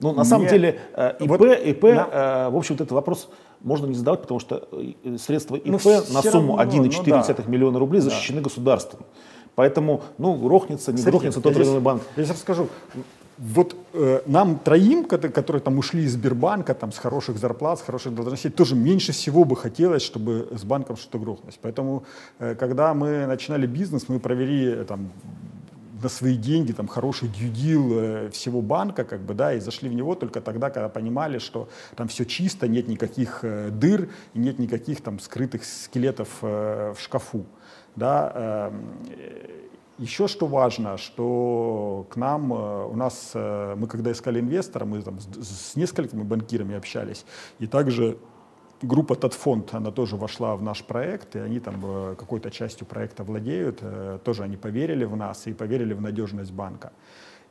ну, 0.00 0.12
на 0.12 0.24
самом 0.24 0.48
деле, 0.48 0.80
э, 0.94 1.16
ИП, 1.20 1.28
вот, 1.28 1.42
ИП 1.42 1.82
на... 1.82 2.08
Э, 2.10 2.48
в 2.50 2.56
общем, 2.56 2.74
этот 2.74 2.92
вопрос 2.92 3.28
можно 3.60 3.86
не 3.86 3.94
задавать, 3.94 4.22
потому 4.22 4.40
что 4.40 4.68
э, 4.72 5.16
средства 5.18 5.56
ИП 5.56 5.84
ну, 5.84 6.02
на 6.10 6.22
сумму 6.22 6.58
1,4 6.58 7.02
ну, 7.06 7.34
да. 7.36 7.44
миллиона 7.46 7.78
рублей 7.78 8.00
защищены 8.00 8.40
да. 8.40 8.44
государством. 8.44 9.00
Поэтому, 9.54 10.02
ну, 10.16 10.34
грохнется, 10.34 10.92
не 10.92 10.98
Смотрите, 10.98 11.10
грохнется 11.10 11.40
тот 11.40 11.56
или 11.56 11.64
иной 11.64 11.80
банк. 11.80 12.02
Я 12.16 12.24
сейчас 12.24 12.36
расскажу. 12.36 12.68
Вот 13.36 13.74
э, 13.94 14.20
нам 14.26 14.58
троим, 14.58 15.04
которые, 15.04 15.32
которые 15.32 15.62
там 15.62 15.78
ушли 15.78 16.04
из 16.04 16.12
Сбербанка, 16.12 16.74
там 16.74 16.92
с 16.92 16.98
хороших 16.98 17.38
зарплат, 17.38 17.78
с 17.78 17.82
хороших 17.82 18.14
должностей, 18.14 18.50
тоже 18.50 18.76
меньше 18.76 19.12
всего 19.12 19.44
бы 19.44 19.56
хотелось, 19.56 20.02
чтобы 20.02 20.48
с 20.54 20.62
банком 20.64 20.96
что-то 20.96 21.18
грохнулось. 21.18 21.58
Поэтому, 21.60 22.04
э, 22.38 22.54
когда 22.54 22.92
мы 22.92 23.26
начинали 23.26 23.66
бизнес, 23.66 24.08
мы 24.08 24.20
провели 24.20 24.84
там 24.84 25.10
на 26.02 26.08
свои 26.08 26.36
деньги 26.36 26.72
там 26.72 26.86
хороший 26.88 27.28
дьюдил 27.28 27.98
э, 27.98 28.30
всего 28.30 28.62
банка, 28.62 29.04
как 29.04 29.20
бы, 29.20 29.34
да, 29.34 29.54
и 29.54 29.60
зашли 29.60 29.88
в 29.88 29.94
него 29.94 30.14
только 30.14 30.40
тогда, 30.40 30.70
когда 30.70 30.88
понимали, 30.88 31.38
что 31.38 31.68
там 31.96 32.08
все 32.08 32.24
чисто, 32.24 32.68
нет 32.68 32.88
никаких 32.88 33.40
э, 33.42 33.70
дыр 33.70 34.10
нет 34.34 34.58
никаких 34.58 35.00
там 35.00 35.18
скрытых 35.18 35.64
скелетов 35.64 36.28
э, 36.42 36.94
в 36.96 37.00
шкафу, 37.00 37.46
да. 37.96 38.32
Э, 38.34 38.72
еще 39.98 40.28
что 40.28 40.46
важно, 40.46 40.96
что 40.96 42.06
к 42.08 42.16
нам, 42.16 42.52
у 42.52 42.96
нас, 42.96 43.32
мы 43.34 43.86
когда 43.86 44.10
искали 44.12 44.40
инвестора, 44.40 44.86
мы 44.86 45.02
там 45.02 45.20
с, 45.20 45.72
с 45.72 45.76
несколькими 45.76 46.22
банкирами 46.22 46.74
общались, 46.74 47.26
и 47.58 47.66
также 47.66 48.16
группа 48.82 49.14
Татфонд, 49.14 49.74
она 49.74 49.90
тоже 49.90 50.16
вошла 50.16 50.56
в 50.56 50.62
наш 50.62 50.82
проект, 50.84 51.36
и 51.36 51.38
они 51.38 51.60
там 51.60 51.80
э, 51.84 52.14
какой-то 52.18 52.50
частью 52.50 52.86
проекта 52.86 53.24
владеют, 53.24 53.82
тоже 54.24 54.42
они 54.42 54.56
поверили 54.56 55.04
в 55.04 55.16
нас 55.16 55.46
и 55.46 55.52
поверили 55.52 55.94
в 55.94 56.00
надежность 56.00 56.52
банка. 56.52 56.92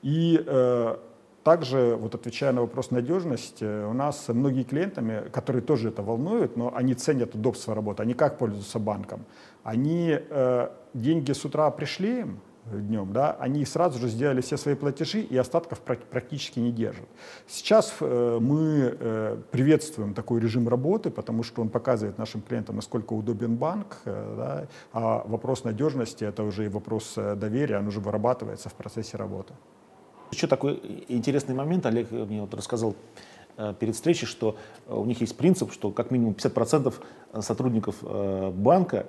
И 0.01 0.41
э, 0.45 0.97
также, 1.43 1.95
вот 1.95 2.15
отвечая 2.15 2.51
на 2.51 2.61
вопрос 2.61 2.91
надежности, 2.91 3.85
у 3.85 3.93
нас 3.93 4.27
многие 4.27 4.63
клиентами, 4.63 5.29
которые 5.29 5.61
тоже 5.61 5.89
это 5.89 6.03
волнуют, 6.03 6.57
но 6.57 6.73
они 6.75 6.93
ценят 6.93 7.35
удобство 7.35 7.73
работы, 7.73 8.03
они 8.03 8.13
как 8.13 8.37
пользуются 8.37 8.79
банком? 8.79 9.25
Они 9.63 10.17
э, 10.17 10.69
деньги 10.93 11.31
с 11.31 11.45
утра 11.45 11.69
пришли 11.71 12.21
им, 12.21 12.39
днем, 12.71 13.13
да, 13.13 13.35
они 13.39 13.65
сразу 13.65 13.99
же 13.99 14.07
сделали 14.07 14.41
все 14.41 14.57
свои 14.57 14.75
платежи 14.75 15.21
и 15.21 15.37
остатков 15.37 15.79
практически 15.79 16.59
не 16.59 16.71
держат. 16.71 17.07
Сейчас 17.47 17.93
э, 17.99 18.37
мы 18.41 18.95
э, 18.99 19.37
приветствуем 19.51 20.13
такой 20.13 20.39
режим 20.39 20.67
работы, 20.67 21.09
потому 21.09 21.43
что 21.43 21.61
он 21.61 21.69
показывает 21.69 22.17
нашим 22.17 22.41
клиентам, 22.41 22.75
насколько 22.75 23.13
удобен 23.13 23.55
банк, 23.55 23.97
э, 24.05 24.35
да, 24.37 24.67
а 24.93 25.23
вопрос 25.25 25.63
надежности 25.63 26.23
это 26.23 26.43
уже 26.43 26.65
и 26.65 26.67
вопрос 26.67 27.15
доверия, 27.15 27.79
он 27.79 27.87
уже 27.87 27.99
вырабатывается 27.99 28.69
в 28.69 28.73
процессе 28.73 29.17
работы. 29.17 29.53
Еще 30.31 30.47
такой 30.47 31.05
интересный 31.07 31.55
момент, 31.55 31.85
Олег 31.85 32.11
мне 32.11 32.41
вот 32.41 32.53
рассказал 32.53 32.95
перед 33.79 33.95
встречей, 33.95 34.25
что 34.25 34.55
у 34.87 35.03
них 35.05 35.19
есть 35.21 35.35
принцип, 35.35 35.73
что 35.73 35.91
как 35.91 36.11
минимум 36.11 36.33
50% 36.33 36.93
сотрудников 37.41 37.95
банка 38.53 39.07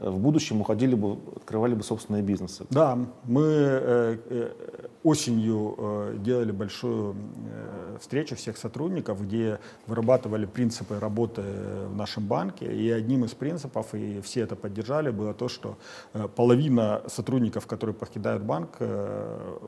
в 0.00 0.18
будущем 0.18 0.60
уходили 0.60 0.94
бы, 0.94 1.18
открывали 1.36 1.74
бы 1.74 1.82
собственные 1.82 2.22
бизнесы. 2.22 2.64
Да, 2.70 2.98
мы 3.24 3.42
э, 3.42 4.18
э, 4.30 4.50
осенью 5.02 5.74
э, 5.76 6.16
делали 6.18 6.52
большую 6.52 7.14
встречу 8.00 8.34
всех 8.34 8.56
сотрудников, 8.56 9.22
где 9.22 9.58
вырабатывали 9.86 10.46
принципы 10.46 10.98
работы 10.98 11.42
в 11.88 11.96
нашем 11.96 12.26
банке. 12.26 12.66
И 12.66 12.90
одним 12.90 13.24
из 13.24 13.34
принципов, 13.34 13.94
и 13.94 14.20
все 14.22 14.40
это 14.40 14.56
поддержали, 14.56 15.10
было 15.10 15.34
то, 15.34 15.48
что 15.48 15.76
половина 16.36 17.02
сотрудников, 17.06 17.66
которые 17.66 17.94
покидают 17.94 18.42
банк, 18.42 18.78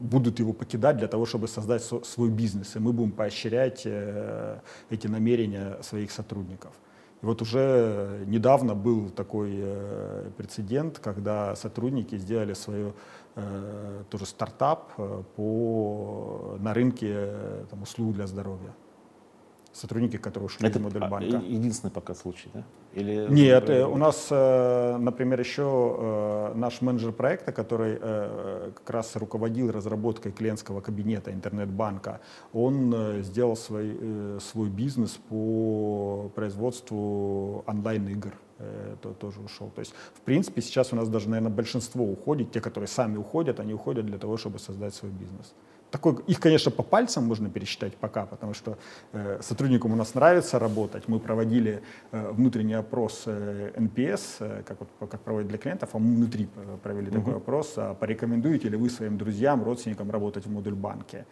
будут 0.00 0.38
его 0.38 0.52
покидать 0.52 0.96
для 0.96 1.08
того, 1.08 1.26
чтобы 1.26 1.48
создать 1.48 1.82
со, 1.82 2.02
свой 2.04 2.30
бизнес. 2.30 2.76
И 2.76 2.78
мы 2.78 2.92
будем 2.92 3.12
поощрять 3.12 3.86
эти 4.90 5.06
намерения 5.06 5.78
своих 5.82 6.10
сотрудников. 6.10 6.72
И 7.22 7.26
вот 7.26 7.40
уже 7.40 8.24
недавно 8.26 8.74
был 8.74 9.08
такой 9.10 9.52
э, 9.54 10.30
прецедент, 10.36 10.98
когда 10.98 11.54
сотрудники 11.54 12.18
сделали 12.18 12.54
свою 12.54 12.94
э, 13.36 14.02
тоже 14.10 14.26
стартап 14.26 14.92
э, 14.98 15.22
по, 15.36 16.56
на 16.58 16.74
рынке 16.74 17.30
услуг 17.80 18.14
для 18.14 18.26
здоровья 18.26 18.74
сотрудники, 19.72 20.18
которые 20.18 20.46
ушли 20.46 20.68
Это 20.68 20.78
из 20.78 20.82
Модульбанка. 20.82 21.36
единственный 21.36 21.90
пока 21.90 22.14
случай, 22.14 22.50
да? 22.52 22.64
Или... 22.92 23.26
Нет, 23.30 23.70
э, 23.70 23.84
у 23.86 23.96
нас, 23.96 24.28
э, 24.30 24.96
например, 24.98 25.40
еще 25.40 25.62
э, 25.62 26.52
наш 26.54 26.82
менеджер 26.82 27.12
проекта, 27.12 27.52
который 27.52 27.98
как 27.98 28.90
раз 28.90 29.16
руководил 29.16 29.70
разработкой 29.70 30.32
клиентского 30.32 30.80
кабинета 30.80 31.32
интернет-банка, 31.32 32.20
он 32.52 33.22
сделал 33.22 33.56
свой, 33.56 33.98
свой 34.40 34.68
бизнес 34.68 35.18
по 35.28 36.30
производству 36.34 37.64
онлайн-игр 37.66 38.32
то 39.00 39.12
тоже 39.14 39.40
ушел. 39.40 39.70
То 39.74 39.80
есть, 39.80 39.92
в 40.14 40.20
принципе, 40.20 40.62
сейчас 40.62 40.92
у 40.92 40.96
нас 40.96 41.08
даже, 41.08 41.28
наверное, 41.28 41.50
большинство 41.50 42.04
уходит, 42.04 42.52
те, 42.52 42.60
которые 42.60 42.86
сами 42.86 43.16
уходят, 43.16 43.58
они 43.58 43.74
уходят 43.74 44.06
для 44.06 44.18
того, 44.18 44.36
чтобы 44.36 44.60
создать 44.60 44.94
свой 44.94 45.10
бизнес 45.10 45.52
такой, 45.92 46.16
их, 46.26 46.40
конечно, 46.40 46.70
по 46.70 46.82
пальцам 46.82 47.24
можно 47.24 47.50
пересчитать 47.50 47.94
пока, 47.96 48.26
потому 48.26 48.54
что 48.54 48.76
э, 49.12 49.38
сотрудникам 49.42 49.92
у 49.92 49.96
нас 49.96 50.14
нравится 50.14 50.58
работать. 50.58 51.08
Мы 51.08 51.20
проводили 51.20 51.82
э, 52.12 52.32
внутренний 52.32 52.78
опрос 52.78 53.24
э, 53.26 53.72
NPS, 53.76 54.20
э, 54.40 54.62
как, 54.66 54.80
вот, 54.80 55.10
как 55.10 55.20
проводят 55.20 55.48
для 55.48 55.58
клиентов, 55.58 55.90
а 55.92 55.98
мы 55.98 56.16
внутри 56.16 56.48
э, 56.56 56.76
провели 56.82 57.10
uh-huh. 57.10 57.18
такой 57.18 57.34
опрос, 57.36 57.74
а 57.76 57.94
порекомендуете 57.94 58.70
ли 58.70 58.76
вы 58.76 58.90
своим 58.90 59.18
друзьям, 59.18 59.62
родственникам 59.62 60.10
работать 60.10 60.46
в 60.46 60.50
модуль 60.50 60.74
банке. 60.74 61.26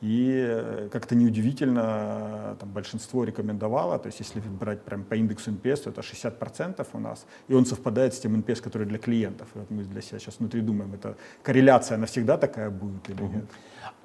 И 0.00 0.46
э, 0.48 0.88
как-то 0.92 1.14
неудивительно, 1.14 2.56
там 2.58 2.70
большинство 2.70 3.24
рекомендовало, 3.24 3.98
то 3.98 4.08
есть 4.08 4.20
если 4.20 4.40
брать 4.40 4.82
прям 4.82 5.04
по 5.04 5.14
индексу 5.14 5.50
NPS, 5.50 5.76
то 5.84 5.90
это 5.90 6.00
60% 6.00 6.86
у 6.92 6.98
нас, 6.98 7.26
и 7.48 7.54
он 7.54 7.66
совпадает 7.66 8.14
с 8.14 8.18
тем 8.18 8.34
NPS, 8.36 8.62
который 8.62 8.86
для 8.86 8.98
клиентов. 8.98 9.48
И 9.54 9.58
вот 9.58 9.70
мы 9.70 9.84
для 9.84 10.00
себя 10.00 10.18
сейчас 10.18 10.38
внутри 10.38 10.62
думаем, 10.62 10.94
это 10.94 11.16
корреляция, 11.42 11.96
она 11.96 12.06
всегда 12.06 12.38
такая 12.38 12.70
будет 12.70 13.10
или 13.10 13.22
uh-huh. 13.22 13.34
нет. 13.34 13.44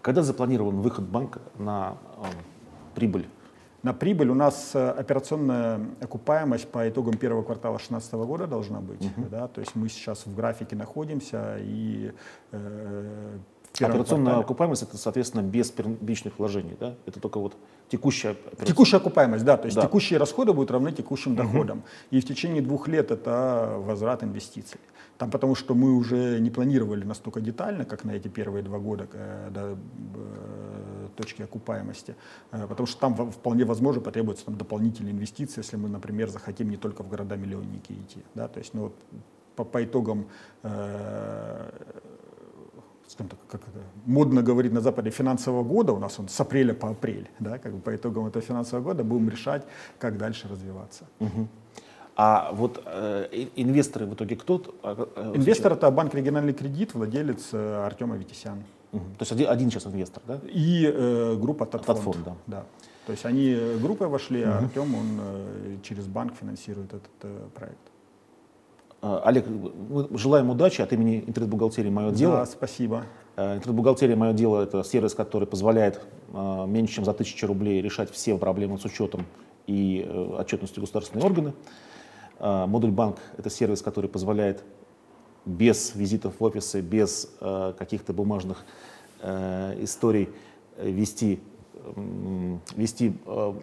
Когда 0.02 0.24
запланирован 0.24 0.82
выход 0.82 1.06
банка 1.06 1.42
на 1.58 1.98
э, 2.18 2.26
прибыль? 2.96 3.28
На 3.84 3.94
прибыль 3.94 4.30
у 4.30 4.36
нас 4.36 4.72
э, 4.76 4.90
операционная 4.90 5.80
окупаемость 6.00 6.68
по 6.70 6.88
итогам 6.88 7.18
первого 7.18 7.44
квартала 7.44 7.78
2016 7.78 8.14
года 8.14 8.48
должна 8.48 8.80
быть. 8.80 9.02
Uh-huh. 9.02 9.30
Да? 9.30 9.48
То 9.48 9.62
есть 9.62 9.76
мы 9.76 9.90
сейчас 9.90 10.26
в 10.26 10.36
графике 10.36 10.76
находимся 10.76 11.58
и 11.60 12.14
э, 12.52 13.38
Операционная 13.74 14.26
квартале. 14.26 14.44
окупаемость 14.44 14.84
это, 14.84 14.98
соответственно, 14.98 15.42
без 15.42 15.72
первичных 15.72 16.38
вложений, 16.40 16.78
да? 16.80 16.96
Это 17.06 17.20
только 17.20 17.40
вот 17.40 17.56
текущая 17.90 18.36
Текущая 18.66 18.98
окупаемость, 18.98 19.46
да. 19.46 19.58
То 19.58 19.66
есть 19.66 19.76
да. 19.76 19.84
текущие 19.84 20.20
расходы 20.20 20.54
будут 20.54 20.72
равны 20.72 20.92
текущим 20.92 21.36
доходам. 21.36 21.80
Угу. 21.80 21.86
И 22.12 22.22
в 22.22 22.26
течение 22.26 22.62
двух 22.62 22.88
лет 22.88 23.12
это 23.12 23.76
возврат 23.80 24.24
инвестиций. 24.24 24.80
Там 25.22 25.30
потому 25.30 25.54
что 25.54 25.76
мы 25.76 25.94
уже 25.94 26.40
не 26.40 26.50
планировали 26.50 27.04
настолько 27.06 27.42
детально, 27.42 27.86
как 27.86 28.04
на 28.04 28.12
эти 28.12 28.28
первые 28.28 28.64
два 28.64 28.80
года 28.80 29.08
э, 29.14 29.50
до 29.52 29.78
э, 30.16 31.08
точки 31.16 31.44
окупаемости, 31.44 32.16
э, 32.52 32.66
потому 32.68 32.88
что 32.88 33.00
там 33.00 33.32
вполне 33.32 33.64
возможно 33.64 34.02
потребуется 34.02 34.46
там, 34.46 34.58
дополнительные 34.58 35.14
инвестиции, 35.14 35.60
если 35.60 35.78
мы, 35.78 35.90
например, 35.90 36.30
захотим 36.30 36.72
не 36.72 36.78
только 36.78 37.04
в 37.04 37.08
города-миллионники 37.08 37.92
идти. 37.92 38.24
Да? 38.34 38.48
То 38.48 38.58
есть 38.58 38.74
ну, 38.74 38.82
вот, 38.82 38.96
по, 39.56 39.64
по 39.64 39.84
итогам 39.84 40.26
скажем 40.64 40.80
так, 43.28 43.40
как 43.50 43.62
модно 44.06 44.42
говорить 44.42 44.74
на 44.74 44.82
Западе, 44.82 45.10
финансового 45.10 45.64
года, 45.64 45.94
у 45.94 46.00
нас 46.00 46.20
он 46.20 46.28
с 46.28 46.40
апреля 46.40 46.74
по 46.74 46.90
апрель, 46.90 47.30
да, 47.40 47.58
как 47.58 47.74
бы 47.74 47.80
по 47.80 47.96
итогам 47.96 48.26
этого 48.28 48.44
финансового 48.44 48.84
года 48.84 49.04
будем 49.04 49.30
решать, 49.30 49.64
как 50.00 50.18
дальше 50.18 50.48
развиваться. 50.48 51.06
Угу. 51.20 51.48
А 52.16 52.52
вот 52.54 52.84
э, 52.86 53.48
инвесторы 53.56 54.06
в 54.06 54.14
итоге 54.14 54.36
кто? 54.36 54.62
А, 54.84 55.08
э, 55.16 55.34
Инвестор 55.36 55.74
это 55.74 55.90
банк 55.92 56.14
региональный 56.14 56.54
кредит, 56.54 56.94
владелец 56.94 57.50
э, 57.54 57.86
Артем 57.86 58.12
Аветисян. 58.12 58.64
Угу. 58.92 59.04
То 59.18 59.22
есть 59.22 59.32
один, 59.32 59.50
один 59.50 59.72
сейчас 59.72 59.86
инвестор, 59.86 60.22
да? 60.28 60.40
И 60.46 60.86
э, 60.86 61.38
группа 61.40 61.66
Татфонд. 61.66 61.98
Татфонд 61.98 62.24
да. 62.26 62.36
да. 62.48 62.66
То 63.06 63.14
есть 63.14 63.26
они 63.26 63.52
э, 63.52 63.78
группой 63.78 64.08
вошли, 64.08 64.44
угу. 64.44 64.52
а 64.52 64.58
Артем 64.58 64.96
он 64.96 65.20
э, 65.20 65.78
через 65.84 66.08
банк 66.08 66.34
финансирует 66.40 66.94
этот 66.94 67.12
э, 67.24 67.48
проект. 67.56 67.91
А, 69.02 69.22
Олег, 69.26 69.46
мы 69.48 70.08
желаем 70.18 70.50
удачи 70.50 70.82
от 70.82 70.94
имени 70.94 71.24
интернет-бухгалтерии 71.26 71.90
«Мое 71.90 72.12
дело». 72.12 72.38
Да, 72.38 72.46
спасибо. 72.46 73.06
Э, 73.36 73.56
интернет-бухгалтерия 73.56 74.16
«Мое 74.16 74.34
дело»— 74.34 74.62
это 74.64 74.84
сервис, 74.84 75.16
который 75.16 75.48
позволяет 75.48 76.02
э, 76.34 76.66
меньше 76.68 76.96
чем 76.96 77.06
за 77.06 77.14
тысячу 77.14 77.48
рублей 77.48 77.82
решать 77.82 78.12
все 78.12 78.38
проблемы 78.38 78.78
с 78.78 78.86
учетом 78.86 79.26
и 79.68 80.08
отчетностью 80.38 80.82
государственные 80.82 81.26
органы. 81.26 81.54
Модуль 82.40 82.90
банк— 82.90 83.18
это 83.38 83.52
сервис, 83.52 83.84
который 83.84 84.10
позволяет 84.10 84.64
без 85.46 85.96
визитов 85.96 86.40
в 86.40 86.44
офисы, 86.44 86.82
без 86.82 87.32
э, 87.40 87.74
каких-то 87.78 88.14
бумажных 88.14 88.66
э, 89.22 89.78
историй 89.84 90.30
вести, 90.78 91.40
вести 92.76 93.14
э, 93.26 93.54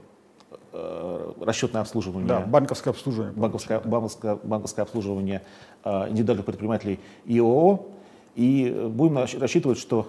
расчетное 1.40 1.82
обслуживание. 1.82 2.28
Да, 2.28 2.40
банковское 2.40 2.92
обслуживание. 2.92 3.32
Банковское, 3.34 3.80
банковское, 3.80 4.38
банковское 4.42 4.84
обслуживание 4.84 5.42
индивидуальных 5.84 6.46
предпринимателей 6.46 7.00
и 7.24 7.38
ООО. 7.38 7.86
И 8.34 8.88
будем 8.90 9.18
рассчитывать, 9.18 9.78
что 9.78 10.08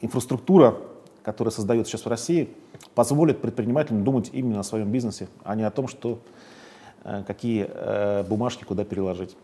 инфраструктура, 0.00 0.76
которая 1.22 1.52
создается 1.52 1.90
сейчас 1.90 2.04
в 2.04 2.08
России, 2.08 2.50
позволит 2.94 3.40
предпринимателям 3.40 4.04
думать 4.04 4.30
именно 4.32 4.60
о 4.60 4.62
своем 4.62 4.90
бизнесе, 4.90 5.28
а 5.42 5.54
не 5.54 5.62
о 5.62 5.70
том, 5.70 5.88
что 5.88 6.18
Э, 7.04 7.22
какие 7.26 7.66
э, 7.68 8.22
бумажки 8.24 8.64
куда 8.64 8.84
переложить. 8.84 9.36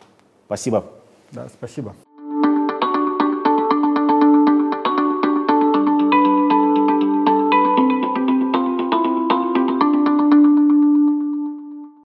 Спасибо. 0.47 0.85
Да, 1.33 1.49
спасибо. 1.49 1.95